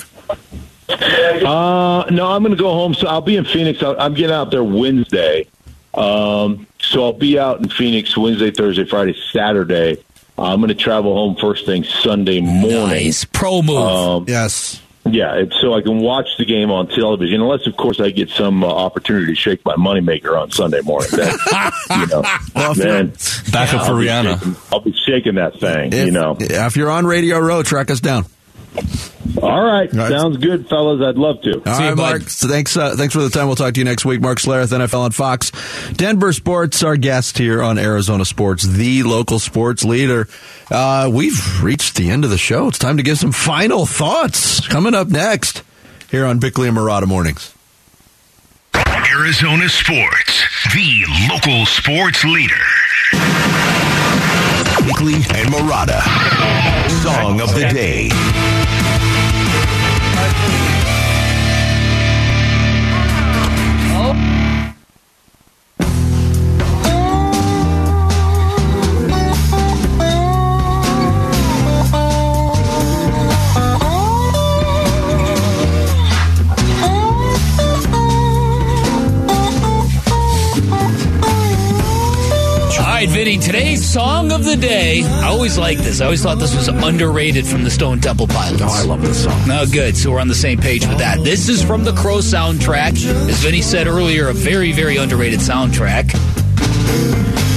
Uh, 0.88 2.05
no, 2.11 2.26
I'm 2.26 2.42
going 2.42 2.55
to 2.55 2.62
go 2.62 2.72
home. 2.72 2.92
So 2.92 3.07
I'll 3.07 3.22
be 3.22 3.37
in 3.37 3.44
Phoenix. 3.44 3.83
I'll, 3.83 3.98
I'm 3.98 4.12
getting 4.12 4.35
out 4.35 4.50
there 4.50 4.62
Wednesday. 4.62 5.48
Um, 5.94 6.66
so 6.81 7.05
I'll 7.05 7.12
be 7.12 7.38
out 7.38 7.61
in 7.61 7.68
Phoenix 7.68 8.16
Wednesday, 8.16 8.50
Thursday, 8.50 8.85
Friday, 8.85 9.14
Saturday. 9.33 10.02
I'm 10.38 10.61
going 10.61 10.68
to 10.68 10.74
travel 10.74 11.14
home 11.14 11.37
first 11.37 11.66
thing 11.66 11.85
Sunday 11.85 12.40
morning. 12.40 12.88
Nice 12.88 13.24
pro 13.24 13.61
move. 13.62 13.76
Um, 13.76 14.24
Yes. 14.26 14.81
yeah, 15.05 15.35
it's 15.35 15.55
so 15.61 15.74
I 15.74 15.83
can 15.83 15.98
watch 15.98 16.26
the 16.38 16.44
game 16.46 16.70
on 16.70 16.88
television, 16.88 17.42
unless, 17.42 17.66
of 17.66 17.76
course, 17.76 18.00
I 18.00 18.11
get 18.11 18.31
some 18.31 18.64
uh, 18.64 18.68
opportunity 18.68 19.26
to 19.26 19.35
shake 19.35 19.61
my 19.66 19.74
moneymaker 19.74 20.40
on 20.40 20.50
Sunday 20.50 20.81
morning. 20.81 21.11
Then, 21.12 21.35
you 22.00 22.07
know, 22.07 22.22
then 22.74 23.12
Backup 23.52 23.85
for 23.87 23.92
I'll 23.92 23.98
be 23.98 24.07
Rihanna. 24.07 24.38
shaking- 24.38 24.57
I'll 24.72 24.81
be 24.81 24.94
shaking 25.07 25.35
that 25.35 25.61
thing. 25.61 25.92
If, 25.92 26.07
you 26.07 26.12
know. 26.12 26.37
if 26.40 26.76
you're 26.76 26.90
on 26.90 27.05
Radio 27.07 27.38
Row, 27.38 27.62
track 27.62 27.90
us 27.90 28.00
down. 28.00 28.24
All 29.40 29.62
right, 29.62 29.92
right. 29.92 30.11
sounds 30.11 30.37
good, 30.37 30.68
fellas. 30.68 31.00
I'd 31.02 31.16
love 31.16 31.40
to. 31.42 31.56
All 31.68 31.74
See 31.76 31.85
right, 31.85 31.96
bud. 31.96 31.96
Mark. 31.96 32.22
So 32.22 32.48
thanks, 32.48 32.76
uh, 32.76 32.94
thanks 32.96 33.14
for 33.14 33.20
the 33.20 33.30
time. 33.30 33.46
We'll 33.46 33.56
talk 33.56 33.74
to 33.74 33.80
you 33.80 33.85
next 33.85 34.04
week. 34.04 34.20
Mark 34.20 34.38
Schlereth, 34.38 34.72
NFL 34.76 35.00
on 35.00 35.11
Fox. 35.11 35.50
Denver 35.92 36.32
Sports, 36.32 36.82
our 36.82 36.96
guest 36.96 37.38
here 37.38 37.62
on 37.62 37.78
Arizona 37.78 38.24
Sports, 38.24 38.64
the 38.64 39.02
local 39.02 39.38
sports 39.38 39.85
leader. 39.85 40.28
Uh, 40.70 41.11
we've 41.12 41.62
reached 41.62 41.96
the 41.96 42.11
end 42.11 42.24
of 42.24 42.30
the 42.30 42.38
show. 42.38 42.68
It's 42.68 42.78
time 42.78 42.98
to 42.98 43.02
give 43.02 43.18
some 43.18 43.32
final 43.32 43.87
thoughts. 43.87 44.66
Coming 44.68 44.94
up 44.94 45.08
next 45.08 45.62
here 46.11 46.24
on 46.26 46.38
Bickley 46.38 46.68
and 46.68 46.76
Marotta 46.76 47.06
Mornings. 47.06 47.54
Arizona 48.74 49.68
Sports, 49.68 50.46
the 50.74 51.04
local 51.30 51.66
sports 51.66 52.24
leader. 52.24 52.54
Bickley 54.87 55.14
and 55.14 55.48
Marotta. 55.48 56.00
Song 57.02 57.40
of 57.40 57.54
the 57.54 57.68
day. 57.72 58.08
All 60.42 60.82
the 84.56 84.60
day. 84.60 85.02
I 85.02 85.28
always 85.28 85.56
like 85.56 85.78
this. 85.78 86.00
I 86.00 86.04
always 86.04 86.22
thought 86.22 86.38
this 86.38 86.54
was 86.54 86.68
underrated 86.68 87.46
from 87.46 87.64
the 87.64 87.70
Stone 87.70 88.00
Temple 88.00 88.26
Pilots. 88.26 88.62
Oh, 88.62 88.68
I 88.68 88.82
love 88.84 89.00
this 89.00 89.24
song. 89.24 89.40
Oh, 89.50 89.66
good. 89.70 89.96
So 89.96 90.10
we're 90.10 90.20
on 90.20 90.28
the 90.28 90.34
same 90.34 90.58
page 90.58 90.86
with 90.86 90.98
that. 90.98 91.24
This 91.24 91.48
is 91.48 91.64
from 91.64 91.84
the 91.84 91.92
Crow 91.92 92.18
soundtrack. 92.18 92.92
As 93.28 93.38
Vinny 93.38 93.62
said 93.62 93.86
earlier, 93.86 94.28
a 94.28 94.34
very, 94.34 94.72
very 94.72 94.98
underrated 94.98 95.40
soundtrack. 95.40 96.12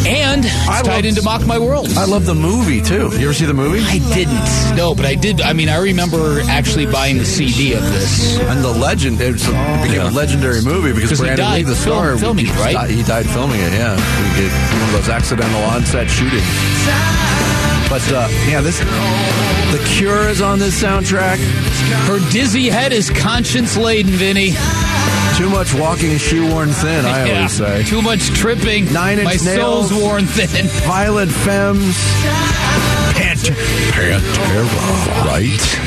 And 0.08 0.46
it's 0.46 0.68
I 0.70 0.82
tied 0.84 0.88
love- 0.98 1.06
into 1.06 1.22
Mock 1.24 1.46
My 1.48 1.58
World. 1.58 1.90
I 1.98 2.06
love 2.06 2.26
the 2.26 2.36
movie 2.36 2.82
too. 2.82 3.10
You 3.18 3.26
ever 3.26 3.34
see 3.34 3.46
the 3.46 3.54
movie? 3.54 3.80
I 3.84 3.98
didn't. 4.14 4.78
No, 4.78 4.94
but 4.94 5.06
I 5.06 5.16
did. 5.16 5.42
I 5.42 5.54
mean, 5.54 5.68
I 5.70 5.78
remember 5.78 6.42
actually 6.48 6.86
buying 6.86 7.18
the 7.18 7.26
CD 7.26 7.74
of 7.74 7.82
this. 7.92 8.38
And 8.40 8.64
the 8.64 8.70
legend, 8.72 9.20
it, 9.20 9.34
was, 9.34 9.48
it 9.48 9.84
became 9.84 10.02
a 10.02 10.12
legendary 10.12 10.62
movie 10.62 10.94
because 10.94 11.20
Brandon 11.20 11.46
died 11.46 11.58
Lee, 11.58 11.64
the 11.64 11.76
film- 11.76 11.98
star, 11.98 12.18
filming 12.18 12.46
it, 12.48 12.56
right? 12.58 12.74
Died, 12.74 12.90
he 12.92 13.04
died 13.04 13.26
filming 13.30 13.60
it. 13.60 13.74
Yeah, 13.74 13.96
he 13.96 14.42
did 14.44 14.52
one 14.52 14.84
of 14.84 14.92
those 14.94 15.10
accidental 15.10 15.62
on-set 15.64 16.10
shootings. 16.10 16.44
But 17.90 18.02
uh, 18.12 18.28
yeah, 18.48 18.62
this 18.62 18.80
The 18.80 19.84
Cure 19.96 20.30
is 20.30 20.42
on 20.42 20.60
this 20.60 20.82
soundtrack. 20.82 21.38
Her 22.08 22.20
dizzy 22.32 22.68
head 22.70 22.92
is 22.94 23.10
conscience 23.10 23.78
laden, 23.78 24.12
Vinny. 24.12 24.52
Too 25.38 25.50
much 25.50 25.74
walking 25.74 26.18
shoe-worn 26.18 26.70
thin. 26.72 27.06
I 27.06 27.26
Yeah. 27.28 27.36
always 27.38 27.52
say. 27.52 27.84
Too 27.84 28.02
much 28.02 28.30
tripping. 28.30 28.92
Nine 28.94 29.20
Inch 29.20 29.26
My 29.26 29.52
Nails. 29.52 29.90
soul's 29.90 29.94
worn 30.02 30.26
thin. 30.28 30.66
Violent 30.88 31.32
Femmes. 31.32 31.96
Pant- 33.16 33.40
Pantera, 33.92 35.26
right? 35.26 35.78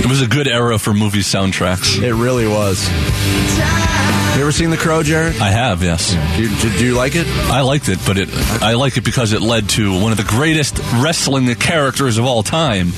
It 0.00 0.06
was 0.06 0.22
a 0.22 0.26
good 0.26 0.48
era 0.48 0.78
for 0.78 0.94
movie 0.94 1.20
soundtracks. 1.20 2.02
It 2.02 2.14
really 2.14 2.46
was. 2.46 2.88
You 4.36 4.42
ever 4.42 4.52
seen 4.52 4.70
The 4.70 4.76
Crow, 4.78 5.02
Jared? 5.02 5.38
I 5.40 5.50
have, 5.50 5.82
yes. 5.82 6.14
Do 6.36 6.42
you, 6.42 6.78
do 6.78 6.84
you 6.86 6.94
like 6.94 7.14
it? 7.16 7.26
I 7.50 7.60
liked 7.62 7.88
it, 7.88 7.98
but 8.06 8.16
it 8.18 8.28
I 8.62 8.74
like 8.74 8.96
it 8.96 9.04
because 9.04 9.32
it 9.32 9.40
led 9.42 9.68
to 9.70 9.98
one 10.00 10.12
of 10.12 10.18
the 10.18 10.24
greatest 10.24 10.78
wrestling 10.96 11.54
characters 11.54 12.16
of 12.18 12.24
all 12.26 12.42
time, 12.42 12.88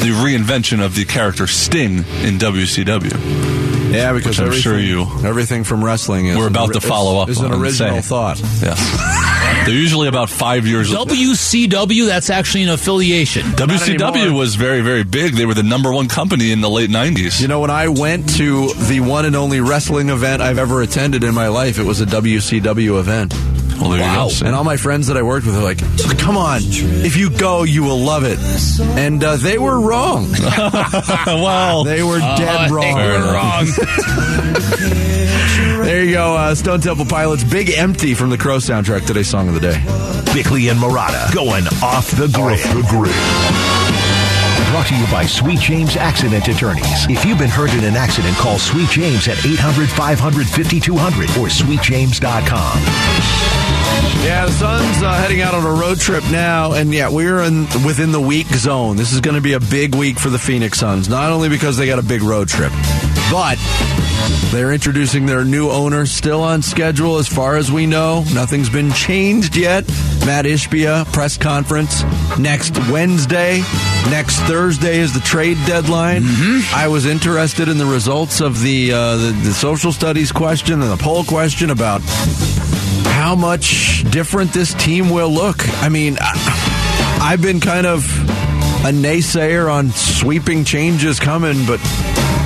the 0.00 0.10
reinvention 0.14 0.80
of 0.84 0.94
the 0.94 1.04
character 1.04 1.46
Sting 1.46 2.04
in 2.22 2.38
WCW. 2.38 3.57
Yeah, 3.90 4.12
because 4.12 4.38
I'm 4.38 4.52
sure 4.52 4.78
you 4.78 5.02
everything 5.24 5.64
from 5.64 5.84
wrestling 5.84 6.26
is 6.26 6.36
We're 6.36 6.48
about 6.48 6.68
ori- 6.68 6.74
to 6.74 6.80
follow 6.80 7.20
up 7.20 7.28
is, 7.28 7.36
is 7.38 7.40
an 7.40 7.46
on 7.46 7.52
and 7.54 7.62
original 7.62 8.02
say. 8.02 8.08
thought. 8.08 8.40
Yes. 8.40 9.64
They're 9.66 9.74
usually 9.74 10.08
about 10.08 10.30
five 10.30 10.66
years 10.66 10.92
old. 10.94 11.08
WCW, 11.08 12.06
that's 12.06 12.30
actually 12.30 12.62
an 12.62 12.70
affiliation. 12.70 13.42
WCW 13.52 14.36
was 14.36 14.54
very, 14.54 14.80
very 14.80 15.04
big. 15.04 15.34
They 15.34 15.44
were 15.46 15.54
the 15.54 15.62
number 15.62 15.92
one 15.92 16.08
company 16.08 16.52
in 16.52 16.60
the 16.60 16.70
late 16.70 16.90
90s. 16.90 17.40
You 17.40 17.48
know, 17.48 17.60
when 17.60 17.70
I 17.70 17.88
went 17.88 18.28
to 18.36 18.72
the 18.74 19.00
one 19.00 19.24
and 19.26 19.36
only 19.36 19.60
wrestling 19.60 20.08
event 20.08 20.40
I've 20.42 20.58
ever 20.58 20.80
attended 20.82 21.22
in 21.24 21.34
my 21.34 21.48
life, 21.48 21.78
it 21.78 21.84
was 21.84 22.00
a 22.00 22.06
WCW 22.06 22.98
event. 22.98 23.34
Well, 23.80 23.90
there 23.90 24.00
Wow. 24.00 24.28
you 24.28 24.40
go. 24.40 24.46
And 24.46 24.54
all 24.56 24.64
my 24.64 24.76
friends 24.76 25.06
that 25.06 25.16
I 25.16 25.22
worked 25.22 25.46
with 25.46 25.56
are 25.56 25.62
like, 25.62 25.78
come 26.18 26.36
on, 26.36 26.60
if 26.62 27.16
you 27.16 27.30
go, 27.30 27.62
you 27.62 27.82
will 27.84 27.98
love 27.98 28.24
it. 28.24 28.38
And 28.98 29.22
uh, 29.22 29.36
they 29.36 29.58
were 29.58 29.78
wrong. 29.80 30.28
well, 31.26 31.84
They 31.84 32.02
were 32.02 32.18
dead 32.18 32.70
Uh, 32.70 32.74
wrong. 32.74 32.96
They 32.96 33.04
were 33.18 33.32
wrong. 33.32 33.66
There 35.88 36.04
you 36.04 36.12
go, 36.12 36.34
uh, 36.36 36.54
Stone 36.54 36.80
Temple 36.82 37.06
Pilots, 37.06 37.44
Big 37.44 37.70
Empty 37.70 38.12
from 38.14 38.28
the 38.28 38.36
Crow 38.36 38.58
soundtrack, 38.58 39.06
today's 39.06 39.28
song 39.28 39.48
of 39.48 39.54
the 39.54 39.60
day. 39.60 39.82
Bickley 40.34 40.68
and 40.68 40.78
Marotta 40.78 41.32
going 41.32 41.64
off 41.82 42.10
the 42.10 42.26
grid. 42.28 42.60
Off 42.60 42.74
the 42.74 42.82
grid. 42.90 43.14
Brought 44.78 44.86
to 44.90 44.96
you 44.96 45.06
by 45.10 45.26
Sweet 45.26 45.58
James 45.58 45.96
Accident 45.96 46.46
Attorneys. 46.46 47.10
If 47.10 47.24
you've 47.24 47.38
been 47.38 47.50
hurt 47.50 47.74
in 47.74 47.82
an 47.82 47.96
accident, 47.96 48.36
call 48.36 48.60
Sweet 48.60 48.88
James 48.90 49.26
at 49.26 49.44
800 49.44 49.88
500 49.88 50.46
5200 50.46 51.30
or 51.30 51.48
sweetjames.com. 51.48 52.78
Yeah, 54.24 54.46
the 54.46 54.52
Suns 54.52 55.02
uh, 55.02 55.14
heading 55.14 55.40
out 55.40 55.54
on 55.54 55.66
a 55.66 55.72
road 55.72 55.98
trip 55.98 56.22
now, 56.30 56.74
and 56.74 56.94
yeah, 56.94 57.08
we're 57.08 57.40
in 57.40 57.62
within 57.84 58.12
the 58.12 58.20
week 58.20 58.46
zone. 58.46 58.96
This 58.96 59.12
is 59.12 59.20
going 59.20 59.34
to 59.34 59.40
be 59.40 59.54
a 59.54 59.60
big 59.60 59.96
week 59.96 60.16
for 60.16 60.30
the 60.30 60.38
Phoenix 60.38 60.78
Suns, 60.78 61.08
not 61.08 61.32
only 61.32 61.48
because 61.48 61.76
they 61.76 61.88
got 61.88 61.98
a 61.98 62.02
big 62.04 62.22
road 62.22 62.46
trip, 62.46 62.70
but 63.30 63.58
they're 64.50 64.72
introducing 64.72 65.26
their 65.26 65.44
new 65.44 65.70
owner 65.70 66.06
still 66.06 66.42
on 66.42 66.62
schedule 66.62 67.18
as 67.18 67.28
far 67.28 67.56
as 67.56 67.70
we 67.70 67.86
know. 67.86 68.24
Nothing's 68.32 68.70
been 68.70 68.90
changed 68.92 69.56
yet. 69.56 69.86
Mat 70.24 70.44
Ishbia 70.44 71.10
press 71.12 71.36
conference 71.36 72.02
next 72.38 72.76
Wednesday. 72.90 73.62
Next 74.10 74.38
Thursday 74.40 74.98
is 74.98 75.12
the 75.12 75.20
trade 75.20 75.58
deadline. 75.66 76.22
I 76.74 76.88
was 76.88 77.06
interested 77.06 77.68
in 77.68 77.78
the 77.78 77.86
results 77.86 78.40
of 78.40 78.60
the, 78.62 78.92
uh, 78.92 79.16
the 79.16 79.30
the 79.44 79.52
social 79.52 79.92
studies 79.92 80.32
question 80.32 80.80
and 80.80 80.90
the 80.90 80.96
poll 80.96 81.24
question 81.24 81.70
about 81.70 82.00
how 83.04 83.34
much 83.34 84.10
different 84.10 84.52
this 84.52 84.72
team 84.74 85.10
will 85.10 85.30
look. 85.30 85.68
I 85.82 85.88
mean, 85.88 86.16
I've 86.20 87.42
been 87.42 87.60
kind 87.60 87.86
of 87.86 88.04
a 88.84 88.90
naysayer 88.90 89.70
on 89.70 89.90
sweeping 89.90 90.64
changes 90.64 91.20
coming, 91.20 91.66
but 91.66 91.80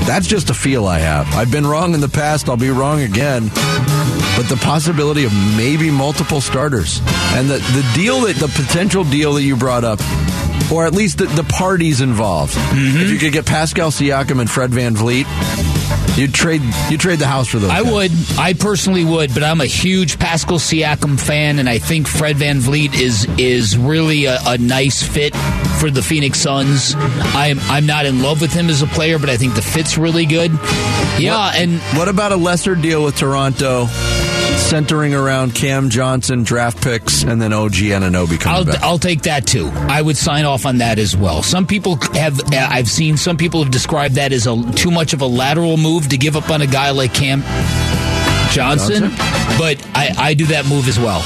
that's 0.06 0.26
just 0.26 0.50
a 0.50 0.54
feel 0.54 0.86
I 0.86 0.98
have. 0.98 1.26
I've 1.34 1.50
been 1.50 1.66
wrong 1.66 1.94
in 1.94 2.00
the 2.00 2.08
past, 2.08 2.48
I'll 2.48 2.56
be 2.56 2.70
wrong 2.70 3.00
again. 3.00 3.48
But 4.36 4.48
the 4.48 4.58
possibility 4.62 5.24
of 5.24 5.32
maybe 5.56 5.90
multiple 5.90 6.40
starters 6.40 7.00
and 7.34 7.48
the, 7.48 7.58
the 7.58 7.90
deal 7.94 8.22
that 8.22 8.36
the 8.36 8.48
potential 8.48 9.04
deal 9.04 9.34
that 9.34 9.42
you 9.42 9.56
brought 9.56 9.84
up, 9.84 10.00
or 10.72 10.86
at 10.86 10.94
least 10.94 11.18
the, 11.18 11.26
the 11.26 11.44
parties 11.44 12.00
involved. 12.00 12.54
Mm-hmm. 12.54 13.00
If 13.00 13.10
you 13.10 13.18
could 13.18 13.32
get 13.32 13.46
Pascal 13.46 13.90
Siakam 13.90 14.40
and 14.40 14.50
Fred 14.50 14.70
VanVleet, 14.70 15.26
you'd 16.16 16.34
trade 16.34 16.62
you 16.90 16.98
trade 16.98 17.18
the 17.18 17.26
house 17.26 17.48
for 17.48 17.58
those. 17.58 17.70
I 17.70 17.82
guys. 17.82 17.92
would. 17.92 18.12
I 18.38 18.52
personally 18.54 19.04
would, 19.04 19.32
but 19.34 19.42
I'm 19.42 19.60
a 19.60 19.66
huge 19.66 20.18
Pascal 20.18 20.58
Siakam 20.58 21.18
fan, 21.20 21.58
and 21.58 21.68
I 21.68 21.78
think 21.78 22.06
Fred 22.08 22.36
VanVleet 22.36 22.94
is 22.98 23.26
is 23.38 23.76
really 23.76 24.26
a, 24.26 24.38
a 24.46 24.58
nice 24.58 25.02
fit 25.02 25.34
for 25.80 25.90
the 25.90 26.02
Phoenix 26.02 26.38
Suns. 26.40 26.94
I'm 26.96 27.58
I'm 27.62 27.86
not 27.86 28.06
in 28.06 28.22
love 28.22 28.40
with 28.40 28.52
him 28.52 28.68
as 28.68 28.82
a 28.82 28.86
player, 28.86 29.18
but 29.18 29.30
I 29.30 29.36
think 29.36 29.54
the 29.54 29.62
fit's 29.62 29.98
really 29.98 30.26
good. 30.26 30.50
Yeah, 31.18 31.36
What- 31.36 31.54
and 31.56 31.80
what 31.98 32.08
about 32.08 32.32
a 32.32 32.36
lesser 32.36 32.74
deal 32.74 33.04
with 33.04 33.16
Toronto, 33.16 33.86
centering 34.72 35.12
around 35.12 35.54
Cam 35.54 35.90
Johnson 35.90 36.44
draft 36.44 36.82
picks 36.82 37.24
and 37.24 37.42
then 37.42 37.52
OG 37.52 37.74
Anunoby 37.74 38.40
coming 38.40 38.56
I'll, 38.56 38.64
back? 38.64 38.82
I'll 38.82 38.98
take 38.98 39.20
that 39.24 39.46
too. 39.46 39.68
I 39.70 40.00
would 40.00 40.16
sign 40.16 40.46
off 40.46 40.64
on 40.64 40.78
that 40.78 40.98
as 40.98 41.14
well. 41.14 41.42
Some 41.42 41.66
people 41.66 41.96
have, 42.14 42.40
uh, 42.40 42.68
I've 42.70 42.88
seen 42.88 43.18
some 43.18 43.36
people 43.36 43.62
have 43.62 43.70
described 43.70 44.14
that 44.14 44.32
as 44.32 44.46
a 44.46 44.72
too 44.72 44.90
much 44.90 45.12
of 45.12 45.20
a 45.20 45.26
lateral 45.26 45.76
move 45.76 46.08
to 46.08 46.16
give 46.16 46.36
up 46.36 46.48
on 46.48 46.62
a 46.62 46.66
guy 46.66 46.88
like 46.88 47.12
Cam 47.12 47.42
Johnson, 48.50 49.10
Johnson? 49.10 49.58
but 49.58 49.86
I, 49.94 50.14
I 50.16 50.32
do 50.32 50.46
that 50.46 50.66
move 50.66 50.88
as 50.88 50.98
well. 50.98 51.20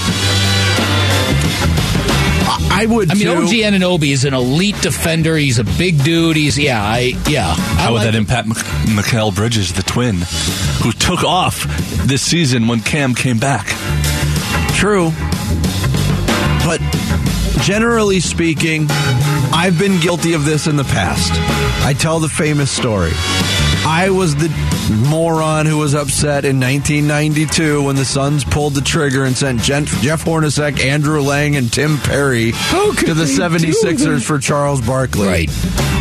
I 2.49 2.87
would. 2.89 3.11
I 3.11 3.15
mean, 3.15 3.25
too. 3.25 3.33
OG 3.33 3.49
Anunoby 3.49 4.13
is 4.13 4.25
an 4.25 4.33
elite 4.35 4.81
defender. 4.81 5.37
He's 5.37 5.59
a 5.59 5.65
big 5.65 6.03
dude. 6.05 6.37
He's 6.37 6.57
yeah, 6.59 6.83
I 6.83 7.13
yeah. 7.29 7.49
I 7.49 7.53
How 7.55 7.93
would 7.93 7.99
like 7.99 8.05
that 8.07 8.15
it. 8.15 8.19
impact 8.19 8.49
Mik- 8.49 8.57
Mikal 9.05 9.35
Bridges, 9.35 9.73
the 9.73 9.83
twin, 9.83 10.17
who 10.83 10.93
took 10.93 11.25
off 11.25 11.65
this 12.07 12.23
season 12.23 12.69
when 12.69 12.81
Cam 12.81 13.15
came 13.15 13.39
back? 13.39 13.67
True. 14.75 15.11
But 16.65 16.81
generally 17.63 18.21
speaking, 18.21 18.87
I've 19.53 19.79
been 19.79 20.01
guilty 20.01 20.33
of 20.35 20.45
this 20.45 20.67
in 20.67 20.77
the 20.77 20.85
past. 20.85 21.33
I 21.85 21.95
tell 21.95 22.21
the 22.21 22.29
famous 22.29 22.71
story. 22.71 23.13
I 23.89 24.11
was 24.11 24.35
the 24.35 24.49
moron 25.09 25.65
who 25.65 25.79
was 25.79 25.95
upset 25.95 26.45
in 26.45 26.59
1992 26.59 27.85
when 27.85 27.95
the 27.95 28.05
Suns 28.05 28.45
pulled 28.45 28.75
the 28.75 28.81
trigger 28.81 29.25
and 29.25 29.37
sent 29.37 29.61
Jeff 29.61 30.25
Hornacek, 30.25 30.85
Andrew 30.85 31.21
Lang, 31.21 31.55
and 31.55 31.73
Tim 31.73 31.99
Perry 31.99 32.51
to 32.51 33.15
the 33.15 33.25
76ers 33.25 34.25
for 34.25 34.41
Charles 34.41 34.81
Barkley. 34.81 35.29
Right. 35.29 35.96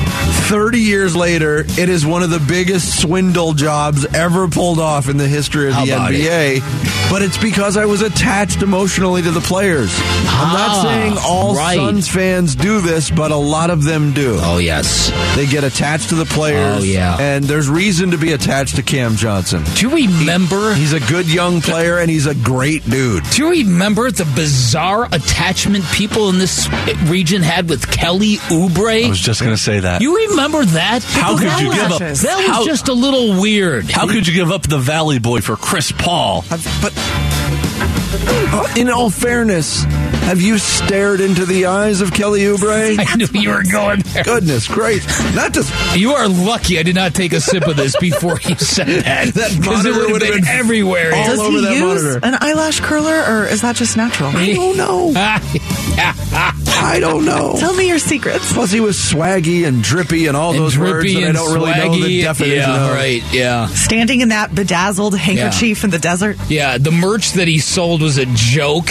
30 0.47 0.79
years 0.79 1.15
later, 1.15 1.59
it 1.67 1.89
is 1.89 2.05
one 2.05 2.21
of 2.21 2.29
the 2.29 2.39
biggest 2.39 3.01
swindle 3.01 3.53
jobs 3.53 4.05
ever 4.13 4.47
pulled 4.47 4.79
off 4.79 5.09
in 5.09 5.17
the 5.17 5.27
history 5.27 5.67
of 5.69 5.73
How 5.73 5.85
the 5.85 5.91
about 5.93 6.11
NBA. 6.11 7.09
But 7.09 7.23
it's 7.23 7.37
because 7.37 7.77
I 7.77 7.85
was 7.85 8.01
attached 8.01 8.61
emotionally 8.61 9.21
to 9.23 9.31
the 9.31 9.39
players. 9.41 9.91
I'm 9.99 10.53
not 10.53 10.69
Ah, 10.69 10.81
saying 10.83 11.15
all 11.25 11.55
right. 11.55 11.75
Suns 11.77 12.07
fans 12.07 12.53
do 12.55 12.79
this, 12.81 13.09
but 13.09 13.31
a 13.31 13.35
lot 13.35 13.69
of 13.71 13.83
them 13.83 14.13
do. 14.13 14.37
Oh 14.41 14.59
yes. 14.59 15.11
They 15.35 15.47
get 15.47 15.63
attached 15.63 16.09
to 16.09 16.15
the 16.15 16.25
players. 16.25 16.81
Oh, 16.81 16.83
yeah. 16.83 17.17
And 17.19 17.43
there's 17.45 17.67
reason 17.67 18.11
to 18.11 18.17
be 18.17 18.33
attached 18.33 18.75
to 18.75 18.83
Cam 18.83 19.15
Johnson. 19.15 19.63
Do 19.75 19.89
you 19.89 19.95
remember? 20.07 20.73
He's 20.75 20.93
a 20.93 20.99
good 20.99 21.27
young 21.27 21.61
player 21.61 21.97
and 21.97 22.09
he's 22.09 22.27
a 22.27 22.35
great 22.35 22.87
dude. 22.87 23.23
Do 23.31 23.43
you 23.45 23.49
remember 23.65 24.11
the 24.11 24.25
bizarre 24.35 25.05
attachment 25.11 25.85
people 25.91 26.29
in 26.29 26.37
this 26.37 26.67
region 27.05 27.41
had 27.41 27.67
with 27.67 27.89
Kelly 27.89 28.35
Oubre? 28.49 29.05
I 29.05 29.09
was 29.09 29.19
just 29.19 29.41
going 29.41 29.55
to 29.55 29.61
say 29.61 29.79
that. 29.79 30.01
you 30.01 30.15
remember 30.15 30.34
that? 30.39 31.03
How 31.03 31.37
could 31.37 31.59
you 31.61 31.71
give 31.73 31.91
up? 31.91 31.99
That 31.99 32.11
was 32.11 32.47
How- 32.47 32.65
just 32.65 32.87
a 32.87 32.93
little 32.93 33.39
weird. 33.41 33.89
How 33.91 34.07
could 34.07 34.27
you 34.27 34.33
give 34.33 34.51
up 34.51 34.63
the 34.63 34.77
Valley 34.79 35.19
Boy 35.19 35.41
for 35.41 35.55
Chris 35.55 35.91
Paul? 35.91 36.43
But 36.49 36.93
uh, 36.97 38.73
in 38.77 38.89
all 38.89 39.09
fairness, 39.09 39.83
have 39.83 40.41
you 40.41 40.57
stared 40.57 41.19
into 41.21 41.45
the 41.45 41.65
eyes 41.67 42.01
of 42.01 42.11
Kelly 42.13 42.41
Oubre? 42.41 42.95
I 42.99 43.15
knew 43.15 43.27
you 43.33 43.49
were 43.49 43.63
going 43.69 43.99
there. 44.01 44.23
Goodness 44.23 44.67
gracious. 44.67 45.35
Not 45.35 45.53
just 45.53 45.71
You 45.97 46.11
are 46.13 46.27
lucky 46.27 46.79
I 46.79 46.83
did 46.83 46.95
not 46.95 47.13
take 47.13 47.33
a 47.33 47.41
sip 47.41 47.67
of 47.67 47.75
this 47.75 47.95
before 47.97 48.39
you 48.41 48.55
said 48.55 48.87
that. 49.03 49.33
That 49.33 49.57
Because 49.59 49.85
it 49.85 49.91
monitor 49.91 50.11
would 50.11 50.21
have 50.21 50.29
would've 50.29 50.29
been, 50.29 50.41
been 50.41 50.47
everywhere. 50.47 51.13
all 51.13 51.25
Does 51.25 51.39
over 51.39 51.57
he 51.57 51.65
that 51.65 51.73
use 51.75 52.03
monitor. 52.03 52.19
an 52.25 52.35
eyelash 52.41 52.79
curler, 52.79 53.23
or 53.27 53.45
is 53.47 53.61
that 53.61 53.75
just 53.75 53.97
natural? 53.97 54.29
I 54.33 54.53
don't 54.53 54.77
know. 54.77 55.11
I 56.85 56.99
don't 56.99 57.25
know. 57.25 57.55
Tell 57.57 57.73
me 57.73 57.87
your 57.87 57.97
secrets. 57.97 58.53
Plus, 58.53 58.71
he 58.71 58.79
was 58.79 58.95
swaggy 58.95 59.65
and 59.65 59.81
drippy 59.81 60.27
and 60.27 60.37
all 60.37 60.51
and 60.51 60.59
those 60.59 60.77
words 60.77 61.03
drippy 61.03 61.21
that 61.21 61.31
I 61.31 61.33
don't 61.33 61.53
really 61.53 61.71
know 61.71 61.99
the 61.99 62.21
definition 62.21 62.57
yeah, 62.57 62.85
of. 62.85 62.93
right. 62.93 63.33
Yeah. 63.33 63.65
Standing 63.67 64.21
in 64.21 64.29
that 64.29 64.53
bedazzled 64.53 65.17
handkerchief 65.17 65.83
in 65.83 65.89
the 65.89 65.97
desert. 65.97 66.37
Yeah, 66.47 66.77
the 66.77 66.91
merch 66.91 67.33
that 67.33 67.47
he 67.47 67.57
sold 67.57 68.03
was 68.03 68.19
a 68.19 68.27
joke. 68.27 68.89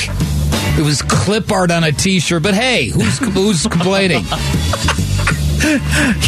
It 0.77 0.85
was 0.85 1.03
clip 1.03 1.53
art 1.53 1.71
on 1.71 1.85
a 1.85 1.93
T-shirt, 1.93 2.43
but 2.43 2.55
hey, 2.55 2.89
who's 2.89 3.19
who's 3.33 3.67
complaining? 3.67 4.25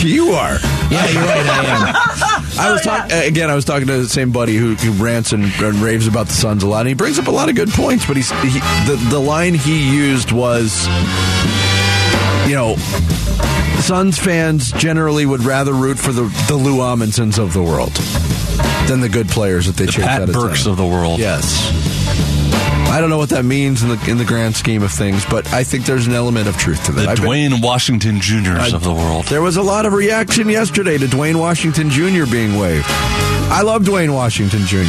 You 0.05 0.31
are. 0.31 0.59
Yeah, 0.89 1.11
you're 1.11 1.23
right. 1.23 1.47
I 1.47 1.65
am. 1.67 2.36
I 2.59 2.73
was 2.73 2.81
oh, 2.83 2.85
talking 2.85 3.13
uh, 3.17 3.23
again. 3.25 3.51
I 3.51 3.55
was 3.55 3.65
talking 3.65 3.87
to 3.87 3.99
the 3.99 4.09
same 4.09 4.33
buddy 4.33 4.57
who, 4.57 4.75
who 4.75 4.93
rants 5.03 5.33
and, 5.33 5.45
and 5.45 5.77
raves 5.77 6.07
about 6.07 6.27
the 6.27 6.33
Suns 6.33 6.63
a 6.63 6.67
lot, 6.67 6.81
and 6.81 6.89
he 6.89 6.95
brings 6.95 7.19
up 7.19 7.27
a 7.27 7.31
lot 7.31 7.49
of 7.49 7.55
good 7.55 7.71
points. 7.71 8.07
But 8.07 8.17
he's 8.17 8.31
he, 8.43 8.59
the 8.87 9.07
the 9.11 9.19
line 9.21 9.55
he 9.55 9.95
used 9.95 10.33
was, 10.33 10.87
you 12.49 12.55
know, 12.55 12.77
Suns 13.81 14.19
fans 14.19 14.73
generally 14.73 15.27
would 15.27 15.43
rather 15.43 15.73
root 15.73 15.99
for 15.99 16.13
the 16.13 16.23
the 16.49 16.57
Lou 16.57 16.79
Amundsons 16.79 17.39
of 17.39 17.53
the 17.53 17.63
world 17.63 17.93
than 18.89 19.01
the 19.01 19.09
good 19.09 19.29
players 19.29 19.67
that 19.67 19.77
they 19.77 19.87
The 19.87 19.93
chase 19.93 20.05
Pat 20.05 20.23
out 20.23 20.29
of 20.29 20.35
Burks 20.35 20.65
town. 20.65 20.73
of 20.73 20.77
the 20.79 20.87
world. 20.87 21.19
Yes. 21.19 21.86
I 22.97 23.01
don't 23.03 23.11
know 23.11 23.19
what 23.19 23.29
that 23.29 23.45
means 23.45 23.83
in 23.83 23.91
the 23.91 24.11
in 24.11 24.17
the 24.17 24.25
grand 24.25 24.57
scheme 24.57 24.83
of 24.83 24.91
things, 24.91 25.23
but 25.27 25.47
I 25.53 25.65
think 25.65 25.85
there's 25.85 26.07
an 26.07 26.15
element 26.15 26.49
of 26.49 26.57
truth 26.57 26.83
to 26.87 26.93
that. 26.93 27.03
The 27.03 27.11
I've 27.11 27.17
been- 27.17 27.27
Duane 27.27 27.61
Washington 27.61 28.23
Juniors 28.23 28.73
of 28.73 28.83
the 28.85 28.95
world. 28.95 29.27
there 29.27 29.43
was 29.43 29.59
a 29.59 29.63
lot 29.63 29.85
of 29.85 29.93
reaction 29.93 30.49
yesterday 30.49 30.97
to 30.97 31.07
Duane 31.07 31.39
Washington 31.39 31.91
Jr. 31.91 32.25
being 32.25 32.59
waived. 32.59 32.87
I 33.49 33.63
love 33.63 33.85
Duane 33.85 34.13
Washington 34.13 34.61
Jr. 34.67 34.83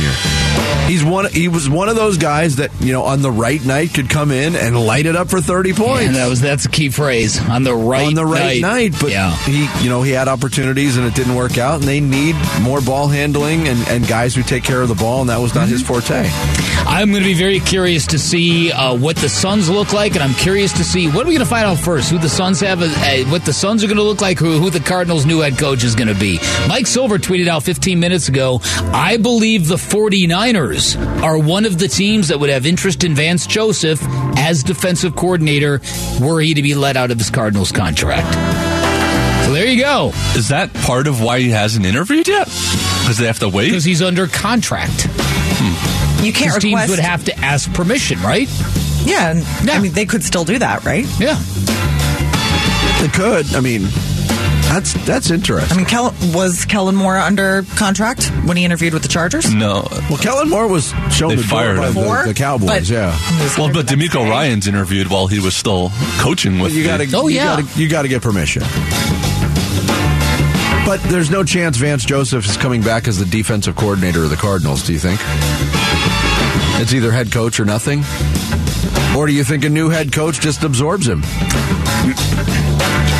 He's 0.87 1.03
one. 1.03 1.29
He 1.29 1.49
was 1.49 1.69
one 1.69 1.89
of 1.89 1.97
those 1.97 2.17
guys 2.17 2.55
that 2.57 2.71
you 2.79 2.93
know 2.93 3.03
on 3.03 3.21
the 3.21 3.31
right 3.31 3.63
night 3.63 3.93
could 3.93 4.09
come 4.09 4.31
in 4.31 4.55
and 4.55 4.79
light 4.79 5.05
it 5.05 5.17
up 5.17 5.29
for 5.29 5.41
thirty 5.41 5.73
points. 5.73 6.07
And 6.07 6.15
that 6.15 6.29
was 6.29 6.39
that's 6.39 6.65
a 6.65 6.69
key 6.69 6.89
phrase 6.89 7.39
on 7.49 7.63
the 7.63 7.75
right 7.75 8.07
on 8.07 8.13
the 8.13 8.25
right 8.25 8.61
night, 8.61 8.93
but 9.01 9.11
yeah. 9.11 9.35
he, 9.43 9.67
you 9.83 9.89
know, 9.89 10.01
he 10.01 10.11
had 10.11 10.29
opportunities 10.29 10.95
and 10.95 11.05
it 11.05 11.13
didn't 11.13 11.35
work 11.35 11.57
out. 11.57 11.79
And 11.79 11.83
they 11.83 11.99
need 11.99 12.35
more 12.61 12.79
ball 12.79 13.07
handling 13.07 13.67
and, 13.67 13.79
and 13.89 14.07
guys 14.07 14.33
who 14.33 14.43
take 14.43 14.63
care 14.63 14.81
of 14.81 14.87
the 14.87 14.95
ball, 14.95 15.19
and 15.21 15.29
that 15.29 15.39
was 15.39 15.53
not 15.53 15.67
his 15.67 15.83
forte. 15.83 16.29
I'm 16.89 17.09
going 17.11 17.21
to 17.21 17.27
be 17.27 17.33
very 17.33 17.59
curious 17.59 18.07
to 18.07 18.19
see 18.19 18.71
uh, 18.71 18.95
what 18.95 19.17
the 19.17 19.27
Suns 19.27 19.69
look 19.69 19.91
like, 19.91 20.13
and 20.13 20.23
I'm 20.23 20.33
curious 20.35 20.71
to 20.73 20.85
see 20.85 21.07
what 21.07 21.25
are 21.25 21.27
we 21.27 21.35
going 21.35 21.45
to 21.45 21.49
find 21.49 21.65
out 21.65 21.79
first. 21.79 22.09
Who 22.09 22.17
the 22.17 22.29
Suns 22.29 22.61
have, 22.61 22.81
uh, 22.81 23.29
what 23.29 23.43
the 23.43 23.51
Suns 23.51 23.83
are 23.83 23.87
going 23.87 23.97
to 23.97 24.03
look 24.03 24.21
like, 24.21 24.39
who, 24.39 24.57
who 24.57 24.69
the 24.69 24.79
Cardinals' 24.79 25.25
new 25.25 25.41
head 25.41 25.57
coach 25.57 25.83
is 25.83 25.95
going 25.95 26.07
to 26.07 26.15
be. 26.15 26.39
Mike 26.69 26.87
Silver 26.87 27.17
tweeted 27.17 27.47
out 27.47 27.63
15 27.63 27.99
minutes 27.99 28.29
ago. 28.29 28.46
I 28.55 29.17
believe 29.17 29.67
the 29.67 29.75
49ers 29.75 30.95
are 31.21 31.37
one 31.37 31.65
of 31.65 31.77
the 31.77 31.87
teams 31.87 32.29
that 32.29 32.39
would 32.39 32.49
have 32.49 32.65
interest 32.65 33.03
in 33.03 33.13
Vance 33.13 33.45
Joseph 33.47 34.01
as 34.37 34.63
defensive 34.63 35.15
coordinator 35.15 35.81
were 36.21 36.39
he 36.41 36.53
to 36.53 36.61
be 36.61 36.73
let 36.73 36.95
out 36.97 37.11
of 37.11 37.17
his 37.17 37.29
Cardinals 37.29 37.71
contract. 37.71 38.33
So 39.45 39.53
there 39.53 39.65
you 39.67 39.81
go, 39.81 40.11
Is 40.35 40.49
that 40.49 40.73
part 40.73 41.07
of 41.07 41.21
why 41.21 41.39
he 41.39 41.49
hasn't 41.51 41.85
interviewed 41.85 42.27
yet? 42.27 42.47
Because 42.47 43.17
they 43.17 43.27
have 43.27 43.39
to 43.39 43.49
wait? 43.49 43.69
because 43.69 43.83
he's 43.85 44.01
under 44.01 44.27
contract. 44.27 45.07
Hmm. 45.09 46.25
You 46.25 46.33
can't 46.33 46.53
His 46.53 46.57
teams 46.61 46.73
request. 46.81 46.89
would 46.89 46.99
have 46.99 47.23
to 47.25 47.39
ask 47.39 47.71
permission, 47.73 48.19
right? 48.21 48.49
yeah, 49.05 49.33
Yeah. 49.63 49.73
I 49.73 49.79
mean 49.79 49.93
they 49.93 50.05
could 50.05 50.23
still 50.23 50.43
do 50.45 50.57
that, 50.59 50.83
right? 50.83 51.05
Yeah. 51.19 51.39
They 53.01 53.07
could. 53.09 53.53
I 53.55 53.59
mean, 53.61 53.87
That's 54.67 54.93
that's 55.05 55.31
interesting. 55.31 55.73
I 55.73 55.77
mean, 55.77 55.85
Kellen, 55.85 56.13
was 56.33 56.65
Kellen 56.65 56.95
Moore 56.95 57.17
under 57.17 57.63
contract 57.77 58.25
when 58.45 58.57
he 58.57 58.65
interviewed 58.65 58.93
with 58.93 59.01
the 59.01 59.07
Chargers? 59.07 59.51
No. 59.53 59.87
Well, 60.09 60.17
Kellen 60.17 60.49
Moore 60.49 60.67
was 60.67 60.89
shown 61.11 61.29
They 61.29 61.35
the 61.35 61.41
door 61.43 61.49
fired 61.49 61.77
by 61.77 61.87
him. 61.87 61.93
the, 61.93 62.23
the 62.27 62.33
Cowboys. 62.33 62.67
But- 62.67 62.89
yeah. 62.89 63.17
Well, 63.57 63.71
but 63.73 63.85
DeMeco 63.87 64.29
Ryans 64.29 64.67
interviewed 64.67 65.07
while 65.09 65.27
he 65.27 65.39
was 65.39 65.55
still 65.55 65.89
coaching 66.19 66.59
with 66.59 66.71
But 66.71 66.77
you 66.77 66.83
the- 66.83 66.89
got 66.89 66.97
to. 67.09 67.15
Oh, 67.17 67.27
yeah. 67.29 67.61
You 67.75 67.87
got 67.89 68.01
to 68.03 68.07
get 68.09 68.21
permission. 68.21 68.61
But 70.85 71.01
there's 71.03 71.29
no 71.29 71.43
chance 71.43 71.75
Vance 71.77 72.05
Joseph 72.05 72.45
is 72.45 72.55
coming 72.55 72.81
back 72.81 73.07
as 73.07 73.17
the 73.17 73.25
defensive 73.25 73.75
coordinator 73.75 74.23
of 74.23 74.29
the 74.29 74.37
Cardinals. 74.37 74.83
Do 74.83 74.93
you 74.93 74.99
think? 74.99 75.19
It's 76.81 76.93
either 76.93 77.11
head 77.11 77.31
coach 77.31 77.59
or 77.59 77.65
nothing. 77.65 78.03
Or 79.17 79.27
do 79.27 79.33
you 79.33 79.43
think 79.43 79.65
a 79.65 79.69
new 79.69 79.89
head 79.89 80.13
coach 80.13 80.39
just 80.39 80.63
absorbs 80.63 81.07
him? 81.07 81.23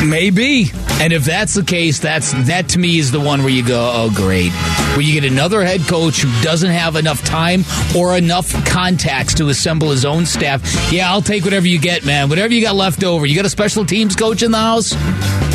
Maybe. 0.04 0.70
And 1.00 1.12
if 1.12 1.24
that's 1.24 1.54
the 1.54 1.64
case, 1.64 1.98
that's 1.98 2.32
that 2.46 2.70
to 2.70 2.78
me 2.78 2.98
is 2.98 3.10
the 3.10 3.20
one 3.20 3.40
where 3.40 3.52
you 3.52 3.66
go, 3.66 3.90
oh 3.94 4.10
great. 4.14 4.52
Where 4.94 5.00
you 5.00 5.20
get 5.20 5.30
another 5.30 5.64
head 5.64 5.80
coach 5.82 6.22
who 6.22 6.42
doesn't 6.42 6.70
have 6.70 6.96
enough 6.96 7.24
time 7.24 7.64
or 7.96 8.16
enough 8.16 8.52
contacts 8.66 9.34
to 9.34 9.48
assemble 9.48 9.90
his 9.90 10.04
own 10.04 10.26
staff. 10.26 10.92
Yeah, 10.92 11.10
I'll 11.10 11.22
take 11.22 11.44
whatever 11.44 11.66
you 11.66 11.78
get, 11.78 12.04
man. 12.04 12.28
Whatever 12.28 12.52
you 12.52 12.62
got 12.62 12.74
left 12.74 13.04
over. 13.04 13.26
You 13.26 13.36
got 13.36 13.44
a 13.44 13.50
special 13.50 13.84
teams 13.84 14.16
coach 14.16 14.42
in 14.42 14.50
the 14.50 14.58
house? 14.58 15.47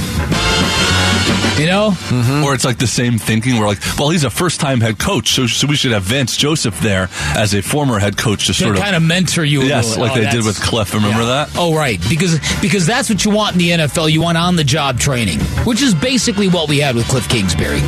You 1.60 1.68
know? 1.68 1.92
Mm-hmm. 1.92 2.44
Or 2.44 2.54
it's 2.56 2.66
like 2.66 2.78
the 2.80 2.88
same 2.88 3.18
thinking. 3.20 3.60
We're 3.60 3.68
like, 3.68 3.80
well, 3.98 4.10
he's 4.10 4.24
a 4.24 4.30
first 4.30 4.60
time 4.60 4.82
head 4.82 4.98
coach, 4.98 5.30
so, 5.34 5.46
so 5.48 5.68
we 5.68 5.76
should 5.76 5.92
have 5.92 6.04
Vance 6.04 6.36
Joseph 6.36 6.80
there 6.82 7.10
as 7.36 7.54
a 7.54 7.62
former 7.62 8.00
head 8.00 8.18
coach 8.18 8.48
to 8.48 8.54
To 8.54 8.64
sort 8.64 8.76
of. 8.76 8.82
kind 8.82 8.96
of 8.96 9.04
mentor 9.04 9.44
you. 9.44 9.62
a 9.62 9.66
Yes, 9.66 9.98
like 9.98 10.12
Oh, 10.12 10.16
they 10.16 10.30
did 10.30 10.46
with 10.46 10.60
Cliff. 10.62 10.94
Remember 10.94 11.26
that? 11.26 11.52
Oh, 11.56 11.76
right. 11.76 12.00
Because 12.10 12.40
because 12.62 12.86
that's 12.86 13.10
what 13.10 13.24
you 13.24 13.32
want 13.32 13.54
in 13.54 13.60
the 13.60 13.70
NFL. 13.70 14.12
You 14.12 14.22
want 14.22 14.38
on 14.38 14.56
the 14.56 14.64
job 14.64 15.00
training, 15.00 15.40
which 15.66 15.82
is 15.82 15.94
basically 15.94 16.48
what 16.48 16.68
we 16.70 16.80
had 16.80 16.96
with 16.96 17.08
Cliff 17.08 17.28
Kingsbury. 17.30 17.82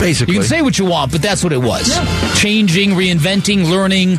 Basically. 0.00 0.34
You 0.34 0.40
can 0.40 0.48
say 0.48 0.62
what 0.62 0.78
you 0.78 0.86
want, 0.86 1.12
but 1.12 1.20
that's 1.22 1.44
what 1.44 1.52
it 1.52 1.58
was. 1.62 1.88
Changing, 2.38 2.90
reinventing, 2.90 3.70
learning. 3.70 4.18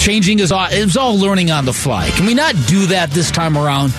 Changing 0.00 0.40
is 0.40 0.50
all, 0.50 0.66
it 0.70 0.84
was 0.84 0.96
all 0.96 1.16
learning 1.16 1.50
on 1.50 1.64
the 1.64 1.72
fly. 1.72 2.10
Can 2.10 2.26
we 2.26 2.34
not 2.34 2.54
do 2.66 2.86
that 2.86 3.10
this 3.10 3.30
time 3.30 3.56
around? 3.56 3.92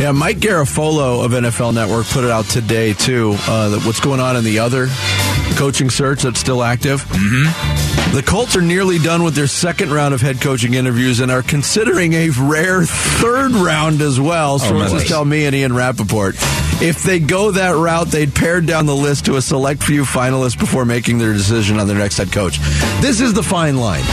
Yeah, 0.00 0.12
Mike 0.12 0.38
Garafolo 0.38 1.22
of 1.26 1.32
NFL 1.32 1.74
Network 1.74 2.06
put 2.06 2.24
it 2.24 2.30
out 2.30 2.46
today 2.46 2.94
too. 2.94 3.34
Uh, 3.40 3.68
that 3.68 3.84
what's 3.84 4.00
going 4.00 4.18
on 4.18 4.34
in 4.34 4.44
the 4.44 4.60
other 4.60 4.86
coaching 5.56 5.90
search 5.90 6.22
that's 6.22 6.40
still 6.40 6.62
active? 6.62 7.02
Mm-hmm. 7.02 8.16
The 8.16 8.22
Colts 8.22 8.56
are 8.56 8.62
nearly 8.62 8.98
done 8.98 9.24
with 9.24 9.34
their 9.34 9.46
second 9.46 9.92
round 9.92 10.14
of 10.14 10.22
head 10.22 10.40
coaching 10.40 10.72
interviews 10.72 11.20
and 11.20 11.30
are 11.30 11.42
considering 11.42 12.14
a 12.14 12.30
rare 12.30 12.82
third 12.82 13.52
round 13.52 14.00
as 14.00 14.18
well. 14.18 14.58
Sources 14.58 14.92
nice. 14.94 15.08
tell 15.08 15.24
me 15.24 15.44
and 15.44 15.54
Ian 15.54 15.74
Rapoport. 15.74 16.34
If 16.80 17.02
they 17.02 17.20
go 17.20 17.50
that 17.50 17.76
route, 17.76 18.08
they'd 18.08 18.34
pare 18.34 18.62
down 18.62 18.86
the 18.86 18.96
list 18.96 19.26
to 19.26 19.36
a 19.36 19.42
select 19.42 19.82
few 19.82 20.04
finalists 20.04 20.58
before 20.58 20.86
making 20.86 21.18
their 21.18 21.34
decision 21.34 21.78
on 21.78 21.86
their 21.86 21.98
next 21.98 22.16
head 22.16 22.32
coach. 22.32 22.58
This 23.02 23.20
is 23.20 23.34
the 23.34 23.42
fine 23.42 23.76
line. 23.76 24.04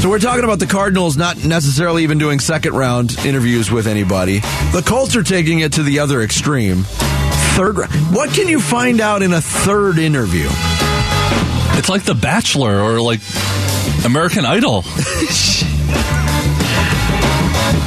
So 0.00 0.08
we're 0.08 0.18
talking 0.18 0.44
about 0.44 0.58
the 0.58 0.66
Cardinals 0.66 1.16
not 1.16 1.44
necessarily 1.44 2.02
even 2.04 2.18
doing 2.18 2.40
second 2.40 2.74
round 2.74 3.18
interviews 3.26 3.70
with 3.70 3.86
anybody. 3.86 4.38
The 4.72 4.82
Colts 4.84 5.16
are 5.16 5.22
taking 5.22 5.60
it 5.60 5.74
to 5.74 5.82
the 5.82 5.98
other 6.00 6.22
extreme. 6.22 6.84
Third. 7.56 7.76
What 8.12 8.30
can 8.30 8.48
you 8.48 8.60
find 8.60 9.00
out 9.00 9.22
in 9.22 9.32
a 9.32 9.40
third 9.40 9.98
interview? 9.98 10.48
It's 11.78 11.88
like 11.88 12.04
The 12.04 12.14
Bachelor 12.14 12.80
or 12.80 13.00
like 13.00 13.20
American 14.04 14.44
Idol. 14.44 14.82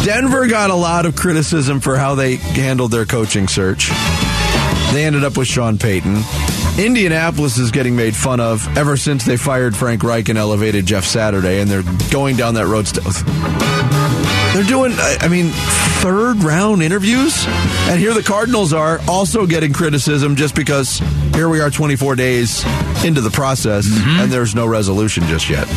Denver 0.06 0.48
got 0.48 0.72
a 0.72 0.76
lot 0.76 1.06
of 1.06 1.16
criticism 1.16 1.80
for 1.80 1.96
how 1.98 2.16
they 2.16 2.38
handled 2.38 2.92
their 2.92 3.06
coaching 3.06 3.48
search. 3.48 3.90
They 4.94 5.06
ended 5.06 5.24
up 5.24 5.38
with 5.38 5.48
Sean 5.48 5.78
Payton. 5.78 6.16
Indianapolis 6.82 7.60
is 7.60 7.70
getting 7.70 7.96
made 7.96 8.16
fun 8.16 8.40
of 8.40 8.68
ever 8.76 8.98
since 8.98 9.24
they 9.24 9.38
fired 9.38 9.76
Frank 9.76 10.02
Reich 10.04 10.30
and 10.30 10.38
elevated 10.38 10.88
Jeff 10.88 11.06
Saturday, 11.06 11.62
and 11.62 11.70
they're 11.70 11.84
going 12.10 12.36
down 12.36 12.56
that 12.56 12.66
road 12.66 12.88
still. 12.88 13.04
They're 14.54 14.68
doing, 14.68 14.92
I 14.94 15.18
I 15.22 15.28
mean, 15.28 15.52
third 16.02 16.44
round 16.44 16.82
interviews? 16.82 17.46
And 17.88 18.00
here 18.00 18.16
the 18.16 18.24
Cardinals 18.24 18.74
are 18.74 19.00
also 19.08 19.46
getting 19.46 19.74
criticism 19.74 20.36
just 20.36 20.56
because 20.56 21.00
here 21.36 21.50
we 21.50 21.62
are 21.62 21.70
24 21.70 22.16
days 22.16 22.66
into 23.06 23.22
the 23.22 23.30
process 23.32 23.86
mm-hmm. 23.86 24.22
and 24.22 24.32
there's 24.32 24.56
no 24.56 24.66
resolution 24.66 25.24
just 25.28 25.50
yet. 25.50 25.68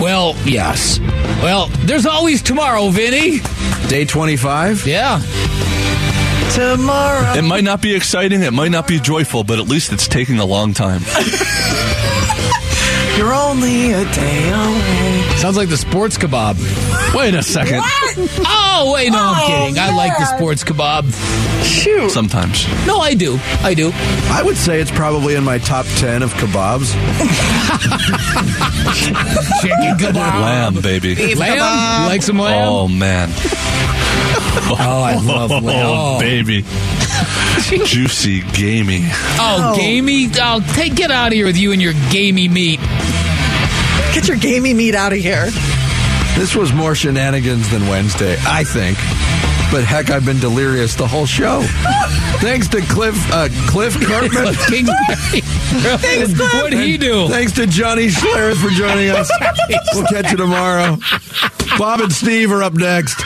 Well, 0.00 0.34
yes. 0.44 0.98
Well, 1.40 1.68
there's 1.84 2.04
always 2.04 2.42
tomorrow, 2.42 2.90
Vinny. 2.90 3.38
Day 3.88 4.04
25? 4.04 4.86
Yeah. 4.86 5.20
Tomorrow. 6.52 7.34
It 7.38 7.42
might 7.42 7.64
not 7.64 7.80
be 7.82 7.94
exciting, 7.94 8.42
it 8.42 8.52
might 8.52 8.70
not 8.70 8.86
be 8.86 9.00
joyful, 9.00 9.42
but 9.44 9.58
at 9.58 9.66
least 9.68 9.92
it's 9.92 10.06
taking 10.06 10.38
a 10.38 10.44
long 10.44 10.72
time. 10.74 11.00
You're 13.16 13.32
only 13.32 13.92
a 13.92 14.04
day 14.12 14.50
away. 14.50 15.22
Sounds 15.36 15.56
like 15.56 15.68
the 15.68 15.76
sports 15.76 16.18
kebab. 16.18 16.56
Wait 17.14 17.32
a 17.34 17.42
second. 17.44 17.80
Oh, 17.84 18.90
wait, 18.94 19.10
no, 19.10 19.18
I'm 19.18 19.36
Oh, 19.36 19.46
kidding. 19.46 19.78
I 19.78 19.94
like 19.96 20.12
the 20.14 20.24
man. 20.24 20.36
sports 20.36 20.64
kebab. 20.64 21.04
Shoot. 21.64 22.10
Sometimes. 22.10 22.66
No, 22.86 22.98
I 22.98 23.14
do. 23.14 23.38
I 23.62 23.74
do. 23.74 23.92
I 23.94 24.42
would 24.44 24.56
say 24.56 24.80
it's 24.80 24.90
probably 24.90 25.36
in 25.36 25.44
my 25.44 25.58
top 25.58 25.86
10 25.98 26.24
of 26.24 26.32
kebabs. 26.34 26.92
Chicken 29.62 29.96
kebab. 29.96 30.40
Lamb, 30.42 30.74
baby. 30.82 31.14
Lamb? 31.36 32.02
You 32.02 32.08
like 32.08 32.22
some 32.22 32.40
oh, 32.40 32.44
lamb? 32.44 32.68
Oh, 32.68 32.88
man. 32.88 33.30
Oh, 34.56 34.74
I 34.78 35.16
love 35.16 35.50
lamb. 35.50 35.64
Oh, 35.94 36.20
baby. 36.20 36.62
Juicy, 37.86 38.40
gamey. 38.52 39.00
Oh, 39.38 39.74
gamey. 39.76 40.28
Oh, 40.40 40.60
take 40.74 40.94
get 40.94 41.10
out 41.10 41.28
of 41.28 41.32
here 41.32 41.46
with 41.46 41.56
you 41.56 41.72
and 41.72 41.80
your 41.82 41.92
gamey 42.10 42.48
meat. 42.48 42.80
Get 44.14 44.28
your 44.28 44.36
gamey 44.36 44.74
meat 44.74 44.94
out 44.94 45.12
of 45.12 45.18
here. 45.18 45.46
This 46.38 46.54
was 46.54 46.72
more 46.72 46.94
shenanigans 46.94 47.70
than 47.70 47.86
Wednesday, 47.88 48.36
I 48.46 48.64
think. 48.64 48.96
But 49.70 49.84
heck, 49.84 50.10
I've 50.10 50.24
been 50.24 50.38
delirious 50.40 50.94
the 50.94 51.06
whole 51.06 51.26
show. 51.26 51.62
Thanks 52.38 52.68
to 52.68 52.80
Cliff 52.82 53.16
uh, 53.32 53.48
Cliff 53.68 53.94
Kirkman. 54.00 54.54
Kingsbury. 54.54 56.48
What 56.62 56.70
did 56.70 56.80
he 56.86 56.96
do? 56.98 57.28
Thanks 57.28 57.52
to 57.52 57.66
Johnny 57.66 58.08
Schlereth 58.08 58.56
for 58.56 58.68
joining 58.70 59.10
us. 59.10 59.30
We'll 59.94 60.06
catch 60.06 60.30
you 60.30 60.36
tomorrow. 60.36 60.98
Bob 61.78 62.00
and 62.00 62.12
Steve 62.12 62.52
are 62.52 62.62
up 62.62 62.74
next. 62.74 63.20